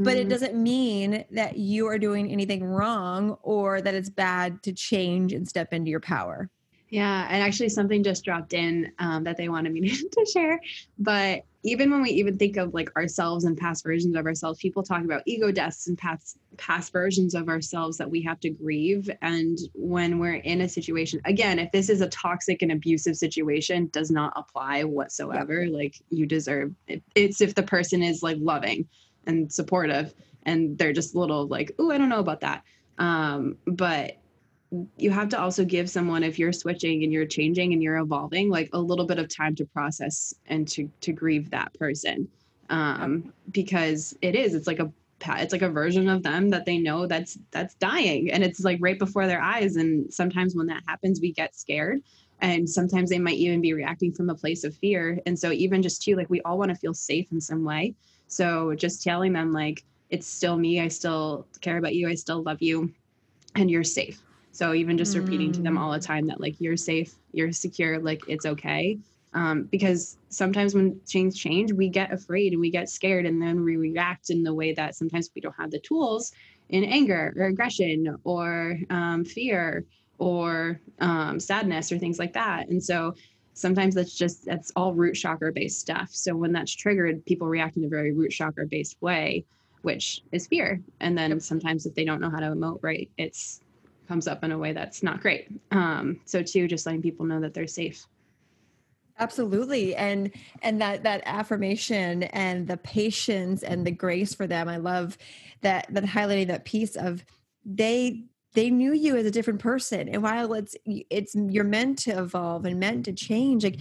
but 0.00 0.16
it 0.16 0.20
mm-hmm. 0.20 0.28
doesn't 0.30 0.54
mean 0.54 1.24
that 1.30 1.58
you 1.58 1.86
are 1.86 1.98
doing 1.98 2.32
anything 2.32 2.64
wrong 2.64 3.36
or 3.42 3.82
that 3.82 3.94
it's 3.94 4.08
bad 4.08 4.62
to 4.62 4.72
change 4.72 5.32
and 5.34 5.46
step 5.46 5.74
into 5.74 5.90
your 5.90 6.00
power. 6.00 6.48
Yeah, 6.88 7.28
and 7.30 7.40
actually 7.42 7.68
something 7.68 8.02
just 8.02 8.24
dropped 8.24 8.52
in 8.52 8.90
um, 8.98 9.22
that 9.24 9.36
they 9.36 9.48
wanted 9.48 9.72
me 9.72 9.90
to 10.12 10.26
share. 10.26 10.60
But 10.98 11.44
even 11.62 11.90
when 11.90 12.02
we 12.02 12.10
even 12.10 12.38
think 12.38 12.56
of 12.56 12.72
like 12.72 12.90
ourselves 12.96 13.44
and 13.44 13.56
past 13.56 13.84
versions 13.84 14.16
of 14.16 14.26
ourselves, 14.26 14.58
people 14.58 14.82
talk 14.82 15.04
about 15.04 15.22
ego 15.26 15.52
deaths 15.52 15.86
and 15.86 15.96
past 15.96 16.38
past 16.56 16.92
versions 16.92 17.34
of 17.34 17.48
ourselves 17.48 17.96
that 17.98 18.10
we 18.10 18.22
have 18.22 18.40
to 18.40 18.50
grieve. 18.50 19.08
And 19.22 19.58
when 19.74 20.18
we're 20.18 20.36
in 20.36 20.62
a 20.62 20.68
situation, 20.68 21.20
again, 21.26 21.58
if 21.58 21.70
this 21.70 21.90
is 21.90 22.00
a 22.00 22.08
toxic 22.08 22.62
and 22.62 22.72
abusive 22.72 23.16
situation, 23.16 23.88
does 23.92 24.10
not 24.10 24.32
apply 24.34 24.82
whatsoever. 24.82 25.66
Like 25.68 25.94
you 26.08 26.26
deserve 26.26 26.74
it. 26.88 27.02
It's 27.14 27.40
if 27.40 27.54
the 27.54 27.62
person 27.62 28.02
is 28.02 28.22
like 28.22 28.38
loving 28.40 28.88
and 29.26 29.52
supportive 29.52 30.14
and 30.44 30.78
they're 30.78 30.92
just 30.92 31.14
a 31.14 31.18
little 31.18 31.46
like 31.46 31.72
oh 31.78 31.90
i 31.90 31.98
don't 31.98 32.08
know 32.08 32.20
about 32.20 32.40
that. 32.40 32.62
Um, 33.00 33.56
but 33.66 34.18
you 34.96 35.10
have 35.10 35.30
to 35.30 35.40
also 35.40 35.64
give 35.64 35.90
someone 35.90 36.22
if 36.22 36.38
you're 36.38 36.52
switching 36.52 37.02
and 37.02 37.12
you're 37.12 37.26
changing 37.26 37.72
and 37.72 37.82
you're 37.82 37.96
evolving 37.96 38.50
like 38.50 38.70
a 38.72 38.78
little 38.78 39.06
bit 39.06 39.18
of 39.18 39.34
time 39.34 39.56
to 39.56 39.64
process 39.64 40.32
and 40.46 40.68
to 40.68 40.88
to 41.00 41.12
grieve 41.12 41.50
that 41.50 41.74
person. 41.74 42.28
Um, 42.68 43.32
because 43.50 44.16
it 44.22 44.36
is 44.36 44.54
it's 44.54 44.68
like 44.68 44.78
a 44.78 44.92
it's 45.26 45.52
like 45.52 45.62
a 45.62 45.68
version 45.68 46.08
of 46.08 46.22
them 46.22 46.50
that 46.50 46.64
they 46.64 46.78
know 46.78 47.06
that's 47.06 47.36
that's 47.50 47.74
dying 47.74 48.30
and 48.30 48.44
it's 48.44 48.60
like 48.60 48.78
right 48.80 48.98
before 48.98 49.26
their 49.26 49.42
eyes 49.42 49.76
and 49.76 50.12
sometimes 50.12 50.54
when 50.54 50.66
that 50.66 50.82
happens 50.86 51.20
we 51.20 51.30
get 51.30 51.54
scared 51.54 52.00
and 52.40 52.70
sometimes 52.70 53.10
they 53.10 53.18
might 53.18 53.36
even 53.36 53.60
be 53.60 53.74
reacting 53.74 54.12
from 54.12 54.30
a 54.30 54.34
place 54.34 54.64
of 54.64 54.74
fear 54.76 55.20
and 55.26 55.38
so 55.38 55.52
even 55.52 55.82
just 55.82 56.02
too 56.02 56.16
like 56.16 56.30
we 56.30 56.40
all 56.42 56.56
want 56.56 56.70
to 56.70 56.74
feel 56.74 56.94
safe 56.94 57.26
in 57.32 57.40
some 57.40 57.64
way 57.64 57.94
so 58.30 58.74
just 58.74 59.02
telling 59.02 59.32
them 59.32 59.52
like 59.52 59.84
it's 60.08 60.26
still 60.26 60.56
me, 60.56 60.80
I 60.80 60.88
still 60.88 61.46
care 61.60 61.78
about 61.78 61.94
you, 61.94 62.08
I 62.08 62.14
still 62.14 62.42
love 62.42 62.62
you, 62.62 62.92
and 63.54 63.70
you're 63.70 63.84
safe. 63.84 64.20
So 64.52 64.72
even 64.72 64.96
just 64.96 65.14
mm. 65.14 65.22
repeating 65.22 65.52
to 65.52 65.60
them 65.62 65.76
all 65.76 65.92
the 65.92 65.98
mm. 65.98 66.06
time 66.06 66.26
that 66.28 66.40
like 66.40 66.60
you're 66.60 66.76
safe, 66.76 67.14
you're 67.32 67.52
secure, 67.52 67.98
like 67.98 68.22
it's 68.28 68.46
okay. 68.46 68.98
Um, 69.32 69.64
because 69.64 70.16
sometimes 70.28 70.74
when 70.74 70.98
things 71.06 71.38
change, 71.38 71.72
we 71.72 71.88
get 71.88 72.12
afraid 72.12 72.52
and 72.52 72.60
we 72.60 72.70
get 72.70 72.88
scared, 72.88 73.26
and 73.26 73.40
then 73.40 73.64
we 73.64 73.76
react 73.76 74.30
in 74.30 74.42
the 74.42 74.54
way 74.54 74.72
that 74.74 74.96
sometimes 74.96 75.30
we 75.34 75.40
don't 75.40 75.54
have 75.56 75.70
the 75.70 75.78
tools 75.80 76.32
in 76.68 76.84
anger 76.84 77.32
or 77.36 77.46
aggression 77.46 78.16
or 78.24 78.78
um, 78.90 79.24
fear 79.24 79.84
or 80.18 80.80
um, 81.00 81.40
sadness 81.40 81.90
or 81.90 81.98
things 81.98 82.18
like 82.18 82.32
that. 82.32 82.68
And 82.68 82.82
so 82.82 83.14
sometimes 83.60 83.94
that's 83.94 84.16
just 84.16 84.44
that's 84.44 84.72
all 84.76 84.94
root 84.94 85.14
chakra 85.14 85.52
based 85.52 85.80
stuff. 85.80 86.10
So 86.12 86.34
when 86.34 86.52
that's 86.52 86.72
triggered 86.72 87.24
people 87.26 87.46
react 87.46 87.76
in 87.76 87.84
a 87.84 87.88
very 87.88 88.12
root 88.12 88.30
chakra 88.30 88.66
based 88.66 88.96
way 89.00 89.44
which 89.82 90.22
is 90.32 90.46
fear. 90.46 90.80
And 91.00 91.16
then 91.16 91.38
sometimes 91.40 91.86
if 91.86 91.94
they 91.94 92.04
don't 92.04 92.20
know 92.20 92.30
how 92.30 92.40
to 92.40 92.46
emote 92.46 92.80
right 92.82 93.10
it's 93.16 93.60
comes 94.08 94.26
up 94.26 94.42
in 94.42 94.50
a 94.50 94.58
way 94.58 94.72
that's 94.72 95.02
not 95.02 95.20
great. 95.20 95.48
Um, 95.70 96.20
so 96.24 96.42
too 96.42 96.66
just 96.66 96.84
letting 96.84 97.02
people 97.02 97.26
know 97.26 97.40
that 97.40 97.54
they're 97.54 97.66
safe. 97.66 98.06
Absolutely. 99.18 99.94
And 99.94 100.32
and 100.62 100.80
that 100.80 101.02
that 101.04 101.22
affirmation 101.26 102.24
and 102.24 102.66
the 102.66 102.78
patience 102.78 103.62
and 103.62 103.86
the 103.86 103.90
grace 103.90 104.34
for 104.34 104.46
them. 104.46 104.68
I 104.68 104.78
love 104.78 105.16
that 105.60 105.86
that 105.90 106.04
highlighting 106.04 106.48
that 106.48 106.64
piece 106.64 106.96
of 106.96 107.24
they 107.64 108.24
they 108.54 108.70
knew 108.70 108.92
you 108.92 109.16
as 109.16 109.26
a 109.26 109.30
different 109.30 109.60
person 109.60 110.08
and 110.08 110.22
while 110.22 110.52
it's 110.54 110.76
it's 110.84 111.34
you're 111.34 111.64
meant 111.64 111.98
to 111.98 112.10
evolve 112.10 112.64
and 112.64 112.80
meant 112.80 113.04
to 113.04 113.12
change 113.12 113.64
like 113.64 113.78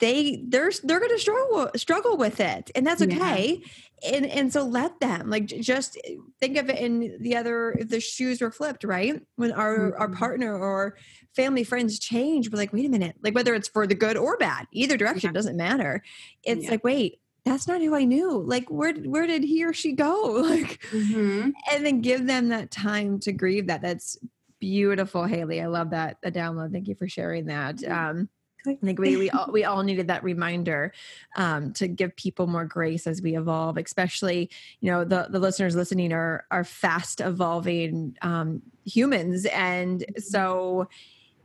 they 0.00 0.42
they're 0.48 0.72
they're 0.84 0.98
going 0.98 1.10
to 1.10 1.18
struggle 1.18 1.70
struggle 1.76 2.16
with 2.16 2.40
it 2.40 2.70
and 2.74 2.86
that's 2.86 3.02
okay 3.02 3.60
yeah. 4.02 4.14
and 4.14 4.26
and 4.26 4.52
so 4.52 4.64
let 4.64 4.98
them 5.00 5.30
like 5.30 5.46
just 5.46 5.98
think 6.40 6.56
of 6.56 6.68
it 6.68 6.78
in 6.78 7.16
the 7.20 7.36
other 7.36 7.72
if 7.78 7.88
the 7.88 8.00
shoes 8.00 8.40
were 8.40 8.50
flipped 8.50 8.84
right 8.84 9.22
when 9.36 9.52
our 9.52 9.78
mm-hmm. 9.78 10.00
our 10.00 10.08
partner 10.08 10.56
or 10.56 10.96
family 11.34 11.64
friends 11.64 11.98
change 11.98 12.50
we're 12.50 12.58
like 12.58 12.72
wait 12.72 12.86
a 12.86 12.88
minute 12.88 13.16
like 13.22 13.34
whether 13.34 13.54
it's 13.54 13.68
for 13.68 13.86
the 13.86 13.94
good 13.94 14.16
or 14.16 14.36
bad 14.36 14.66
either 14.72 14.96
direction 14.96 15.28
yeah. 15.28 15.34
doesn't 15.34 15.56
matter 15.56 16.02
it's 16.42 16.64
yeah. 16.64 16.70
like 16.70 16.84
wait 16.84 17.20
that's 17.48 17.66
not 17.66 17.80
who 17.80 17.94
I 17.94 18.04
knew. 18.04 18.42
Like, 18.42 18.68
where 18.68 18.94
where 18.94 19.26
did 19.26 19.42
he 19.42 19.64
or 19.64 19.72
she 19.72 19.92
go? 19.92 20.42
Like, 20.48 20.80
mm-hmm. 20.90 21.50
and 21.70 21.86
then 21.86 22.00
give 22.00 22.26
them 22.26 22.48
that 22.48 22.70
time 22.70 23.18
to 23.20 23.32
grieve. 23.32 23.66
That 23.66 23.82
that's 23.82 24.18
beautiful, 24.60 25.24
Haley. 25.24 25.60
I 25.60 25.66
love 25.66 25.90
that 25.90 26.18
the 26.22 26.32
download. 26.32 26.72
Thank 26.72 26.88
you 26.88 26.94
for 26.94 27.08
sharing 27.08 27.46
that. 27.46 27.82
Um, 27.84 28.28
I 28.66 28.74
think 28.74 28.98
we 28.98 29.16
we 29.16 29.30
all, 29.30 29.50
we 29.52 29.64
all 29.64 29.82
needed 29.82 30.08
that 30.08 30.24
reminder 30.24 30.92
um, 31.36 31.72
to 31.74 31.88
give 31.88 32.16
people 32.16 32.46
more 32.46 32.64
grace 32.64 33.06
as 33.06 33.22
we 33.22 33.36
evolve. 33.36 33.76
Especially, 33.76 34.50
you 34.80 34.90
know, 34.90 35.04
the 35.04 35.28
the 35.30 35.38
listeners 35.38 35.76
listening 35.76 36.12
are 36.12 36.44
are 36.50 36.64
fast 36.64 37.20
evolving 37.20 38.16
um, 38.22 38.62
humans, 38.84 39.46
and 39.46 40.00
mm-hmm. 40.00 40.20
so 40.20 40.88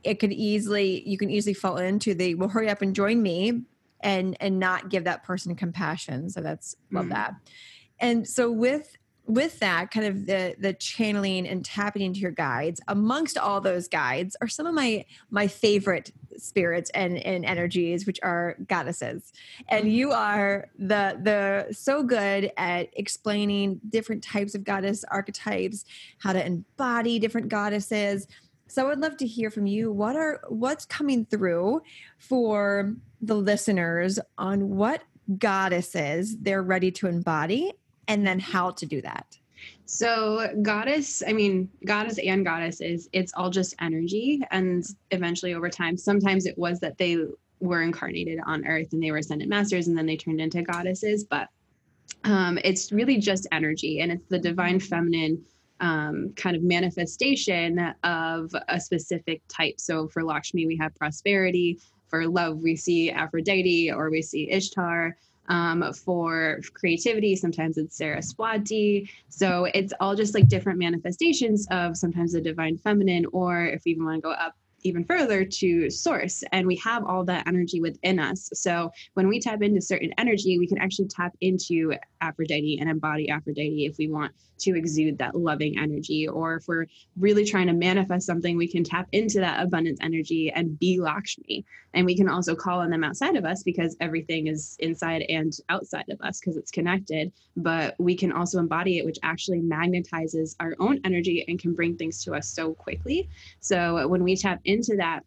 it 0.04 0.16
could 0.16 0.34
easily 0.34 1.08
you 1.08 1.18
can 1.18 1.30
easily 1.30 1.54
fall 1.54 1.78
into 1.78 2.14
the 2.14 2.36
well, 2.36 2.50
hurry 2.50 2.70
up 2.70 2.82
and 2.82 2.96
join 2.96 3.22
me 3.22 3.64
and 4.04 4.38
and 4.40 4.60
not 4.60 4.90
give 4.90 5.06
that 5.06 5.24
person 5.24 5.56
compassion. 5.56 6.30
So 6.30 6.42
that's 6.42 6.76
love 6.92 7.06
mm. 7.06 7.10
that. 7.10 7.34
And 8.00 8.28
so 8.28 8.52
with 8.52 8.96
with 9.26 9.58
that 9.60 9.90
kind 9.90 10.06
of 10.06 10.26
the 10.26 10.54
the 10.60 10.74
channeling 10.74 11.48
and 11.48 11.64
tapping 11.64 12.02
into 12.02 12.20
your 12.20 12.32
guides 12.32 12.82
amongst 12.90 13.38
all 13.38 13.62
those 13.62 13.88
guides 13.88 14.36
are 14.42 14.50
some 14.50 14.68
of 14.68 14.74
my 14.74 15.06
my 15.32 15.48
favorite 15.48 16.12
spirits 16.38 16.90
and 16.94 17.18
and 17.20 17.46
energies 17.46 18.06
which 18.06 18.20
are 18.22 18.58
goddesses. 18.68 19.32
And 19.70 19.92
you 19.92 20.12
are 20.12 20.68
the 20.78 21.18
the 21.22 21.74
so 21.74 22.04
good 22.04 22.52
at 22.58 22.90
explaining 22.94 23.80
different 23.90 24.24
types 24.24 24.56
of 24.56 24.66
goddess 24.66 25.06
archetypes 25.10 25.86
how 26.18 26.34
to 26.34 26.46
embody 26.46 27.18
different 27.18 27.48
goddesses 27.48 28.28
so 28.68 28.86
i 28.86 28.90
would 28.90 29.00
love 29.00 29.18
to 29.18 29.28
hear 29.28 29.50
from 29.50 29.66
you 29.66 29.92
what 29.92 30.16
are 30.16 30.42
what's 30.50 30.86
coming 30.86 31.26
through 31.26 31.82
for 32.18 32.96
the 33.22 33.36
listeners 33.36 34.20
on 34.38 34.70
what 34.70 35.04
goddesses 35.38 36.38
they're 36.40 36.64
ready 36.64 36.92
to 36.92 37.08
embody 37.08 37.72
and 38.08 38.26
then 38.26 38.40
how 38.40 38.72
to 38.72 38.86
do 38.86 39.02
that. 39.02 39.38
So, 39.86 40.54
goddess, 40.62 41.24
I 41.26 41.34
mean, 41.34 41.70
goddess 41.86 42.18
and 42.18 42.46
goddesses, 42.46 43.10
it's 43.14 43.34
all 43.34 43.50
just 43.50 43.76
energy. 43.80 44.42
And 44.52 44.84
eventually, 45.12 45.54
over 45.54 45.70
time, 45.70 45.98
sometimes 45.98 46.46
it 46.46 46.58
was 46.58 46.80
that 46.82 46.98
they 46.98 47.18
were 47.60 47.82
incarnated 47.82 48.40
on 48.46 48.66
earth 48.66 48.92
and 48.92 49.02
they 49.02 49.12
were 49.12 49.18
ascended 49.18 49.48
masters 49.48 49.88
and 49.88 49.98
then 49.98 50.06
they 50.06 50.18
turned 50.18 50.42
into 50.42 50.62
goddesses. 50.64 51.24
But 51.24 51.48
um, 52.26 52.58
it's 52.64 52.92
really 52.92 53.18
just 53.18 53.48
energy 53.52 54.02
and 54.02 54.12
it's 54.12 54.28
the 54.28 54.40
divine 54.40 54.80
feminine 54.80 55.44
um, 55.80 56.34
kind 56.36 56.56
of 56.56 56.64
manifestation 56.64 57.94
of 58.04 58.54
a 58.70 58.80
specific 58.80 59.42
type. 59.48 59.80
So, 59.80 60.08
for 60.08 60.24
Lakshmi, 60.24 60.68
we 60.68 60.78
have 60.78 60.96
prosperity. 60.96 61.80
For 62.08 62.28
love, 62.28 62.60
we 62.60 62.76
see 62.76 63.10
Aphrodite 63.10 63.92
or 63.92 64.12
we 64.12 64.22
see 64.22 64.50
Ishtar 64.52 65.16
um, 65.50 65.92
for 65.94 66.60
creativity. 66.74 67.36
Sometimes 67.36 67.78
it's 67.78 67.98
Saraswati. 67.98 69.10
So 69.30 69.66
it's 69.74 69.94
all 70.00 70.16
just 70.16 70.34
like 70.34 70.48
different 70.48 70.80
manifestations 70.80 71.68
of 71.72 71.98
sometimes 71.98 72.34
the 72.34 72.42
divine 72.42 72.78
feminine, 72.78 73.26
or 73.32 73.66
if 73.66 73.84
we 73.86 73.92
even 73.92 74.06
want 74.06 74.18
to 74.18 74.22
go 74.22 74.32
up 74.32 74.56
even 74.84 75.04
further 75.06 75.46
to 75.46 75.90
source 75.90 76.44
and 76.52 76.68
we 76.68 76.76
have 76.78 77.04
all 77.06 77.24
that 77.24 77.48
energy 77.48 77.80
within 77.80 78.20
us. 78.20 78.50
So 78.54 78.92
when 79.14 79.28
we 79.28 79.40
tap 79.40 79.62
into 79.62 79.82
certain 79.82 80.14
energy 80.18 80.60
we 80.60 80.68
can 80.68 80.78
actually 80.78 81.08
tap 81.08 81.34
into 81.42 81.94
aphrodite 82.22 82.78
and 82.80 82.90
embody 82.90 83.30
aphrodite 83.30 83.86
if 83.86 83.98
we 83.98 84.10
want 84.10 84.34
to 84.64 84.76
exude 84.76 85.18
that 85.18 85.36
loving 85.36 85.78
energy. 85.78 86.28
Or 86.28 86.56
if 86.56 86.68
we're 86.68 86.86
really 87.18 87.46
trying 87.46 87.68
to 87.68 87.74
manifest 87.74 88.26
something 88.26 88.58
we 88.58 88.68
can 88.68 88.84
tap 88.84 89.08
into 89.12 89.40
that 89.40 89.62
abundance 89.62 90.00
energy 90.02 90.52
and 90.52 90.80
be 90.80 91.00
lakshmi. 91.00 91.66
And 91.94 92.06
we 92.06 92.16
can 92.16 92.28
also 92.28 92.56
call 92.56 92.80
on 92.80 92.90
them 92.90 93.04
outside 93.04 93.36
of 93.36 93.46
us 93.46 93.62
because 93.62 93.96
everything 94.00 94.48
is 94.48 94.76
inside 94.80 95.24
and 95.30 95.54
outside 95.70 96.10
of 96.10 96.20
us 96.22 96.40
because 96.40 96.58
it's 96.58 96.72
connected. 96.72 97.32
But 97.56 97.96
we 98.00 98.16
can 98.16 98.32
also 98.32 98.60
embody 98.60 98.98
it 98.98 99.06
which 99.06 99.20
actually 99.22 99.62
magnetizes 99.62 100.56
our 100.60 100.76
own 100.80 101.00
energy 101.04 101.46
and 101.48 101.60
can 101.60 101.74
bring 101.74 101.96
things 101.96 102.24
to 102.24 102.34
us 102.34 102.50
so 102.50 102.74
quickly. 102.74 103.30
So 103.60 104.08
when 104.08 104.24
we 104.24 104.36
tap 104.36 104.60
into 104.66 104.73
that 104.98 105.22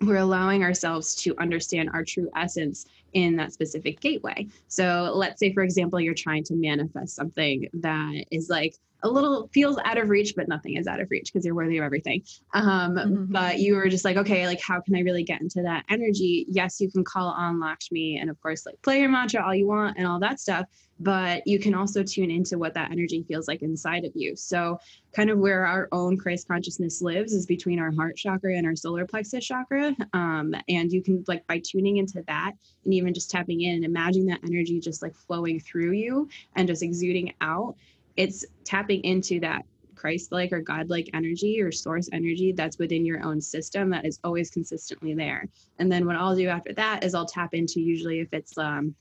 we're 0.00 0.16
allowing 0.16 0.62
ourselves 0.62 1.14
to 1.14 1.34
understand 1.38 1.90
our 1.92 2.04
true 2.04 2.28
essence 2.36 2.86
in 3.14 3.36
that 3.36 3.52
specific 3.52 4.00
gateway. 4.00 4.46
So, 4.68 5.12
let's 5.14 5.40
say, 5.40 5.52
for 5.52 5.62
example, 5.62 6.00
you're 6.00 6.14
trying 6.14 6.44
to 6.44 6.54
manifest 6.54 7.16
something 7.16 7.68
that 7.74 8.24
is 8.30 8.50
like 8.50 8.76
a 9.04 9.08
little 9.08 9.48
feels 9.52 9.76
out 9.84 9.98
of 9.98 10.08
reach, 10.08 10.34
but 10.34 10.48
nothing 10.48 10.76
is 10.76 10.86
out 10.86 10.98
of 10.98 11.10
reach 11.10 11.30
because 11.32 11.44
you're 11.44 11.54
worthy 11.54 11.76
of 11.76 11.84
everything. 11.84 12.22
Um, 12.54 12.94
mm-hmm. 12.96 13.24
But 13.32 13.58
you 13.58 13.74
were 13.76 13.88
just 13.88 14.04
like, 14.04 14.16
okay, 14.16 14.46
like, 14.46 14.60
how 14.62 14.80
can 14.80 14.96
I 14.96 15.00
really 15.00 15.22
get 15.22 15.42
into 15.42 15.62
that 15.62 15.84
energy? 15.90 16.46
Yes, 16.48 16.80
you 16.80 16.90
can 16.90 17.04
call 17.04 17.28
on 17.28 17.60
Lakshmi 17.60 18.18
and, 18.18 18.30
of 18.30 18.40
course, 18.40 18.64
like 18.64 18.80
play 18.82 19.00
your 19.00 19.10
mantra 19.10 19.44
all 19.44 19.54
you 19.54 19.66
want 19.66 19.98
and 19.98 20.06
all 20.06 20.18
that 20.20 20.40
stuff 20.40 20.66
but 21.00 21.46
you 21.46 21.58
can 21.58 21.74
also 21.74 22.02
tune 22.02 22.30
into 22.30 22.58
what 22.58 22.74
that 22.74 22.90
energy 22.90 23.24
feels 23.26 23.48
like 23.48 23.62
inside 23.62 24.04
of 24.04 24.12
you. 24.14 24.36
So, 24.36 24.78
kind 25.12 25.30
of 25.30 25.38
where 25.38 25.64
our 25.66 25.88
own 25.92 26.16
Christ 26.16 26.48
consciousness 26.48 27.02
lives 27.02 27.32
is 27.32 27.46
between 27.46 27.78
our 27.78 27.92
heart 27.92 28.16
chakra 28.16 28.56
and 28.56 28.66
our 28.66 28.76
solar 28.76 29.06
plexus 29.06 29.44
chakra. 29.44 29.94
Um, 30.12 30.54
and 30.68 30.92
you 30.92 31.02
can, 31.02 31.24
like, 31.26 31.46
by 31.46 31.60
tuning 31.64 31.96
into 31.96 32.22
that 32.26 32.52
and 32.84 32.94
even 32.94 33.03
just 33.12 33.30
tapping 33.30 33.60
in 33.62 33.76
and 33.76 33.84
imagining 33.84 34.28
that 34.28 34.40
energy 34.44 34.80
just 34.80 35.02
like 35.02 35.14
flowing 35.14 35.60
through 35.60 35.92
you 35.92 36.28
and 36.56 36.68
just 36.68 36.82
exuding 36.82 37.34
out, 37.40 37.74
it's 38.16 38.44
tapping 38.64 39.02
into 39.02 39.40
that 39.40 39.64
Christ 39.94 40.32
like 40.32 40.52
or 40.52 40.60
God 40.60 40.90
like 40.90 41.08
energy 41.14 41.60
or 41.60 41.72
source 41.72 42.08
energy 42.12 42.52
that's 42.52 42.78
within 42.78 43.04
your 43.04 43.22
own 43.24 43.40
system 43.40 43.90
that 43.90 44.04
is 44.04 44.20
always 44.22 44.50
consistently 44.50 45.14
there. 45.14 45.48
And 45.78 45.90
then 45.90 46.06
what 46.06 46.16
I'll 46.16 46.36
do 46.36 46.48
after 46.48 46.72
that 46.74 47.04
is 47.04 47.14
I'll 47.14 47.26
tap 47.26 47.54
into 47.54 47.80
usually 47.80 48.20
if 48.20 48.32
it's 48.32 48.56
um, 48.58 48.94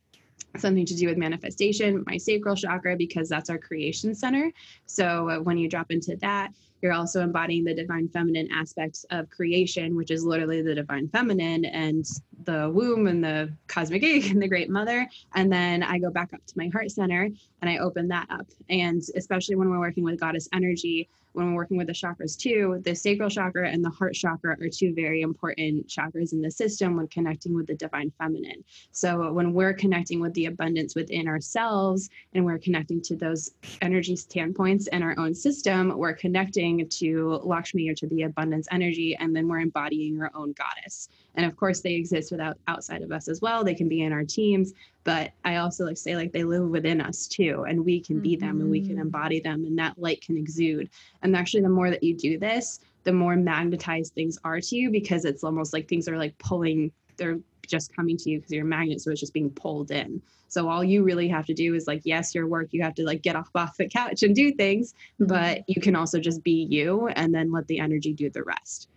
something 0.57 0.85
to 0.85 0.95
do 0.95 1.07
with 1.07 1.17
manifestation, 1.17 2.03
my 2.07 2.17
sacral 2.17 2.55
chakra, 2.55 2.95
because 2.95 3.27
that's 3.27 3.49
our 3.49 3.57
creation 3.57 4.15
center. 4.15 4.51
So 4.85 5.41
when 5.43 5.57
you 5.57 5.67
drop 5.67 5.91
into 5.91 6.15
that, 6.17 6.51
you're 6.83 6.93
also 6.93 7.21
embodying 7.21 7.63
the 7.63 7.73
divine 7.73 8.09
feminine 8.09 8.49
aspects 8.51 9.05
of 9.09 9.29
creation, 9.29 9.95
which 9.95 10.11
is 10.11 10.25
literally 10.25 10.61
the 10.61 10.75
divine 10.75 11.07
feminine 11.07 11.63
and 11.63 12.05
the 12.43 12.69
womb 12.69 13.07
and 13.07 13.23
the 13.23 13.51
cosmic 13.67 14.03
egg 14.03 14.25
and 14.25 14.41
the 14.41 14.47
great 14.49 14.69
mother. 14.69 15.07
And 15.33 15.51
then 15.51 15.81
I 15.81 15.97
go 15.97 16.11
back 16.11 16.33
up 16.33 16.45
to 16.45 16.53
my 16.57 16.67
heart 16.67 16.91
center 16.91 17.29
and 17.61 17.69
I 17.69 17.77
open 17.77 18.09
that 18.09 18.27
up. 18.29 18.47
And 18.69 19.01
especially 19.15 19.55
when 19.55 19.69
we're 19.69 19.79
working 19.79 20.03
with 20.03 20.19
goddess 20.19 20.49
energy, 20.51 21.09
when 21.33 21.47
we're 21.47 21.55
working 21.55 21.77
with 21.77 21.87
the 21.87 21.93
chakras 21.93 22.37
too, 22.37 22.81
the 22.85 22.95
sacral 22.95 23.29
chakra 23.29 23.69
and 23.69 23.83
the 23.83 23.89
heart 23.89 24.13
chakra 24.13 24.55
are 24.61 24.69
two 24.69 24.93
very 24.93 25.21
important 25.21 25.87
chakras 25.87 26.31
in 26.31 26.41
the 26.41 26.51
system 26.51 26.95
when 26.95 27.07
connecting 27.07 27.53
with 27.55 27.67
the 27.67 27.75
divine 27.75 28.11
feminine. 28.19 28.63
So 28.91 29.31
when 29.31 29.53
we're 29.53 29.73
connecting 29.73 30.19
with 30.19 30.33
the 30.33 30.45
abundance 30.45 30.95
within 30.95 31.27
ourselves 31.27 32.09
and 32.33 32.45
we're 32.45 32.59
connecting 32.59 33.01
to 33.03 33.15
those 33.15 33.51
energy 33.81 34.15
standpoints 34.15 34.87
in 34.87 35.01
our 35.01 35.15
own 35.17 35.33
system, 35.33 35.97
we're 35.97 36.13
connecting 36.13 36.72
to 36.79 37.39
Lakshmi 37.43 37.89
or 37.89 37.93
to 37.95 38.07
the 38.07 38.23
abundance 38.23 38.67
energy, 38.71 39.15
and 39.15 39.35
then 39.35 39.47
we're 39.47 39.59
embodying 39.59 40.21
our 40.21 40.31
own 40.35 40.53
goddess. 40.53 41.09
And 41.35 41.45
of 41.45 41.55
course, 41.55 41.81
they 41.81 41.93
exist 41.93 42.31
without 42.31 42.57
outside 42.67 43.01
of 43.01 43.11
us 43.11 43.27
as 43.27 43.41
well. 43.41 43.63
They 43.63 43.73
can 43.73 43.89
be 43.89 44.01
in 44.01 44.13
our 44.13 44.23
teams, 44.23 44.73
but 45.03 45.31
I 45.43 45.57
also 45.57 45.85
like 45.85 45.97
say 45.97 46.15
like 46.15 46.31
they 46.31 46.43
live 46.43 46.69
within 46.69 47.01
us 47.01 47.27
too, 47.27 47.65
and 47.67 47.83
we 47.83 47.99
can 47.99 48.19
be 48.19 48.35
mm-hmm. 48.35 48.45
them 48.45 48.61
and 48.61 48.69
we 48.69 48.81
can 48.81 48.91
mm-hmm. 48.91 49.01
embody 49.01 49.39
them, 49.39 49.65
and 49.65 49.77
that 49.79 49.97
light 49.97 50.21
can 50.21 50.37
exude. 50.37 50.89
And 51.21 51.35
actually, 51.35 51.63
the 51.63 51.69
more 51.69 51.89
that 51.89 52.03
you 52.03 52.15
do 52.15 52.37
this, 52.37 52.79
the 53.03 53.13
more 53.13 53.35
magnetized 53.35 54.13
things 54.13 54.37
are 54.43 54.61
to 54.61 54.75
you 54.75 54.91
because 54.91 55.25
it's 55.25 55.43
almost 55.43 55.73
like 55.73 55.87
things 55.87 56.07
are 56.07 56.17
like 56.17 56.37
pulling. 56.37 56.91
They're 57.17 57.39
just 57.67 57.95
coming 57.95 58.17
to 58.17 58.29
you 58.29 58.39
because 58.39 58.51
you're 58.51 58.65
a 58.65 58.67
magnet, 58.67 59.01
so 59.01 59.11
it's 59.11 59.19
just 59.19 59.33
being 59.33 59.49
pulled 59.49 59.91
in. 59.91 60.21
So 60.47 60.69
all 60.69 60.83
you 60.83 61.03
really 61.03 61.27
have 61.29 61.45
to 61.47 61.53
do 61.53 61.73
is 61.73 61.87
like, 61.87 62.01
yes, 62.03 62.35
your 62.35 62.45
work. 62.45 62.67
You 62.71 62.83
have 62.83 62.93
to 62.95 63.03
like 63.03 63.21
get 63.21 63.35
off 63.35 63.49
off 63.55 63.77
the 63.77 63.87
couch 63.87 64.23
and 64.23 64.35
do 64.35 64.51
things, 64.51 64.93
mm-hmm. 65.19 65.25
but 65.25 65.63
you 65.67 65.81
can 65.81 65.95
also 65.95 66.19
just 66.19 66.43
be 66.43 66.67
you, 66.69 67.07
and 67.07 67.33
then 67.33 67.51
let 67.51 67.67
the 67.67 67.79
energy 67.79 68.13
do 68.13 68.29
the 68.29 68.43
rest. 68.43 68.89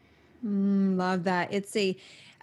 Mm, 0.45 0.97
love 0.97 1.25
that. 1.25 1.53
It's 1.53 1.75
a 1.77 1.97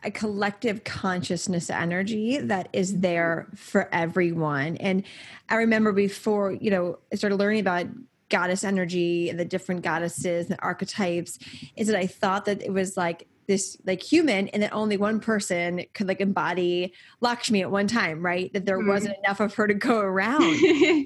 a 0.06 0.12
collective 0.12 0.84
consciousness 0.84 1.70
energy 1.70 2.38
that 2.38 2.68
is 2.74 3.00
there 3.00 3.48
for 3.56 3.88
everyone. 3.94 4.76
And 4.78 5.04
I 5.48 5.56
remember 5.56 5.94
before, 5.94 6.52
you 6.52 6.70
know, 6.70 7.00
I 7.12 7.16
started 7.16 7.38
learning 7.38 7.62
about 7.62 7.88
goddess 8.30 8.64
energy 8.64 9.30
and 9.30 9.40
the 9.40 9.46
different 9.46 9.82
goddesses 9.82 10.50
and 10.50 10.60
archetypes, 10.62 11.40
is 11.76 11.88
that 11.88 11.96
I 11.96 12.08
thought 12.08 12.46
that 12.46 12.62
it 12.62 12.74
was 12.74 12.98
like 12.98 13.28
this 13.48 13.78
like 13.86 14.02
human 14.02 14.48
and 14.50 14.64
that 14.64 14.74
only 14.74 14.98
one 14.98 15.20
person 15.20 15.84
could 15.94 16.08
like 16.08 16.22
embody 16.22 16.94
Lakshmi 17.22 17.62
at 17.62 17.72
one 17.72 17.88
time, 17.88 18.24
right? 18.24 18.52
That 18.54 18.66
there 18.66 18.80
mm-hmm. 18.80 18.90
wasn't 18.90 19.18
enough 19.24 19.40
of 19.40 19.54
her 19.56 19.68
to 19.68 19.74
go 19.74 20.00
around. 20.00 20.60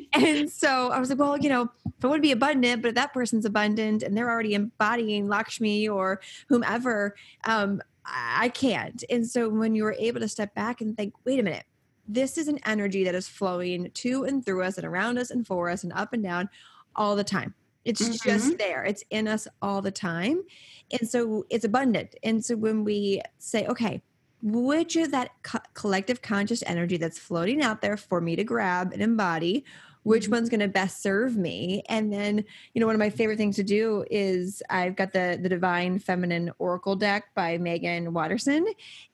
and 0.14 0.50
so 0.50 0.90
I 0.92 1.00
was 1.00 1.10
like, 1.10 1.20
well, 1.20 1.38
you 1.38 1.50
know, 1.50 1.70
if 1.98 2.06
I 2.06 2.08
would 2.08 2.22
be 2.22 2.32
abundant, 2.32 2.82
but 2.82 2.90
if 2.90 2.96
that 2.96 3.14
person's 3.14 3.46
abundant 3.46 4.04
and 4.04 4.16
they're 4.16 4.30
already 4.30 4.54
embodying 4.54 5.28
Lakshmi 5.28 5.88
or 5.88 6.22
whomever, 6.48 7.16
um, 7.46 7.82
I 8.06 8.50
can't. 8.50 9.04
And 9.10 9.28
so 9.28 9.50
when 9.50 9.76
you 9.76 9.84
were 9.84 9.96
able 9.98 10.22
to 10.22 10.30
step 10.30 10.54
back 10.56 10.82
and 10.82 10.96
think, 10.96 11.14
wait 11.26 11.40
a 11.40 11.44
minute, 11.44 11.66
this 12.08 12.38
is 12.38 12.48
an 12.48 12.60
energy 12.66 13.04
that 13.04 13.16
is 13.16 13.28
flowing 13.28 13.92
to 13.92 14.24
and 14.24 14.46
through 14.46 14.64
us 14.64 14.78
and 14.78 14.86
around 14.86 15.18
us 15.18 15.30
and 15.30 15.46
for 15.46 15.70
us 15.70 15.84
and 15.84 15.92
up 15.94 16.14
and 16.14 16.24
down 16.24 16.50
all 16.96 17.16
the 17.16 17.24
time. 17.24 17.54
It's 17.88 18.02
mm-hmm. 18.02 18.30
just 18.30 18.58
there. 18.58 18.84
It's 18.84 19.04
in 19.10 19.28
us 19.28 19.48
all 19.62 19.82
the 19.82 19.92
time. 19.92 20.44
And 20.92 21.10
so 21.10 21.46
it's 21.50 21.66
abundant. 21.66 22.16
And 22.24 22.44
so 22.44 22.56
when 22.56 22.84
we 22.84 23.22
say, 23.40 23.66
okay, 23.68 24.02
which 24.42 24.96
of 24.98 25.12
that 25.12 25.32
co- 25.44 25.60
collective 25.74 26.22
conscious 26.22 26.64
energy 26.68 26.98
that's 26.98 27.18
floating 27.18 27.64
out 27.64 27.82
there 27.82 27.98
for 27.98 28.22
me 28.22 28.36
to 28.36 28.44
grab 28.44 28.94
and 28.94 29.02
embody 29.02 29.66
which 30.04 30.24
mm-hmm. 30.24 30.34
one's 30.34 30.48
going 30.48 30.62
to 30.62 30.68
best 30.68 31.02
serve 31.02 31.36
me 31.36 31.84
and 31.90 32.14
then 32.14 32.46
you 32.74 32.80
know 32.80 32.86
one 32.86 32.96
of 32.96 33.00
my 33.00 33.10
favorite 33.10 33.38
things 33.38 33.56
to 33.56 33.64
do 33.64 34.06
is 34.12 34.62
i've 34.70 34.96
got 34.96 35.12
the 35.12 35.40
the 35.42 35.50
divine 35.50 36.00
feminine 36.00 36.52
oracle 36.60 36.96
deck 36.96 37.26
by 37.36 37.58
Meggan 37.58 38.14
Watterson 38.14 38.66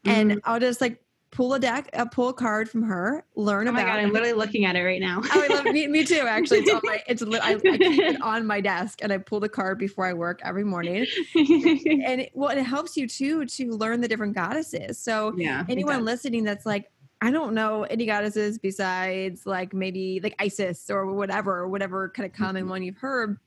and 0.05 0.31
mm-hmm. 0.31 0.39
i'll 0.43 0.59
just 0.59 0.81
like 0.81 1.02
pull 1.33 1.55
a 1.55 1.59
deck, 1.59 1.89
uh, 1.93 2.05
pull 2.05 2.29
a 2.29 2.33
card 2.33 2.69
from 2.69 2.83
her, 2.83 3.25
learn 3.35 3.67
oh 3.67 3.71
about. 3.71 3.81
Oh 3.81 3.85
my 3.85 3.91
god, 3.91 3.99
I'm 3.99 4.13
literally 4.13 4.33
looking 4.33 4.65
at 4.65 4.75
it 4.75 4.83
right 4.83 5.01
now. 5.01 5.19
oh, 5.23 5.43
I 5.43 5.53
love 5.53 5.65
me, 5.65 5.87
me 5.87 6.05
too. 6.05 6.25
Actually, 6.27 6.59
it's 6.59 6.71
on 6.71 6.81
my. 6.83 7.03
It's 7.07 7.21
I, 7.21 7.53
I 7.53 7.55
keep 7.55 7.81
it 7.81 8.21
on 8.21 8.45
my 8.47 8.61
desk, 8.61 8.99
and 9.01 9.11
I 9.11 9.17
pull 9.17 9.39
the 9.39 9.49
card 9.49 9.77
before 9.77 10.05
I 10.05 10.13
work 10.13 10.39
every 10.45 10.63
morning. 10.63 11.05
and 11.35 12.21
it, 12.21 12.31
well, 12.33 12.55
it 12.55 12.61
helps 12.61 12.95
you 12.95 13.07
too 13.07 13.45
to 13.45 13.71
learn 13.71 13.99
the 13.99 14.07
different 14.07 14.35
goddesses. 14.35 14.97
So 14.99 15.33
yeah, 15.35 15.65
anyone 15.67 16.05
listening 16.05 16.43
that's 16.43 16.65
like, 16.65 16.91
I 17.21 17.31
don't 17.31 17.53
know 17.53 17.83
any 17.83 18.05
goddesses 18.05 18.57
besides 18.59 19.45
like 19.45 19.73
maybe 19.73 20.19
like 20.21 20.35
Isis 20.39 20.89
or 20.89 21.13
whatever, 21.13 21.57
or 21.57 21.67
whatever 21.67 22.09
kind 22.09 22.29
of 22.29 22.37
common 22.37 22.63
mm-hmm. 22.63 22.69
one 22.69 22.83
you've 22.83 22.97
heard. 22.97 23.37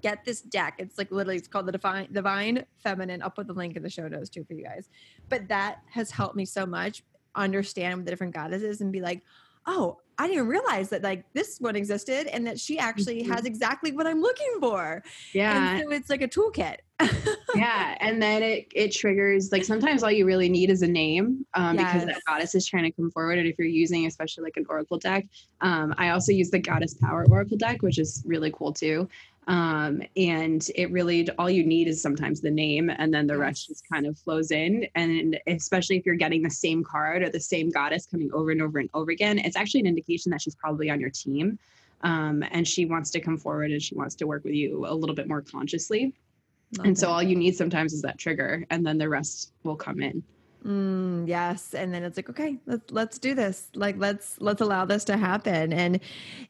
Get 0.00 0.24
this 0.24 0.40
deck. 0.40 0.76
It's 0.78 0.96
like 0.96 1.10
literally 1.10 1.36
it's 1.36 1.48
called 1.48 1.66
the 1.66 1.72
Divine 1.72 2.08
Divine 2.12 2.64
Feminine. 2.78 3.22
I'll 3.22 3.30
put 3.30 3.46
the 3.46 3.52
link 3.52 3.76
in 3.76 3.82
the 3.82 3.90
show 3.90 4.06
notes 4.08 4.30
too 4.30 4.44
for 4.44 4.54
you 4.54 4.64
guys. 4.64 4.88
But 5.28 5.48
that 5.48 5.80
has 5.90 6.10
helped 6.10 6.36
me 6.36 6.46
so 6.46 6.64
much 6.64 7.02
understand 7.34 8.06
the 8.06 8.10
different 8.10 8.34
goddesses 8.34 8.80
and 8.80 8.92
be 8.92 9.00
like, 9.00 9.22
oh, 9.66 9.98
I 10.18 10.28
didn't 10.28 10.46
realize 10.46 10.90
that 10.90 11.02
like 11.02 11.24
this 11.32 11.58
one 11.58 11.74
existed 11.74 12.26
and 12.26 12.46
that 12.46 12.60
she 12.60 12.78
actually 12.78 13.22
mm-hmm. 13.22 13.32
has 13.32 13.44
exactly 13.44 13.92
what 13.92 14.06
I'm 14.06 14.20
looking 14.20 14.58
for. 14.60 15.02
Yeah. 15.32 15.76
And 15.76 15.82
so 15.82 15.90
it's 15.90 16.10
like 16.10 16.22
a 16.22 16.28
toolkit. 16.28 16.76
yeah. 17.54 17.96
And 17.98 18.22
then 18.22 18.42
it 18.42 18.68
it 18.74 18.92
triggers 18.92 19.50
like 19.50 19.64
sometimes 19.64 20.02
all 20.02 20.10
you 20.10 20.24
really 20.26 20.48
need 20.48 20.70
is 20.70 20.82
a 20.82 20.86
name 20.86 21.44
um, 21.54 21.76
yes. 21.76 21.92
because 21.92 22.06
that 22.06 22.22
goddess 22.26 22.54
is 22.54 22.66
trying 22.66 22.84
to 22.84 22.92
come 22.92 23.10
forward. 23.10 23.38
And 23.38 23.48
if 23.48 23.56
you're 23.58 23.66
using 23.66 24.06
especially 24.06 24.44
like 24.44 24.56
an 24.56 24.66
oracle 24.68 24.98
deck, 24.98 25.26
um, 25.60 25.94
I 25.98 26.10
also 26.10 26.30
use 26.30 26.50
the 26.50 26.60
goddess 26.60 26.94
power 26.94 27.26
oracle 27.28 27.56
deck, 27.56 27.82
which 27.82 27.98
is 27.98 28.22
really 28.26 28.52
cool 28.52 28.72
too. 28.72 29.08
Um, 29.48 30.02
and 30.16 30.64
it 30.76 30.90
really 30.92 31.28
all 31.30 31.50
you 31.50 31.64
need 31.64 31.88
is 31.88 32.00
sometimes 32.00 32.40
the 32.40 32.50
name 32.50 32.90
and 32.90 33.12
then 33.12 33.26
the 33.26 33.36
rest 33.36 33.68
just 33.68 33.82
kind 33.92 34.06
of 34.06 34.16
flows 34.18 34.52
in. 34.52 34.86
And 34.94 35.38
especially 35.46 35.96
if 35.96 36.06
you're 36.06 36.14
getting 36.14 36.42
the 36.42 36.50
same 36.50 36.84
card 36.84 37.22
or 37.22 37.28
the 37.28 37.40
same 37.40 37.70
goddess 37.70 38.06
coming 38.06 38.30
over 38.32 38.50
and 38.50 38.62
over 38.62 38.78
and 38.78 38.88
over 38.94 39.10
again 39.10 39.38
it's 39.38 39.56
actually 39.56 39.80
an 39.80 39.86
indication 39.86 40.30
that 40.30 40.40
she's 40.40 40.54
probably 40.54 40.90
on 40.90 41.00
your 41.00 41.10
team. 41.10 41.58
Um, 42.02 42.44
and 42.50 42.66
she 42.66 42.84
wants 42.84 43.10
to 43.10 43.20
come 43.20 43.38
forward 43.38 43.70
and 43.70 43.82
she 43.82 43.94
wants 43.94 44.14
to 44.16 44.26
work 44.26 44.44
with 44.44 44.54
you 44.54 44.86
a 44.86 44.94
little 44.94 45.14
bit 45.14 45.28
more 45.28 45.40
consciously. 45.40 46.14
Love 46.78 46.86
and 46.86 46.96
it. 46.96 47.00
so 47.00 47.08
all 47.08 47.22
you 47.22 47.36
need 47.36 47.56
sometimes 47.56 47.92
is 47.92 48.02
that 48.02 48.18
trigger 48.18 48.64
and 48.70 48.86
then 48.86 48.98
the 48.98 49.08
rest 49.08 49.52
will 49.64 49.76
come 49.76 50.00
in 50.00 50.22
Mm, 50.64 51.26
yes, 51.26 51.74
and 51.74 51.92
then 51.92 52.04
it's 52.04 52.16
like, 52.16 52.30
okay, 52.30 52.56
let's 52.66 52.90
let's 52.92 53.18
do 53.18 53.34
this. 53.34 53.68
Like 53.74 53.96
let's 53.98 54.40
let's 54.40 54.60
allow 54.60 54.84
this 54.84 55.02
to 55.04 55.16
happen, 55.16 55.72
and 55.72 55.98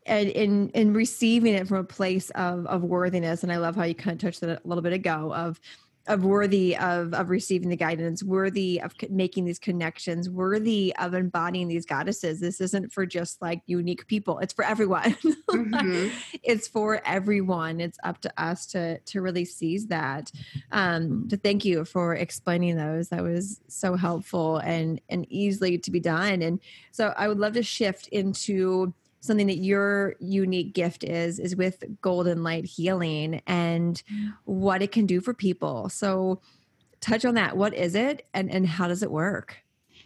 and 0.05 0.29
in 0.29 0.69
in 0.71 0.93
receiving 0.93 1.55
it 1.55 1.67
from 1.67 1.79
a 1.79 1.85
place 1.85 2.29
of 2.31 2.67
of 2.67 2.83
worthiness. 2.83 3.43
And 3.43 3.51
I 3.51 3.57
love 3.57 3.75
how 3.75 3.85
you 3.85 3.95
kind 3.95 4.15
of 4.15 4.21
touched 4.21 4.41
that 4.43 4.63
a 4.63 4.69
little 4.69 4.83
bit 4.83 4.93
ago 4.93 5.33
of 5.35 5.61
of 6.07 6.24
worthy 6.24 6.76
of 6.76 7.14
of 7.14 7.30
receiving 7.30 7.68
the 7.68 7.76
guidance 7.76 8.22
worthy 8.22 8.80
of 8.80 8.92
making 9.09 9.44
these 9.44 9.59
connections 9.59 10.28
worthy 10.28 10.94
of 10.98 11.14
embodying 11.14 11.68
these 11.68 11.86
goddesses. 11.86 12.40
This 12.40 12.61
isn't 12.61 12.92
for 12.92 13.07
just 13.07 13.40
like 13.40 13.62
unique 13.66 14.07
people. 14.07 14.38
It's 14.40 14.53
for 14.53 14.64
everyone. 14.64 15.16
Mm-hmm. 15.53 16.09
it's 16.42 16.66
for 16.66 17.03
everyone. 17.05 17.78
It's 17.78 17.98
up 18.05 18.22
to 18.22 18.32
us 18.42 18.64
to 18.68 18.98
to 19.00 19.20
really 19.20 19.44
seize 19.44 19.86
that. 19.88 20.32
Um 20.70 21.28
to 21.28 21.36
thank 21.36 21.64
you 21.64 21.84
for 21.84 22.14
explaining 22.14 22.76
those. 22.76 23.11
That 23.11 23.22
was 23.22 23.61
so 23.68 23.94
helpful 23.94 24.59
and 24.59 25.00
and 25.11 25.26
easily 25.30 25.76
to 25.78 25.90
be 25.90 26.00
done. 26.00 26.40
And 26.42 26.59
so 26.90 27.12
i 27.16 27.28
would 27.28 27.38
love 27.38 27.53
to 27.55 27.62
shift 27.62 28.09
into 28.09 28.94
something 29.23 29.47
that 29.47 29.59
your 29.59 30.16
unique 30.18 30.75
gift 30.75 31.05
is 31.05 31.39
is 31.39 31.57
with 31.57 31.83
golden 32.03 32.43
light 32.43 32.66
healing 32.66 33.41
and 33.47 34.03
what 34.45 34.83
it 34.83 34.93
can 34.93 35.07
do 35.07 35.20
for 35.20 35.33
people. 35.33 35.89
So 35.89 36.41
touch 37.01 37.25
on 37.25 37.35
that. 37.35 37.57
What 37.57 37.73
is 37.73 37.95
it 37.95 38.27
and 38.35 38.51
and 38.51 38.66
how 38.66 38.89
does 38.89 39.03
it 39.03 39.11
work? 39.11 39.57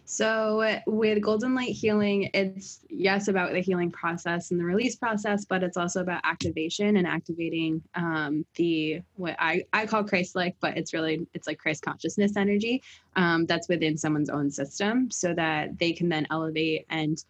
So 0.08 0.80
with 0.86 1.20
golden 1.20 1.56
light 1.56 1.70
healing 1.70 2.30
it's 2.32 2.80
yes 2.88 3.26
about 3.26 3.52
the 3.52 3.58
healing 3.58 3.90
process 3.90 4.52
and 4.52 4.60
the 4.60 4.64
release 4.64 4.94
process 4.94 5.44
but 5.44 5.64
it's 5.64 5.76
also 5.76 6.00
about 6.00 6.20
activation 6.22 6.96
and 6.96 7.08
activating 7.08 7.82
um, 7.96 8.46
the 8.54 9.00
what 9.16 9.34
i 9.40 9.64
i 9.72 9.84
call 9.84 10.04
christ-like 10.04 10.54
but 10.60 10.76
it's 10.76 10.94
really 10.94 11.26
it's 11.34 11.48
like 11.48 11.58
christ 11.58 11.82
consciousness 11.82 12.36
energy 12.36 12.84
um, 13.16 13.46
that's 13.46 13.68
within 13.68 13.96
someone's 13.98 14.30
own 14.30 14.48
system 14.48 15.10
so 15.10 15.34
that 15.34 15.76
they 15.76 15.92
can 15.92 16.08
then 16.08 16.24
elevate 16.30 16.86
and 16.88 17.24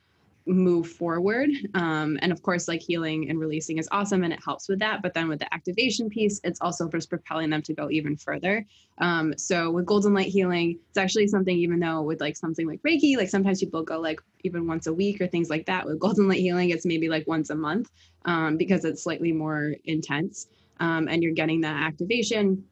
move 0.46 0.88
forward. 0.88 1.50
Um, 1.74 2.18
and 2.22 2.30
of 2.30 2.42
course, 2.42 2.68
like 2.68 2.80
healing 2.80 3.28
and 3.28 3.38
releasing 3.38 3.78
is 3.78 3.88
awesome 3.90 4.22
and 4.22 4.32
it 4.32 4.38
helps 4.44 4.68
with 4.68 4.78
that. 4.78 5.02
But 5.02 5.12
then 5.14 5.28
with 5.28 5.40
the 5.40 5.52
activation 5.52 6.08
piece, 6.08 6.40
it's 6.44 6.60
also 6.60 6.88
just 6.88 7.10
propelling 7.10 7.50
them 7.50 7.62
to 7.62 7.74
go 7.74 7.90
even 7.90 8.16
further. 8.16 8.64
Um, 8.98 9.36
so 9.36 9.70
with 9.70 9.86
golden 9.86 10.14
light 10.14 10.28
healing, 10.28 10.78
it's 10.88 10.98
actually 10.98 11.26
something, 11.26 11.56
even 11.56 11.80
though 11.80 12.02
with 12.02 12.20
like 12.20 12.36
something 12.36 12.66
like 12.66 12.82
Reiki, 12.82 13.16
like 13.16 13.28
sometimes 13.28 13.60
people 13.60 13.82
go 13.82 14.00
like 14.00 14.20
even 14.44 14.66
once 14.66 14.86
a 14.86 14.94
week 14.94 15.20
or 15.20 15.26
things 15.26 15.50
like 15.50 15.66
that. 15.66 15.84
With 15.84 15.98
golden 15.98 16.28
light 16.28 16.40
healing, 16.40 16.70
it's 16.70 16.86
maybe 16.86 17.08
like 17.08 17.26
once 17.26 17.50
a 17.50 17.56
month 17.56 17.90
um, 18.24 18.56
because 18.56 18.84
it's 18.84 19.02
slightly 19.02 19.32
more 19.32 19.74
intense 19.84 20.46
um, 20.78 21.08
and 21.08 21.22
you're 21.22 21.32
getting 21.32 21.60
that 21.62 21.82
activation 21.82 22.64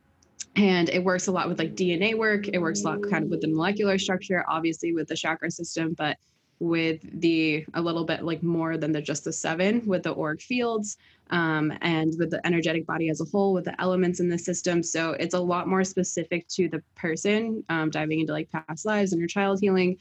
and 0.56 0.88
it 0.88 1.02
works 1.02 1.26
a 1.26 1.32
lot 1.32 1.48
with 1.48 1.58
like 1.58 1.74
DNA 1.74 2.16
work. 2.16 2.46
It 2.48 2.58
works 2.58 2.82
a 2.82 2.84
lot 2.84 3.02
kind 3.10 3.24
of 3.24 3.30
with 3.30 3.40
the 3.40 3.48
molecular 3.48 3.98
structure, 3.98 4.44
obviously 4.48 4.92
with 4.92 5.08
the 5.08 5.16
chakra 5.16 5.50
system, 5.50 5.94
but 5.94 6.16
with 6.60 7.00
the 7.20 7.64
a 7.74 7.80
little 7.80 8.04
bit 8.04 8.22
like 8.22 8.42
more 8.42 8.76
than 8.76 8.92
the 8.92 9.02
just 9.02 9.24
the 9.24 9.32
seven 9.32 9.84
with 9.86 10.02
the 10.02 10.14
auric 10.14 10.40
fields 10.40 10.96
um, 11.30 11.72
and 11.82 12.14
with 12.18 12.30
the 12.30 12.46
energetic 12.46 12.86
body 12.86 13.08
as 13.08 13.20
a 13.20 13.24
whole 13.24 13.52
with 13.52 13.64
the 13.64 13.80
elements 13.80 14.20
in 14.20 14.28
the 14.28 14.38
system. 14.38 14.82
So 14.82 15.12
it's 15.12 15.34
a 15.34 15.40
lot 15.40 15.68
more 15.68 15.84
specific 15.84 16.46
to 16.48 16.68
the 16.68 16.82
person 16.96 17.64
um, 17.68 17.90
diving 17.90 18.20
into 18.20 18.32
like 18.32 18.50
past 18.50 18.86
lives 18.86 19.12
and 19.12 19.18
your 19.18 19.28
child 19.28 19.60
healing 19.60 19.98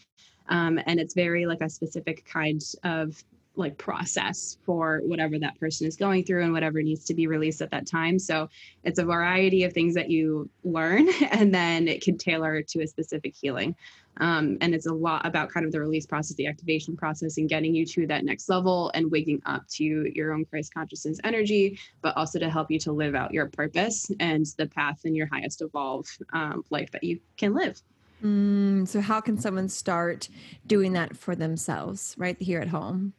um, 0.50 0.80
and 0.86 1.00
it's 1.00 1.14
very 1.14 1.46
like 1.46 1.62
a 1.62 1.70
specific 1.70 2.26
kind 2.26 2.62
of 2.84 3.24
like 3.56 3.78
process 3.78 4.58
for 4.66 5.02
whatever 5.04 5.38
that 5.38 5.60
person 5.60 5.88
is 5.88 5.96
going 5.96 6.24
through 6.24 6.44
and 6.44 6.54
whatever 6.54 6.82
needs 6.82 7.06
to 7.06 7.14
be 7.14 7.28
released 7.28 7.62
at 7.62 7.70
that 7.70 7.86
time. 7.86 8.18
So 8.18 8.50
it's 8.84 8.98
a 8.98 9.06
variety 9.06 9.64
of 9.64 9.74
things 9.74 9.94
that 9.94 10.10
you 10.10 10.50
learn 10.64 11.08
and 11.32 11.54
then 11.54 11.88
it 11.88 12.02
can 12.02 12.18
tailor 12.18 12.64
to 12.64 12.82
a 12.82 12.88
specific 12.88 13.36
healing 13.40 13.76
um, 14.18 14.58
and 14.62 14.76
it's 14.76 14.86
a 14.86 14.94
lot 14.94 15.26
about 15.26 15.50
kind 15.50 15.66
of 15.66 15.72
the 15.72 15.80
release 15.80 16.06
process, 16.06 16.36
the 16.36 16.48
activation 16.48 16.96
process, 16.96 17.38
and 17.38 17.50
getting 17.50 17.74
you 17.74 17.86
to 17.88 18.08
that 18.08 18.24
next 18.26 18.50
level 18.50 18.92
and 18.94 19.10
waking 19.12 19.42
up 19.46 19.68
to 19.70 19.84
your 20.14 20.34
own 20.34 20.46
Christ 20.46 20.74
consciousness 20.74 21.20
energy, 21.24 21.80
but 22.02 22.16
also 22.16 22.40
to 22.40 22.50
help 22.50 22.70
you 22.70 22.80
to 22.80 22.92
live 22.92 23.16
out 23.16 23.34
your 23.34 23.48
purpose 23.48 24.12
and 24.20 24.46
the 24.58 24.68
path 24.68 25.02
in 25.06 25.16
your 25.16 25.28
highest 25.28 25.62
evolved 25.62 26.24
um, 26.34 26.64
life 26.70 26.92
that 26.92 27.04
you 27.04 27.20
can 27.38 27.54
live. 27.54 27.82
Mm, 28.24 28.88
so, 28.88 29.02
how 29.02 29.20
can 29.20 29.38
someone 29.38 29.68
start 29.68 30.30
doing 30.66 30.94
that 30.94 31.18
for 31.18 31.36
themselves 31.36 32.16
right 32.18 32.42
here 32.42 32.60
at 32.60 32.70
home? 32.70 33.14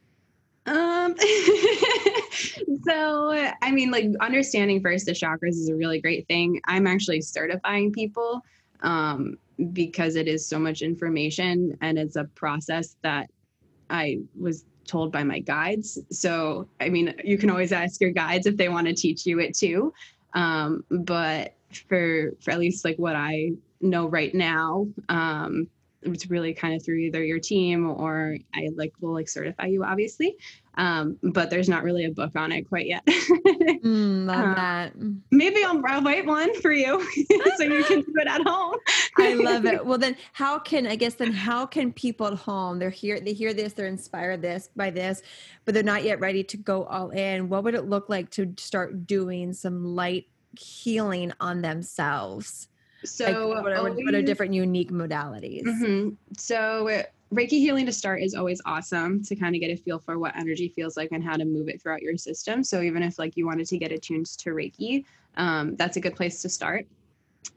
Um, 0.65 1.15
so, 2.87 3.51
I 3.61 3.71
mean, 3.71 3.91
like 3.91 4.07
understanding 4.19 4.81
first 4.81 5.05
the 5.05 5.11
chakras 5.11 5.49
is 5.49 5.69
a 5.69 5.75
really 5.75 6.01
great 6.01 6.27
thing. 6.27 6.59
I'm 6.65 6.87
actually 6.87 7.21
certifying 7.21 7.91
people 7.91 8.43
um, 8.81 9.37
because 9.73 10.15
it 10.15 10.27
is 10.27 10.47
so 10.47 10.59
much 10.59 10.81
information 10.81 11.77
and 11.81 11.97
it's 11.97 12.15
a 12.15 12.25
process 12.35 12.97
that 13.01 13.29
I 13.89 14.19
was 14.39 14.65
told 14.85 15.11
by 15.11 15.23
my 15.23 15.39
guides. 15.39 15.99
So, 16.11 16.67
I 16.79 16.89
mean, 16.89 17.13
you 17.23 17.37
can 17.37 17.49
always 17.49 17.71
ask 17.71 17.99
your 18.01 18.11
guides 18.11 18.45
if 18.45 18.57
they 18.57 18.69
want 18.69 18.87
to 18.87 18.93
teach 18.93 19.25
you 19.25 19.39
it 19.39 19.57
too. 19.57 19.93
Um, 20.33 20.83
but 20.89 21.55
for 21.87 22.31
for 22.41 22.51
at 22.51 22.59
least 22.59 22.85
like 22.85 22.97
what 22.97 23.15
I 23.15 23.51
know 23.81 24.07
right 24.07 24.33
now, 24.33 24.87
um, 25.09 25.67
it's 26.05 26.29
really 26.29 26.53
kind 26.53 26.75
of 26.75 26.83
through 26.83 26.97
either 26.97 27.23
your 27.23 27.39
team 27.39 27.89
or 27.89 28.37
I 28.53 28.69
like 28.75 28.93
will 29.01 29.13
like 29.13 29.29
certify 29.29 29.65
you 29.65 29.83
obviously. 29.83 30.35
Um, 30.77 31.17
but 31.23 31.49
there's 31.49 31.69
not 31.69 31.83
really 31.83 32.03
a 32.03 32.11
book 32.11 32.35
on 32.35 32.51
it 32.51 32.63
quite 32.63 32.85
yet. 32.85 33.05
mm, 33.07 34.25
love 34.25 34.43
um, 34.43 34.55
that. 34.55 34.93
Maybe 35.31 35.63
I'll, 35.63 35.81
I'll 35.87 36.01
write 36.01 36.25
one 36.25 36.53
for 36.59 36.71
you 36.71 37.01
so 37.57 37.63
you 37.63 37.83
can 37.85 38.01
do 38.01 38.13
it 38.17 38.27
at 38.27 38.41
home. 38.45 38.75
I 39.17 39.33
love 39.35 39.65
it. 39.65 39.85
Well, 39.85 39.97
then 39.97 40.17
how 40.33 40.59
can 40.59 40.85
I 40.85 40.95
guess 40.95 41.15
then 41.15 41.31
how 41.31 41.65
can 41.65 41.93
people 41.93 42.27
at 42.27 42.33
home 42.33 42.79
they're 42.79 42.89
here 42.89 43.19
they 43.19 43.33
hear 43.33 43.53
this 43.53 43.73
they're 43.73 43.87
inspired 43.87 44.41
this 44.41 44.69
by 44.75 44.89
this, 44.89 45.21
but 45.63 45.73
they're 45.73 45.83
not 45.83 46.03
yet 46.03 46.19
ready 46.19 46.43
to 46.43 46.57
go 46.57 46.83
all 46.83 47.09
in. 47.11 47.47
What 47.49 47.63
would 47.63 47.75
it 47.75 47.85
look 47.85 48.09
like 48.09 48.29
to 48.31 48.53
start 48.57 49.07
doing 49.07 49.53
some 49.53 49.95
light 49.95 50.27
healing 50.59 51.31
on 51.39 51.61
themselves? 51.61 52.67
So, 53.05 53.49
like, 53.49 53.63
what, 53.63 53.71
are, 53.71 53.77
always, 53.77 53.95
what, 53.95 54.13
are, 54.13 54.21
different 54.21 54.53
unique 54.53 54.91
modalities? 54.91 55.63
Mm-hmm. 55.63 56.09
So, 56.37 57.03
Reiki 57.33 57.59
healing 57.59 57.85
to 57.85 57.91
start 57.91 58.21
is 58.21 58.35
always 58.35 58.61
awesome 58.65 59.23
to 59.23 59.35
kind 59.35 59.55
of 59.55 59.61
get 59.61 59.71
a 59.71 59.75
feel 59.75 59.99
for 59.99 60.19
what 60.19 60.35
energy 60.35 60.69
feels 60.75 60.95
like 60.95 61.11
and 61.11 61.23
how 61.23 61.35
to 61.35 61.45
move 61.45 61.67
it 61.67 61.81
throughout 61.81 62.01
your 62.01 62.17
system. 62.17 62.63
So, 62.63 62.81
even 62.81 63.03
if 63.03 63.17
like 63.19 63.35
you 63.35 63.45
wanted 63.45 63.67
to 63.67 63.77
get 63.77 63.91
attuned 63.91 64.27
to 64.37 64.49
Reiki, 64.51 65.05
um, 65.37 65.75
that's 65.75 65.97
a 65.97 65.99
good 65.99 66.15
place 66.15 66.41
to 66.41 66.49
start. 66.49 66.85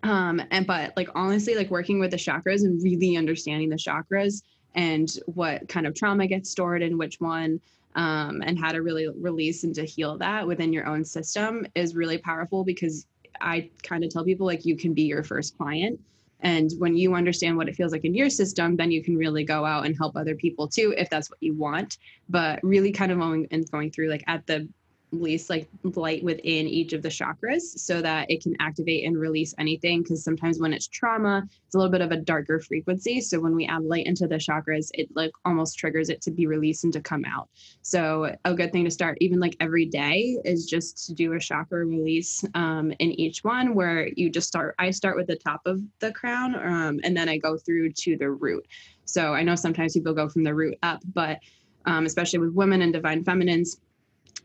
Um, 0.03 0.43
and 0.51 0.67
but 0.67 0.97
like 0.97 1.09
honestly, 1.15 1.55
like 1.55 1.71
working 1.71 1.99
with 1.99 2.11
the 2.11 2.17
chakras 2.17 2.63
and 2.63 2.83
really 2.83 3.17
understanding 3.17 3.69
the 3.69 3.77
chakras 3.77 4.43
and 4.75 5.11
what 5.27 5.69
kind 5.69 5.87
of 5.87 5.95
trauma 5.95 6.27
gets 6.27 6.51
stored 6.51 6.83
in 6.83 6.99
which 6.99 7.21
one 7.21 7.61
um, 7.95 8.43
and 8.45 8.59
how 8.59 8.71
to 8.71 8.83
really 8.83 9.09
release 9.09 9.65
and 9.65 9.75
to 9.75 9.85
heal 9.85 10.17
that 10.19 10.47
within 10.47 10.73
your 10.73 10.87
own 10.87 11.05
system 11.05 11.67
is 11.75 11.97
really 11.97 12.19
powerful 12.19 12.65
because 12.65 13.07
I 13.41 13.71
kind 13.83 14.05
of 14.05 14.11
tell 14.11 14.25
people 14.25 14.47
like 14.47 14.65
you 14.65 14.77
can 14.77 14.95
be 14.95 15.03
your 15.03 15.23
first 15.23 15.57
client. 15.57 16.01
And 16.41 16.71
when 16.79 16.97
you 16.97 17.15
understand 17.15 17.57
what 17.57 17.69
it 17.69 17.75
feels 17.75 17.91
like 17.91 18.05
in 18.05 18.15
your 18.15 18.31
system, 18.31 18.77
then 18.77 18.93
you 18.93 19.03
can 19.03 19.17
really 19.17 19.43
go 19.43 19.65
out 19.65 19.87
and 19.87 19.97
help 19.97 20.17
other 20.17 20.37
people 20.37 20.69
too, 20.69 20.95
if 20.97 21.11
that's 21.11 21.31
what 21.31 21.43
you 21.43 21.55
want. 21.55 21.99
But 22.29 22.61
really 22.63 22.93
kind 22.93 23.11
of 23.11 23.19
going 23.19 23.49
and 23.51 23.69
going 23.71 23.91
through 23.91 24.09
like 24.09 24.23
at 24.29 24.47
the 24.47 24.69
release 25.13 25.49
like 25.49 25.69
light 25.83 26.23
within 26.23 26.67
each 26.67 26.93
of 26.93 27.03
the 27.03 27.09
chakras 27.09 27.63
so 27.63 28.03
that 28.03 28.31
it 28.31 28.43
can 28.43 28.55
activate 28.61 29.07
and 29.07 29.19
release 29.19 29.55
anything 29.59 30.03
because 30.03 30.23
sometimes 30.23 30.59
when 30.59 30.73
it's 30.73 30.89
trauma 30.89 31.43
it's 31.67 31.75
a 31.75 31.79
little 31.79 31.91
bit 31.91 32.01
of 32.01 32.13
a 32.13 32.17
darker 32.17 32.61
frequency. 32.61 33.21
So 33.21 33.41
when 33.41 33.55
we 33.55 33.67
add 33.67 33.85
light 33.85 34.07
into 34.07 34.27
the 34.27 34.37
chakras 34.37 34.91
it 34.95 35.09
like 35.15 35.31
almost 35.45 35.79
triggers 35.79 36.09
it 36.09 36.21
to 36.23 36.31
be 36.31 36.47
released 36.47 36.85
and 36.85 36.93
to 36.93 37.01
come 37.01 37.25
out. 37.25 37.49
So 37.83 38.35
a 38.45 38.55
good 38.55 38.73
thing 38.73 38.85
to 38.85 38.91
start 38.91 39.19
even 39.21 39.41
like 39.41 39.57
every 39.61 39.87
day 39.87 40.39
is 40.45 40.67
just 40.67 41.07
to 41.07 41.15
do 41.15 41.33
a 41.33 41.41
chakra 41.41 41.85
release 41.85 42.45
um, 42.55 42.93
in 42.99 43.13
each 43.13 43.45
one 43.45 43.75
where 43.75 44.09
you 44.17 44.31
just 44.31 44.49
start 44.49 44.75
i 44.79 44.91
start 44.91 45.17
with 45.17 45.27
the 45.27 45.37
top 45.37 45.61
of 45.67 45.81
the 46.01 46.13
crown 46.13 46.55
um, 46.55 47.01
and 47.05 47.17
then 47.17 47.29
i 47.29 47.37
go 47.37 47.57
through 47.57 47.93
to 47.93 48.17
the 48.17 48.31
root. 48.31 48.67
So 49.05 49.35
i 49.35 49.43
know 49.43 49.55
sometimes 49.55 49.95
people 49.95 50.13
go 50.13 50.29
from 50.29 50.45
the 50.45 50.55
root 50.55 50.77
up 50.83 51.01
but 51.15 51.39
um, 51.87 52.05
especially 52.05 52.41
with 52.41 52.53
women 52.53 52.83
and 52.83 52.93
divine 52.93 53.25
feminines 53.25 53.81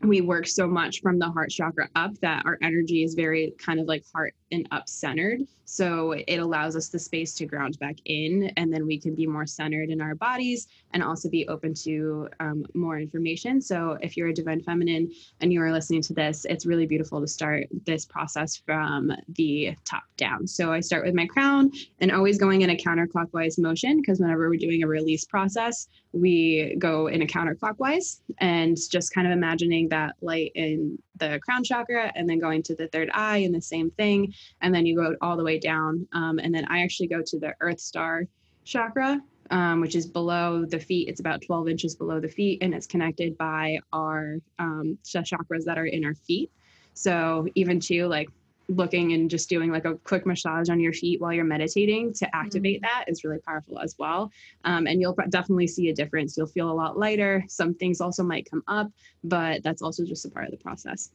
we 0.02 0.20
work 0.20 0.46
so 0.46 0.66
much 0.66 1.00
from 1.00 1.18
the 1.18 1.28
heart 1.30 1.50
chakra 1.50 1.88
up 1.94 2.12
that 2.20 2.44
our 2.44 2.58
energy 2.62 3.02
is 3.02 3.14
very 3.14 3.54
kind 3.58 3.80
of 3.80 3.86
like 3.86 4.04
heart 4.14 4.34
and 4.52 4.68
up 4.70 4.88
centered. 4.88 5.40
So 5.64 6.12
it 6.12 6.36
allows 6.36 6.76
us 6.76 6.88
the 6.88 6.98
space 6.98 7.34
to 7.34 7.46
ground 7.46 7.78
back 7.78 7.96
in, 8.04 8.52
and 8.56 8.72
then 8.72 8.86
we 8.86 8.98
can 8.98 9.14
be 9.14 9.26
more 9.26 9.46
centered 9.46 9.90
in 9.90 10.00
our 10.00 10.14
bodies 10.14 10.68
and 10.92 11.02
also 11.02 11.28
be 11.28 11.48
open 11.48 11.74
to 11.74 12.28
um, 12.38 12.64
more 12.74 12.98
information. 12.98 13.60
So 13.60 13.98
if 14.02 14.16
you're 14.16 14.28
a 14.28 14.34
divine 14.34 14.60
feminine 14.60 15.10
and 15.40 15.52
you 15.52 15.62
are 15.62 15.72
listening 15.72 16.02
to 16.02 16.14
this, 16.14 16.44
it's 16.44 16.66
really 16.66 16.86
beautiful 16.86 17.20
to 17.20 17.26
start 17.26 17.66
this 17.86 18.04
process 18.04 18.56
from 18.56 19.10
the 19.30 19.74
top 19.84 20.04
down. 20.16 20.46
So 20.46 20.72
I 20.72 20.80
start 20.80 21.04
with 21.04 21.14
my 21.14 21.26
crown 21.26 21.72
and 21.98 22.12
always 22.12 22.38
going 22.38 22.62
in 22.62 22.70
a 22.70 22.76
counterclockwise 22.76 23.58
motion 23.58 24.00
because 24.00 24.20
whenever 24.20 24.48
we're 24.48 24.58
doing 24.58 24.82
a 24.82 24.86
release 24.86 25.24
process, 25.24 25.88
we 26.12 26.76
go 26.78 27.08
in 27.08 27.22
a 27.22 27.26
counterclockwise 27.26 28.20
and 28.38 28.76
just 28.90 29.12
kind 29.12 29.26
of 29.26 29.32
imagining 29.32 29.88
that 29.88 30.14
light 30.20 30.52
in 30.54 30.98
the 31.18 31.40
crown 31.44 31.62
chakra 31.62 32.12
and 32.14 32.28
then 32.28 32.38
going 32.38 32.62
to 32.62 32.74
the 32.74 32.88
third 32.88 33.10
eye 33.14 33.38
and 33.38 33.54
the 33.54 33.60
same 33.60 33.90
thing 33.90 34.32
and 34.60 34.74
then 34.74 34.86
you 34.86 34.96
go 34.96 35.16
all 35.20 35.36
the 35.36 35.44
way 35.44 35.58
down. 35.58 36.06
Um, 36.12 36.38
and 36.38 36.54
then 36.54 36.64
I 36.66 36.82
actually 36.82 37.08
go 37.08 37.22
to 37.24 37.38
the 37.38 37.54
Earth 37.60 37.80
Star 37.80 38.24
chakra, 38.64 39.20
um, 39.50 39.80
which 39.80 39.94
is 39.94 40.06
below 40.06 40.64
the 40.64 40.78
feet. 40.78 41.08
It's 41.08 41.20
about 41.20 41.42
12 41.42 41.68
inches 41.68 41.94
below 41.94 42.20
the 42.20 42.28
feet, 42.28 42.62
and 42.62 42.74
it's 42.74 42.86
connected 42.86 43.36
by 43.36 43.78
our 43.92 44.36
um, 44.58 44.98
chakras 45.04 45.64
that 45.64 45.78
are 45.78 45.86
in 45.86 46.04
our 46.04 46.14
feet. 46.14 46.50
So 46.94 47.46
even 47.54 47.80
to 47.80 48.06
like 48.06 48.28
looking 48.68 49.12
and 49.12 49.30
just 49.30 49.48
doing 49.48 49.70
like 49.70 49.84
a 49.84 49.94
quick 49.96 50.26
massage 50.26 50.68
on 50.68 50.80
your 50.80 50.92
feet 50.92 51.20
while 51.20 51.32
you're 51.32 51.44
meditating 51.44 52.12
to 52.14 52.36
activate 52.36 52.82
mm-hmm. 52.82 52.98
that 52.98 53.04
is 53.08 53.24
really 53.24 53.38
powerful 53.38 53.78
as 53.78 53.96
well. 53.98 54.30
Um, 54.64 54.86
and 54.86 55.00
you'll 55.00 55.16
definitely 55.30 55.66
see 55.66 55.88
a 55.88 55.94
difference. 55.94 56.36
You'll 56.36 56.46
feel 56.46 56.70
a 56.70 56.72
lot 56.72 56.98
lighter. 56.98 57.44
Some 57.48 57.74
things 57.74 58.00
also 58.00 58.22
might 58.22 58.50
come 58.50 58.62
up, 58.68 58.90
but 59.22 59.62
that's 59.62 59.82
also 59.82 60.04
just 60.04 60.24
a 60.24 60.30
part 60.30 60.46
of 60.46 60.50
the 60.50 60.56
process. 60.58 61.10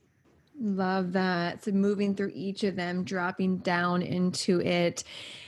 Love 0.61 1.13
that. 1.13 1.63
So 1.63 1.71
moving 1.71 2.15
through 2.15 2.31
each 2.35 2.63
of 2.63 2.75
them, 2.75 3.03
dropping 3.05 3.59
down 3.59 4.01
into 4.01 4.59
it 4.61 5.05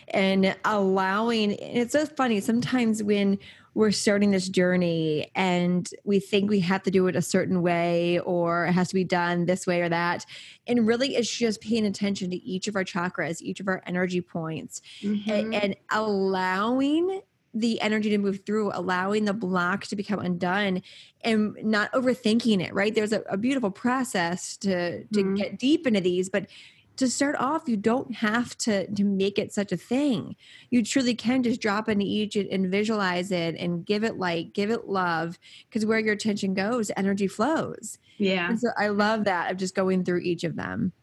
and 0.07 0.55
allowing 0.64 1.51
it's 1.51 1.93
so 1.93 2.05
funny. 2.05 2.39
Sometimes 2.39 3.03
when 3.03 3.38
we're 3.74 3.91
starting 3.91 4.32
this 4.32 4.49
journey 4.49 5.32
and 5.36 5.89
we 6.03 6.20
think 6.20 6.49
we 6.49 6.59
have 6.59 6.84
to 6.84 6.91
do 6.91 7.07
it 7.07 7.16
a 7.16 7.22
certain 7.22 7.62
way 7.62 8.20
or 8.20 8.66
it 8.66 8.74
has 8.74 8.89
to 8.89 8.95
be 8.95 9.03
done 9.03 9.45
this 9.45 9.66
way 9.66 9.82
or 9.82 9.89
that. 9.89 10.26
And 10.68 10.88
really 10.88 11.16
it's 11.16 11.30
just 11.30 11.62
paying 11.62 11.86
attention 11.86 12.30
to 12.32 12.38
each 12.38 12.68
of 12.68 12.76
our 12.76 12.84
chakras, 12.84 13.41
each 13.41 13.59
of 13.59 13.68
our 13.68 13.82
energy 13.86 14.22
points 14.22 14.82
mm-hmm. 15.01 15.30
and, 15.30 15.55
and 15.55 15.76
allowing 15.89 17.22
the 17.54 17.82
energy 17.82 18.10
to 18.10 18.18
move 18.18 18.41
through, 18.45 18.72
allowing 18.74 19.26
the 19.26 19.34
block 19.34 19.86
to 19.86 19.95
become 19.95 20.20
undone 20.20 20.82
and 21.22 21.56
not 21.62 21.91
overthinking 21.91 22.66
it, 22.66 22.74
right? 22.74 22.95
There's 22.95 23.14
a, 23.14 23.22
a 23.30 23.38
beautiful 23.38 23.72
process 23.72 24.58
to 24.58 25.04
to 25.04 25.08
mm-hmm. 25.08 25.36
get 25.36 25.60
deep 25.60 25.86
into 25.86 26.02
these, 26.02 26.30
but 26.30 26.47
to 26.97 27.10
start 27.10 27.36
off, 27.38 27.68
you 27.68 27.78
don't 27.78 28.14
have 28.16 28.58
to 28.60 28.88
to 28.88 29.04
make 29.04 29.38
it 29.39 29.54
such 29.54 29.72
a 29.72 29.78
thing. 29.78 30.36
You 30.70 30.84
truly 30.84 31.16
can 31.16 31.43
just 31.43 31.62
drop 31.62 31.89
into 31.89 32.06
each 32.06 32.36
and 32.36 32.70
visualize 32.70 33.32
it 33.32 33.56
and 33.58 33.86
give 33.86 34.04
it 34.04 34.18
light, 34.18 34.54
give 34.54 34.70
it 34.70 34.88
love, 34.88 35.38
because 35.68 35.86
where 35.86 35.99
your 35.99 36.14
attention 36.14 36.54
goes, 36.54 36.91
energy 36.95 37.28
flows. 37.28 37.97
Yeah. 38.18 38.49
And 38.49 38.60
so 38.60 38.70
I 38.78 38.89
love 38.89 39.26
that 39.26 39.52
of 39.52 39.58
just 39.58 39.76
going 39.76 40.04
through 40.04 40.20
each 40.20 40.43
of 40.43 40.56
them 40.56 40.93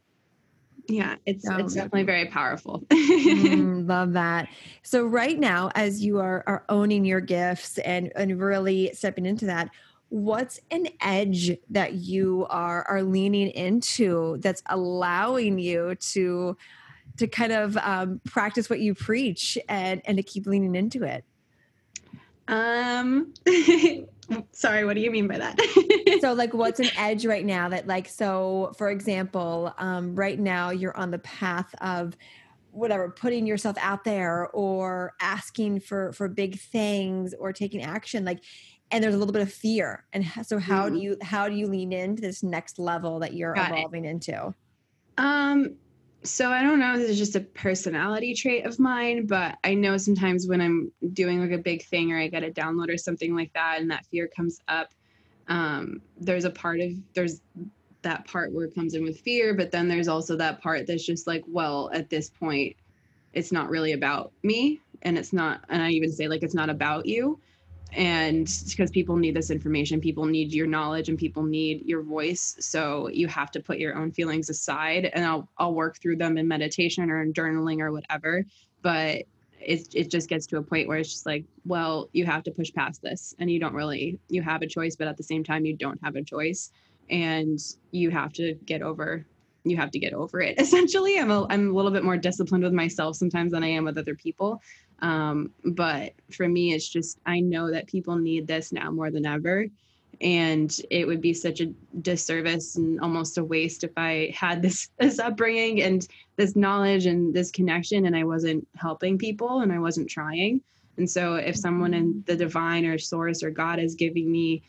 yeah 0.89 1.16
it's 1.26 1.49
oh, 1.49 1.59
it's 1.59 1.74
definitely 1.74 2.03
very 2.05 2.26
powerful. 2.26 2.82
Mm, 2.91 3.89
love 3.89 4.14
that. 4.14 4.49
So 4.82 5.07
right 5.07 5.39
now 5.39 5.70
as 5.74 6.05
you 6.05 6.18
are 6.18 6.43
are 6.47 6.64
owning 6.68 7.05
your 7.05 7.20
gifts 7.20 7.78
and 7.78 8.12
and 8.16 8.41
really 8.41 8.91
stepping 8.95 9.26
into 9.26 9.47
that 9.47 9.70
what's 10.11 10.59
an 10.70 10.89
edge 11.01 11.57
that 11.70 11.95
you 11.95 12.47
are 12.49 12.82
are 12.89 13.03
leaning 13.03 13.49
into 13.49 14.39
that's 14.39 14.62
allowing 14.66 15.59
you 15.59 15.95
to 15.97 16.57
to 17.18 17.26
kind 17.26 17.53
of 17.53 17.76
um, 17.78 18.20
practice 18.24 18.70
what 18.70 18.80
you 18.80 18.95
preach 18.95 19.59
and 19.68 20.01
and 20.05 20.16
to 20.16 20.22
keep 20.22 20.47
leaning 20.47 20.74
into 20.74 21.03
it? 21.05 21.24
Um 22.47 23.34
sorry 24.53 24.85
what 24.85 24.95
do 24.95 25.01
you 25.01 25.11
mean 25.11 25.26
by 25.26 25.39
that 25.39 25.59
so 26.20 26.33
like 26.33 26.53
what's 26.53 26.81
an 26.81 26.89
edge 26.97 27.24
right 27.24 27.45
now 27.45 27.68
that 27.68 27.87
like 27.87 28.09
so 28.09 28.72
for 28.76 28.91
example 28.91 29.72
um, 29.79 30.14
right 30.14 30.39
now 30.39 30.70
you're 30.70 30.97
on 30.97 31.11
the 31.11 31.18
path 31.20 31.74
of 31.81 32.16
whatever 32.70 33.11
putting 33.11 33.47
yourself 33.47 33.76
out 33.81 34.05
there 34.05 34.49
or 34.49 35.14
asking 35.20 35.81
for 35.81 36.12
for 36.12 36.29
big 36.29 36.59
things 36.59 37.35
or 37.39 37.53
taking 37.53 37.83
action 37.83 38.24
like 38.24 38.41
and 38.91 39.03
there's 39.03 39.14
a 39.14 39.18
little 39.18 39.33
bit 39.33 39.43
of 39.43 39.53
fear 39.53 40.05
and 40.12 40.24
so 40.45 40.59
how 40.59 40.85
mm-hmm. 40.85 40.95
do 40.95 41.01
you 41.01 41.16
how 41.22 41.49
do 41.49 41.55
you 41.55 41.66
lean 41.66 41.93
into 41.93 42.20
this 42.20 42.43
next 42.43 42.79
level 42.79 43.18
that 43.18 43.35
you're 43.35 43.55
Got 43.55 43.72
evolving 43.72 44.05
it. 44.05 44.11
into 44.11 44.55
um 45.16 45.76
so 46.25 46.51
I 46.51 46.62
don't 46.62 46.81
know 46.81 46.95
if 46.95 46.99
this 46.99 47.11
is 47.11 47.19
just 47.19 47.37
a 47.37 47.41
personality 47.41 48.35
trait 48.35 48.66
of 48.66 48.79
mine, 48.79 49.27
but 49.27 49.57
I 49.62 49.75
know 49.75 49.97
sometimes 49.97 50.47
when 50.47 50.61
I'm 50.61 50.93
doing 51.12 51.41
like 51.41 51.53
a 51.53 51.62
big 51.62 51.85
thing 51.85 52.12
or 52.12 52.19
I 52.19 52.29
get 52.29 52.43
a 52.43 52.51
download 52.51 52.93
or 52.93 52.99
something 52.99 53.35
like 53.35 53.53
that 53.55 53.81
and 53.81 53.91
that 53.91 54.07
fear 54.07 54.29
comes 54.29 54.61
up, 54.69 54.93
um, 55.47 56.03
there's 56.19 56.45
a 56.45 56.51
part 56.51 56.81
of 56.81 56.93
there's 57.14 57.41
that 58.03 58.27
part 58.27 58.53
where 58.53 58.66
it 58.66 58.75
comes 58.75 58.95
in 58.95 59.05
with 59.05 59.21
fear, 59.21 59.55
but 59.55 59.71
then 59.71 59.89
there's 59.89 60.09
also 60.09 60.37
that 60.37 60.61
part 60.61 60.87
that's 60.87 61.05
just 61.05 61.27
like, 61.27 61.45
well, 61.47 61.91
at 61.93 62.11
this 62.11 62.31
point, 62.31 62.77
it's 63.33 63.53
not 63.53 63.71
really 63.71 63.93
about 63.93 64.33
me. 64.43 64.81
And 65.03 65.16
it's 65.16 65.33
not, 65.33 65.64
and 65.69 65.83
I 65.83 65.91
even 65.91 66.11
say 66.11 66.27
like 66.27 66.43
it's 66.43 66.55
not 66.55 66.71
about 66.71 67.07
you 67.07 67.41
and 67.93 68.51
because 68.68 68.91
people 68.91 69.16
need 69.16 69.34
this 69.34 69.51
information 69.51 70.01
people 70.01 70.26
need 70.26 70.53
your 70.53 70.66
knowledge 70.66 71.09
and 71.09 71.18
people 71.18 71.43
need 71.43 71.86
your 71.86 72.03
voice. 72.03 72.55
So 72.61 73.09
you 73.09 73.26
have 73.28 73.51
to 73.53 73.61
put 73.61 73.78
your 73.78 73.97
own 73.97 74.12
feelings 74.12 74.51
aside 74.51 75.11
and 75.14 75.24
i'll, 75.24 75.49
I'll 75.57 75.74
work 75.74 75.99
through 76.01 76.16
them 76.16 76.36
in 76.36 76.47
meditation 76.47 77.11
or 77.11 77.22
in 77.22 77.32
journaling 77.32 77.80
or 77.80 77.93
whatever. 77.93 78.45
But 78.82 79.24
it, 79.61 79.89
it 79.95 80.11
just 80.11 80.28
gets 80.28 80.47
to 80.49 80.59
a 80.59 80.62
point 80.62 80.86
where 80.86 80.99
it's 80.99 81.11
just 81.11 81.26
like 81.26 81.45
well 81.64 82.09
you 82.12 82.24
have 82.24 82.45
to 82.45 82.51
push 82.51 82.72
past 82.72 83.03
this 83.03 83.34
and 83.39 83.51
you 83.51 83.59
don't 83.59 83.74
really 83.74 84.18
you 84.28 84.41
have 84.41 84.62
a 84.62 84.68
choice 84.68 84.95
but 84.95 85.09
at 85.09 85.16
the 85.16 85.22
same 85.22 85.43
time 85.43 85.64
you 85.64 85.76
don't 85.76 86.03
have 86.03 86.16
a 86.16 86.22
choice. 86.22 86.70
And 87.11 87.59
you 87.91 88.11
have 88.11 88.34
to 88.34 88.55
get 88.66 88.82
over 88.82 89.24
you 89.64 89.76
have 89.76 89.91
to 89.91 89.99
get 89.99 90.12
over 90.12 90.41
it 90.41 90.59
essentially. 90.61 91.18
I'm 91.18 91.30
a, 91.30 91.47
I'm 91.49 91.70
a 91.70 91.72
little 91.72 91.91
bit 91.91 92.05
more 92.05 92.18
disciplined 92.18 92.64
with 92.64 92.72
myself 92.72 93.16
sometimes 93.16 93.53
than 93.53 93.64
i 93.64 93.68
am 93.68 93.84
with 93.84 93.99
other 93.99 94.14
people 94.14 94.61
um, 95.01 95.51
but 95.64 96.14
for 96.30 96.49
me, 96.49 96.72
it's 96.72 96.88
just, 96.88 97.18
I 97.24 97.40
know 97.40 97.70
that 97.70 97.86
people 97.86 98.16
need 98.16 98.46
this 98.46 98.72
now 98.72 98.90
more 98.90 99.11
than 99.11 99.26
ever. 99.26 99.66
And 100.20 100.76
it 100.90 101.07
would 101.07 101.20
be 101.20 101.32
such 101.32 101.61
a 101.61 101.72
disservice 102.03 102.74
and 102.76 103.01
almost 103.01 103.38
a 103.38 103.44
waste 103.44 103.84
if 103.84 103.92
I 103.96 104.34
had 104.34 104.62
this, 104.62 104.88
this 104.99 105.18
upbringing 105.18 105.82
and 105.82 106.07
this 106.36 106.57
knowledge 106.57 107.07
and 107.07 107.32
this 107.32 107.51
connection 107.51 108.07
and 108.07 108.16
I 108.16 108.24
wasn't 108.24 108.66
helping 108.76 109.18
people 109.18 109.61
and 109.61 109.72
I 109.72 109.78
wasn't 109.78 110.11
trying. 110.11 110.61
And 110.96 111.09
so 111.09 111.36
if 111.36 111.57
someone 111.57 111.94
in 111.94 112.24
the 112.26 112.34
divine 112.34 112.84
or 112.84 112.99
source 112.99 113.44
or 113.44 113.51
God 113.51 113.78
is 113.78 113.94
giving 113.94 114.30
me 114.30 114.62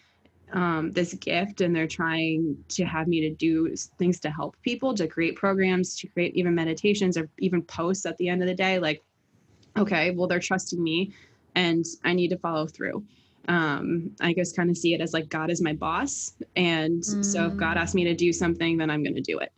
um, 0.52 0.92
this 0.92 1.14
gift 1.16 1.62
and 1.62 1.76
they're 1.76 1.88
trying 1.88 2.64
to 2.70 2.86
have 2.86 3.08
me 3.08 3.22
to 3.22 3.32
do 3.32 3.76
things 3.98 4.20
to 4.22 4.30
help 4.30 4.56
people, 4.62 4.94
to 4.94 5.08
create 5.08 5.36
programs, 5.36 5.96
to 5.98 6.08
create 6.08 6.36
even 6.36 6.54
meditations 6.54 7.18
or 7.18 7.30
even 7.40 7.64
posts 7.64 8.06
at 8.06 8.18
the 8.18 8.30
end 8.30 8.44
of 8.44 8.48
the 8.48 8.54
day, 8.54 8.78
like 8.78 9.02
okay, 9.78 10.12
well, 10.12 10.28
they're 10.28 10.40
trusting 10.40 10.82
me 10.82 11.14
and 11.56 11.86
I 12.04 12.14
need 12.14 12.30
to 12.30 12.38
follow 12.38 12.68
through. 12.68 13.04
Um, 13.48 14.12
I 14.22 14.34
just 14.34 14.56
kind 14.56 14.70
of 14.70 14.78
see 14.78 14.94
it 14.94 15.02
as 15.02 15.14
like 15.14 15.30
God 15.30 15.50
is 15.50 15.62
my 15.62 15.74
boss. 15.74 16.34
And 16.56 17.02
mm. 17.02 17.26
so 17.26 17.48
if 17.48 17.58
God 17.58 17.78
asks 17.78 17.96
me 17.96 18.04
to 18.04 18.14
do 18.14 18.32
something, 18.32 18.78
then 18.78 18.90
I'm 18.90 19.04
going 19.04 19.16
to 19.16 19.22
do 19.22 19.40
it. 19.40 19.52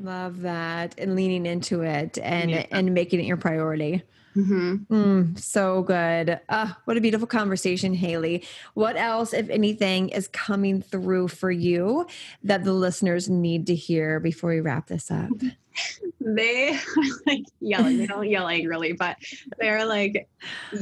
Love 0.00 0.40
that. 0.42 0.94
And 0.98 1.14
leaning 1.14 1.46
into 1.46 1.82
it 1.82 2.18
and, 2.22 2.50
yeah. 2.50 2.66
and 2.70 2.92
making 2.94 3.20
it 3.20 3.26
your 3.26 3.36
priority. 3.36 4.02
Mm-hmm. 4.38 4.94
Mm, 4.94 5.38
so 5.38 5.82
good. 5.82 6.38
Uh, 6.48 6.72
what 6.84 6.96
a 6.96 7.00
beautiful 7.00 7.26
conversation, 7.26 7.92
Haley. 7.92 8.44
What 8.74 8.96
else, 8.96 9.32
if 9.32 9.50
anything, 9.50 10.10
is 10.10 10.28
coming 10.28 10.80
through 10.80 11.28
for 11.28 11.50
you 11.50 12.06
that 12.44 12.62
the 12.62 12.72
listeners 12.72 13.28
need 13.28 13.66
to 13.66 13.74
hear 13.74 14.20
before 14.20 14.50
we 14.50 14.60
wrap 14.60 14.86
this 14.86 15.10
up? 15.10 15.30
they 16.20 16.70
are 16.70 17.04
like 17.26 17.44
yelling. 17.60 17.98
They 17.98 18.06
don't 18.06 18.28
yell 18.28 18.46
angrily, 18.46 18.92
but 18.92 19.16
they're 19.58 19.84
like 19.84 20.28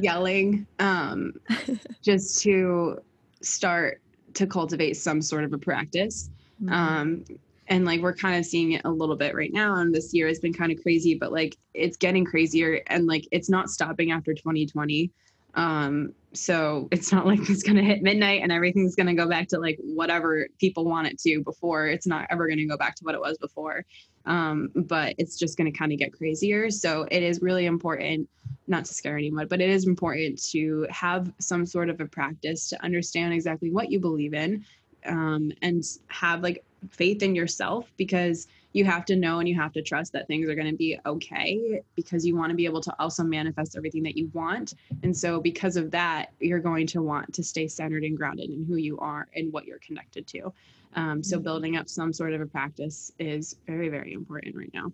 yelling 0.01 0.67
um, 0.79 1.33
just 2.03 2.43
to 2.43 2.99
start 3.41 4.03
to 4.35 4.47
cultivate 4.47 4.99
some 4.99 5.23
sort 5.23 5.45
of 5.45 5.53
a 5.55 5.59
practice. 5.59 6.29
Mm-hmm. 6.63 6.73
Um, 6.73 7.25
and 7.69 7.85
like 7.85 8.01
we're 8.01 8.14
kind 8.14 8.39
of 8.39 8.45
seeing 8.45 8.73
it 8.73 8.83
a 8.85 8.91
little 8.91 9.17
bit 9.17 9.35
right 9.35 9.53
now 9.53 9.77
and 9.77 9.95
this 9.95 10.12
year 10.14 10.27
has 10.29 10.39
been 10.39 10.53
kind 10.53 10.73
of 10.73 10.81
crazy 10.83 11.14
but 11.14 11.33
like 11.33 11.57
it's 11.75 11.97
getting 11.97 12.25
crazier 12.25 12.83
and 12.87 13.07
like 13.07 13.27
it's 13.33 13.49
not 13.49 13.69
stopping 13.71 14.11
after 14.11 14.35
2020 14.35 15.11
um 15.55 16.12
so 16.37 16.89
it's 16.91 17.12
not 17.12 17.27
like 17.27 17.49
it's 17.49 17.62
going 17.62 17.77
to 17.77 17.83
hit 17.83 18.03
midnight 18.03 18.43
and 18.43 18.53
everything's 18.53 18.95
going 18.95 19.07
to 19.07 19.14
go 19.14 19.29
back 19.29 19.49
to 19.49 19.59
like 19.59 19.79
whatever 19.81 20.49
people 20.59 20.85
want 20.85 21.07
it 21.07 21.19
to 21.21 21.43
before. 21.43 21.87
It's 21.87 22.07
not 22.07 22.27
ever 22.31 22.47
going 22.47 22.59
to 22.59 22.67
go 22.67 22.77
back 22.77 22.95
to 22.97 23.05
what 23.05 23.14
it 23.14 23.21
was 23.21 23.39
before. 23.39 23.85
Um 24.27 24.71
but 24.75 25.14
it's 25.19 25.39
just 25.39 25.57
going 25.57 25.71
to 25.71 25.77
kind 25.77 25.93
of 25.93 25.99
get 25.99 26.12
crazier. 26.12 26.71
So 26.71 27.07
it 27.11 27.23
is 27.23 27.41
really 27.41 27.67
important 27.67 28.29
not 28.69 28.85
to 28.85 28.95
scare 28.95 29.17
anyone 29.17 29.47
but 29.47 29.61
it 29.61 29.71
is 29.71 29.87
important 29.87 30.43
to 30.51 30.87
have 30.91 31.33
some 31.41 31.64
sort 31.64 31.89
of 31.89 32.01
a 32.01 32.07
practice 32.07 32.69
to 32.69 32.85
understand 32.85 33.33
exactly 33.33 33.71
what 33.71 33.91
you 33.91 34.01
believe 34.01 34.35
in 34.35 34.64
um, 35.07 35.53
and 35.63 35.85
have 36.09 36.43
like 36.43 36.65
faith 36.91 37.23
in 37.23 37.35
yourself 37.35 37.91
because 37.97 38.47
you 38.73 38.85
have 38.85 39.07
to 39.07 39.17
know 39.17 39.39
and 39.39 39.49
you 39.49 39.55
have 39.55 39.73
to 39.73 39.81
trust 39.81 40.13
that 40.13 40.27
things 40.27 40.49
are 40.51 40.55
going 40.55 40.71
to 40.71 40.77
be 40.77 40.99
okay 41.07 41.81
because 41.95 42.27
you 42.27 42.37
want 42.37 42.51
to 42.51 42.55
be 42.55 42.67
able 42.67 42.83
to 42.83 42.95
also 42.99 43.25
manifest 43.25 43.75
everything 43.75 44.03
that 44.03 44.19
you 44.19 44.31
want. 44.35 44.75
And 45.03 45.17
so, 45.17 45.41
because 45.41 45.77
of 45.77 45.91
that, 45.93 46.33
you're 46.41 46.61
going 46.61 46.87
to 46.89 47.03
want 47.03 47.33
to 47.35 47.43
stay 47.43 47.69
centered 47.69 48.05
and 48.05 48.17
grounded 48.17 48.51
in 48.51 48.67
who 48.67 48.77
you 48.77 48.99
are 48.99 49.29
and 49.35 49.51
what 49.53 49.65
you're 49.65 49.79
connected 49.79 50.27
to. 50.29 50.53
Um, 50.95 51.23
so, 51.23 51.37
mm-hmm. 51.37 51.45
building 51.45 51.77
up 51.77 51.89
some 51.89 52.13
sort 52.13 52.35
of 52.35 52.43
a 52.43 52.47
practice 52.47 53.11
is 53.19 53.57
very, 53.67 53.89
very 53.89 54.13
important 54.13 54.55
right 54.55 54.71
now. 54.75 54.93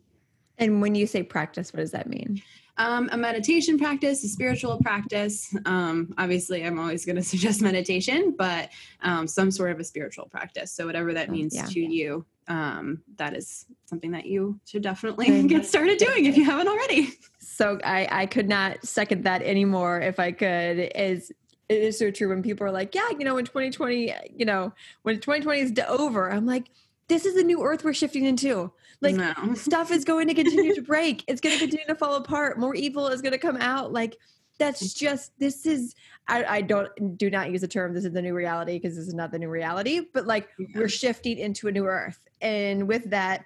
And 0.62 0.80
when 0.80 0.94
you 0.94 1.08
say 1.08 1.24
practice, 1.24 1.72
what 1.72 1.80
does 1.80 1.90
that 1.90 2.08
mean? 2.08 2.40
Um, 2.78 3.08
a 3.10 3.16
meditation 3.16 3.78
practice, 3.78 4.22
a 4.22 4.28
spiritual 4.28 4.78
practice. 4.78 5.54
Um, 5.66 6.14
obviously, 6.16 6.64
I'm 6.64 6.78
always 6.78 7.04
going 7.04 7.16
to 7.22 7.22
suggest 7.22 7.60
meditation, 7.60 8.34
but 8.38 8.70
um, 9.02 9.26
some 9.26 9.50
sort 9.50 9.72
of 9.72 9.80
a 9.80 9.84
spiritual 9.84 10.26
practice. 10.26 10.72
So, 10.72 10.86
whatever 10.86 11.12
that 11.14 11.28
oh, 11.28 11.32
means 11.32 11.56
yeah. 11.56 11.66
to 11.66 11.80
you, 11.80 12.24
um, 12.46 13.02
that 13.16 13.36
is 13.36 13.66
something 13.86 14.12
that 14.12 14.26
you 14.26 14.60
should 14.64 14.82
definitely 14.82 15.42
get 15.48 15.66
started 15.66 15.98
doing 15.98 16.26
if 16.26 16.36
you 16.36 16.44
haven't 16.44 16.68
already. 16.68 17.10
So, 17.40 17.80
I, 17.84 18.08
I 18.10 18.26
could 18.26 18.48
not 18.48 18.86
second 18.86 19.24
that 19.24 19.42
anymore 19.42 20.00
if 20.00 20.20
I 20.20 20.30
could. 20.30 20.92
Is 20.94 21.32
it 21.68 21.82
is 21.82 21.98
so 21.98 22.12
true 22.12 22.28
when 22.28 22.42
people 22.42 22.66
are 22.66 22.72
like, 22.72 22.94
yeah, 22.94 23.08
you 23.18 23.24
know, 23.24 23.34
when 23.34 23.44
2020, 23.44 24.14
you 24.36 24.44
know, 24.44 24.72
when 25.02 25.16
2020 25.16 25.60
is 25.60 25.72
over, 25.88 26.30
I'm 26.30 26.46
like, 26.46 26.70
this 27.08 27.26
is 27.26 27.34
the 27.34 27.42
new 27.42 27.62
earth 27.62 27.84
we're 27.84 27.92
shifting 27.92 28.24
into. 28.24 28.72
Like 29.02 29.16
no. 29.16 29.34
stuff 29.54 29.90
is 29.90 30.04
going 30.04 30.28
to 30.28 30.34
continue 30.34 30.74
to 30.74 30.82
break. 30.82 31.24
It's 31.26 31.40
going 31.40 31.54
to 31.54 31.60
continue 31.60 31.86
to 31.86 31.94
fall 31.94 32.14
apart. 32.14 32.58
More 32.58 32.74
evil 32.74 33.08
is 33.08 33.20
going 33.20 33.32
to 33.32 33.38
come 33.38 33.56
out. 33.56 33.92
Like 33.92 34.16
that's 34.58 34.94
just 34.94 35.32
this 35.38 35.66
is 35.66 35.94
I, 36.28 36.44
I 36.44 36.60
don't 36.60 37.18
do 37.18 37.30
not 37.30 37.50
use 37.50 37.62
the 37.62 37.68
term 37.68 37.94
this 37.94 38.04
is 38.04 38.12
the 38.12 38.22
new 38.22 38.34
reality 38.34 38.78
because 38.78 38.96
this 38.96 39.08
is 39.08 39.14
not 39.14 39.32
the 39.32 39.38
new 39.38 39.48
reality, 39.48 40.02
but 40.14 40.26
like 40.26 40.48
yeah. 40.58 40.66
we're 40.76 40.88
shifting 40.88 41.38
into 41.38 41.68
a 41.68 41.72
new 41.72 41.86
earth. 41.86 42.28
And 42.40 42.86
with 42.86 43.10
that, 43.10 43.44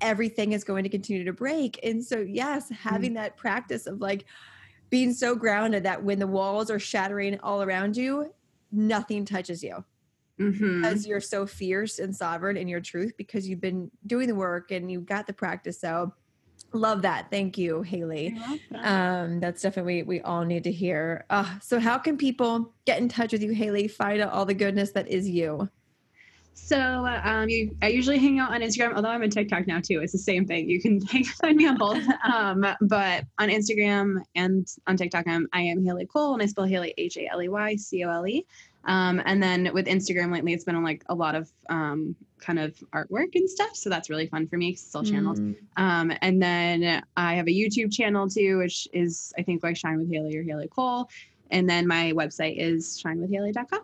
everything 0.00 0.52
is 0.52 0.64
going 0.64 0.82
to 0.82 0.90
continue 0.90 1.24
to 1.24 1.32
break. 1.32 1.78
And 1.84 2.04
so 2.04 2.18
yes, 2.18 2.68
having 2.70 3.12
mm. 3.12 3.16
that 3.16 3.36
practice 3.36 3.86
of 3.86 4.00
like 4.00 4.24
being 4.90 5.14
so 5.14 5.34
grounded 5.34 5.84
that 5.84 6.02
when 6.02 6.18
the 6.18 6.26
walls 6.26 6.70
are 6.70 6.78
shattering 6.78 7.38
all 7.40 7.62
around 7.62 7.96
you, 7.96 8.32
nothing 8.72 9.24
touches 9.24 9.62
you 9.62 9.84
mm-hmm. 10.40 10.82
because 10.82 11.06
you're 11.06 11.20
so 11.20 11.46
fierce 11.46 11.98
and 11.98 12.14
sovereign 12.14 12.56
in 12.56 12.68
your 12.68 12.80
truth 12.80 13.12
because 13.16 13.48
you've 13.48 13.60
been 13.60 13.90
doing 14.06 14.28
the 14.28 14.34
work 14.34 14.70
and 14.70 14.90
you've 14.90 15.06
got 15.06 15.26
the 15.26 15.32
practice. 15.32 15.80
So 15.80 16.12
love 16.72 17.02
that. 17.02 17.30
Thank 17.30 17.58
you, 17.58 17.82
Haley. 17.82 18.36
Um, 18.74 19.40
that's 19.40 19.62
definitely 19.62 20.02
we 20.02 20.20
all 20.20 20.44
need 20.44 20.64
to 20.64 20.72
hear. 20.72 21.24
Uh, 21.30 21.58
so 21.60 21.78
how 21.78 21.98
can 21.98 22.16
people 22.16 22.72
get 22.84 22.98
in 22.98 23.08
touch 23.08 23.32
with 23.32 23.42
you, 23.42 23.52
Haley? 23.52 23.88
Find 23.88 24.20
out 24.20 24.32
all 24.32 24.44
the 24.44 24.54
goodness 24.54 24.92
that 24.92 25.08
is 25.08 25.28
you. 25.28 25.68
So 26.54 27.06
um, 27.24 27.48
you, 27.48 27.74
I 27.82 27.88
usually 27.88 28.18
hang 28.18 28.38
out 28.38 28.52
on 28.52 28.60
Instagram, 28.60 28.94
although 28.94 29.08
I'm 29.08 29.22
on 29.22 29.30
TikTok 29.30 29.66
now 29.66 29.80
too. 29.80 30.00
It's 30.00 30.12
the 30.12 30.18
same 30.18 30.46
thing. 30.46 30.68
You 30.68 30.80
can 30.80 31.00
find 31.40 31.56
me 31.56 31.66
on 31.66 31.76
both. 31.76 32.04
Um, 32.30 32.66
but 32.82 33.24
on 33.38 33.48
Instagram 33.48 34.22
and 34.34 34.66
on 34.86 34.96
TikTok, 34.96 35.26
I'm 35.26 35.48
I 35.52 35.62
am 35.62 35.84
Haley 35.84 36.06
Cole, 36.06 36.34
and 36.34 36.42
I 36.42 36.46
spell 36.46 36.64
Haley 36.64 36.94
H 36.98 37.16
A 37.16 37.28
L 37.28 37.42
E 37.42 37.48
Y 37.48 37.76
C 37.76 38.04
O 38.04 38.10
L 38.10 38.26
E. 38.26 38.46
Um, 38.84 39.22
and 39.24 39.42
then 39.42 39.70
with 39.72 39.86
Instagram 39.86 40.32
lately, 40.32 40.52
it's 40.52 40.64
been 40.64 40.74
on 40.74 40.84
like 40.84 41.04
a 41.08 41.14
lot 41.14 41.34
of 41.34 41.50
um, 41.68 42.16
kind 42.38 42.58
of 42.58 42.74
artwork 42.92 43.34
and 43.34 43.48
stuff. 43.48 43.76
So 43.76 43.88
that's 43.88 44.10
really 44.10 44.26
fun 44.26 44.48
for 44.48 44.56
me 44.56 44.70
because 44.70 44.84
it's 44.84 44.94
all 44.94 45.04
channels. 45.04 45.40
Mm. 45.40 45.56
Um, 45.76 46.12
and 46.20 46.42
then 46.42 47.02
I 47.16 47.34
have 47.34 47.46
a 47.46 47.52
YouTube 47.52 47.92
channel 47.92 48.28
too, 48.28 48.58
which 48.58 48.88
is 48.92 49.32
I 49.38 49.42
think 49.42 49.62
like 49.62 49.76
Shine 49.76 49.98
with 49.98 50.10
Haley 50.10 50.36
or 50.36 50.42
Haley 50.42 50.68
Cole. 50.68 51.08
And 51.50 51.68
then 51.68 51.86
my 51.86 52.12
website 52.12 52.56
is 52.58 53.00
shinewithhaley.com. 53.04 53.80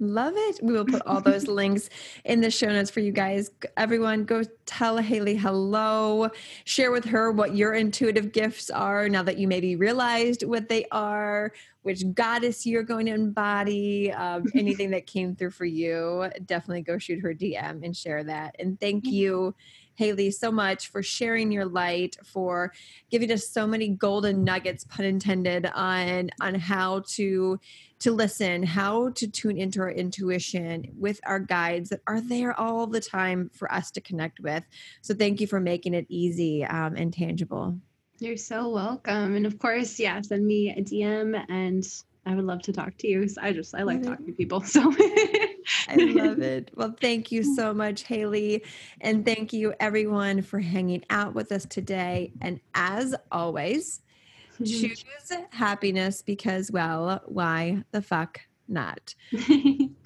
Love 0.00 0.34
it. 0.36 0.60
We 0.62 0.74
will 0.74 0.84
put 0.84 1.02
all 1.06 1.20
those 1.20 1.48
links 1.48 1.90
in 2.24 2.40
the 2.40 2.50
show 2.50 2.68
notes 2.68 2.90
for 2.90 3.00
you 3.00 3.10
guys. 3.10 3.50
Everyone, 3.76 4.24
go 4.24 4.42
tell 4.64 4.98
Haley 4.98 5.34
hello. 5.34 6.30
Share 6.64 6.92
with 6.92 7.04
her 7.06 7.32
what 7.32 7.56
your 7.56 7.74
intuitive 7.74 8.30
gifts 8.30 8.70
are 8.70 9.08
now 9.08 9.24
that 9.24 9.38
you 9.38 9.48
maybe 9.48 9.74
realized 9.74 10.44
what 10.44 10.68
they 10.68 10.84
are, 10.92 11.52
which 11.82 12.04
goddess 12.14 12.64
you're 12.64 12.84
going 12.84 13.06
to 13.06 13.14
embody, 13.14 14.12
um, 14.12 14.44
anything 14.54 14.90
that 14.90 15.06
came 15.06 15.34
through 15.34 15.50
for 15.50 15.64
you. 15.64 16.30
Definitely 16.46 16.82
go 16.82 16.98
shoot 16.98 17.20
her 17.20 17.34
DM 17.34 17.84
and 17.84 17.96
share 17.96 18.22
that. 18.22 18.54
And 18.60 18.78
thank 18.78 19.06
you 19.06 19.54
Haley, 19.98 20.30
so 20.30 20.52
much 20.52 20.92
for 20.92 21.02
sharing 21.02 21.50
your 21.50 21.64
light, 21.64 22.16
for 22.24 22.72
giving 23.10 23.32
us 23.32 23.48
so 23.48 23.66
many 23.66 23.88
golden 23.88 24.44
nuggets, 24.44 24.84
pun 24.84 25.04
intended, 25.04 25.66
on 25.74 26.30
on 26.40 26.54
how 26.54 27.02
to 27.14 27.58
to 27.98 28.12
listen, 28.12 28.62
how 28.62 29.10
to 29.10 29.26
tune 29.26 29.58
into 29.58 29.80
our 29.80 29.90
intuition 29.90 30.92
with 30.96 31.18
our 31.26 31.40
guides 31.40 31.90
that 31.90 32.00
are 32.06 32.20
there 32.20 32.58
all 32.58 32.86
the 32.86 33.00
time 33.00 33.50
for 33.52 33.72
us 33.72 33.90
to 33.90 34.00
connect 34.00 34.38
with. 34.38 34.62
So 35.02 35.14
thank 35.14 35.40
you 35.40 35.48
for 35.48 35.58
making 35.58 35.94
it 35.94 36.06
easy 36.08 36.64
um, 36.64 36.94
and 36.94 37.12
tangible. 37.12 37.76
You're 38.20 38.36
so 38.36 38.68
welcome. 38.68 39.34
And 39.34 39.46
of 39.46 39.58
course, 39.58 39.98
yeah, 39.98 40.20
send 40.20 40.46
me 40.46 40.70
a 40.70 40.80
DM 40.80 41.44
and 41.48 41.84
I 42.24 42.36
would 42.36 42.44
love 42.44 42.62
to 42.62 42.72
talk 42.72 42.96
to 42.98 43.08
you. 43.08 43.28
I 43.42 43.52
just 43.52 43.74
I 43.74 43.82
like 43.82 44.04
talking 44.04 44.26
to 44.26 44.32
people. 44.32 44.60
So 44.60 44.94
I 45.88 45.96
love 45.96 46.38
it. 46.42 46.70
Well, 46.74 46.94
thank 47.00 47.32
you 47.32 47.42
so 47.42 47.72
much, 47.74 48.04
Haley. 48.04 48.64
And 49.00 49.24
thank 49.24 49.52
you 49.52 49.74
everyone 49.80 50.42
for 50.42 50.58
hanging 50.60 51.04
out 51.10 51.34
with 51.34 51.52
us 51.52 51.64
today. 51.64 52.32
And 52.40 52.60
as 52.74 53.14
always, 53.30 54.02
choose 54.64 55.04
happiness 55.50 56.22
because 56.22 56.70
well, 56.70 57.22
why 57.26 57.84
the 57.92 58.02
fuck 58.02 58.40
not? 58.68 59.14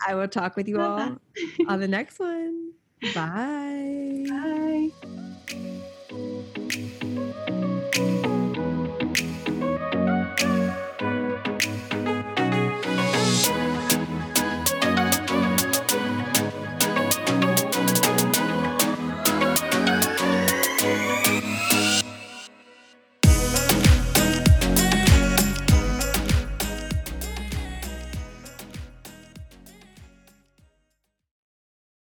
I 0.06 0.14
will 0.14 0.28
talk 0.28 0.56
with 0.56 0.68
you 0.68 0.80
all 0.80 1.18
on 1.68 1.80
the 1.80 1.88
next 1.88 2.18
one. 2.18 2.72
Bye. 3.14 4.26
Bye. 4.28 5.12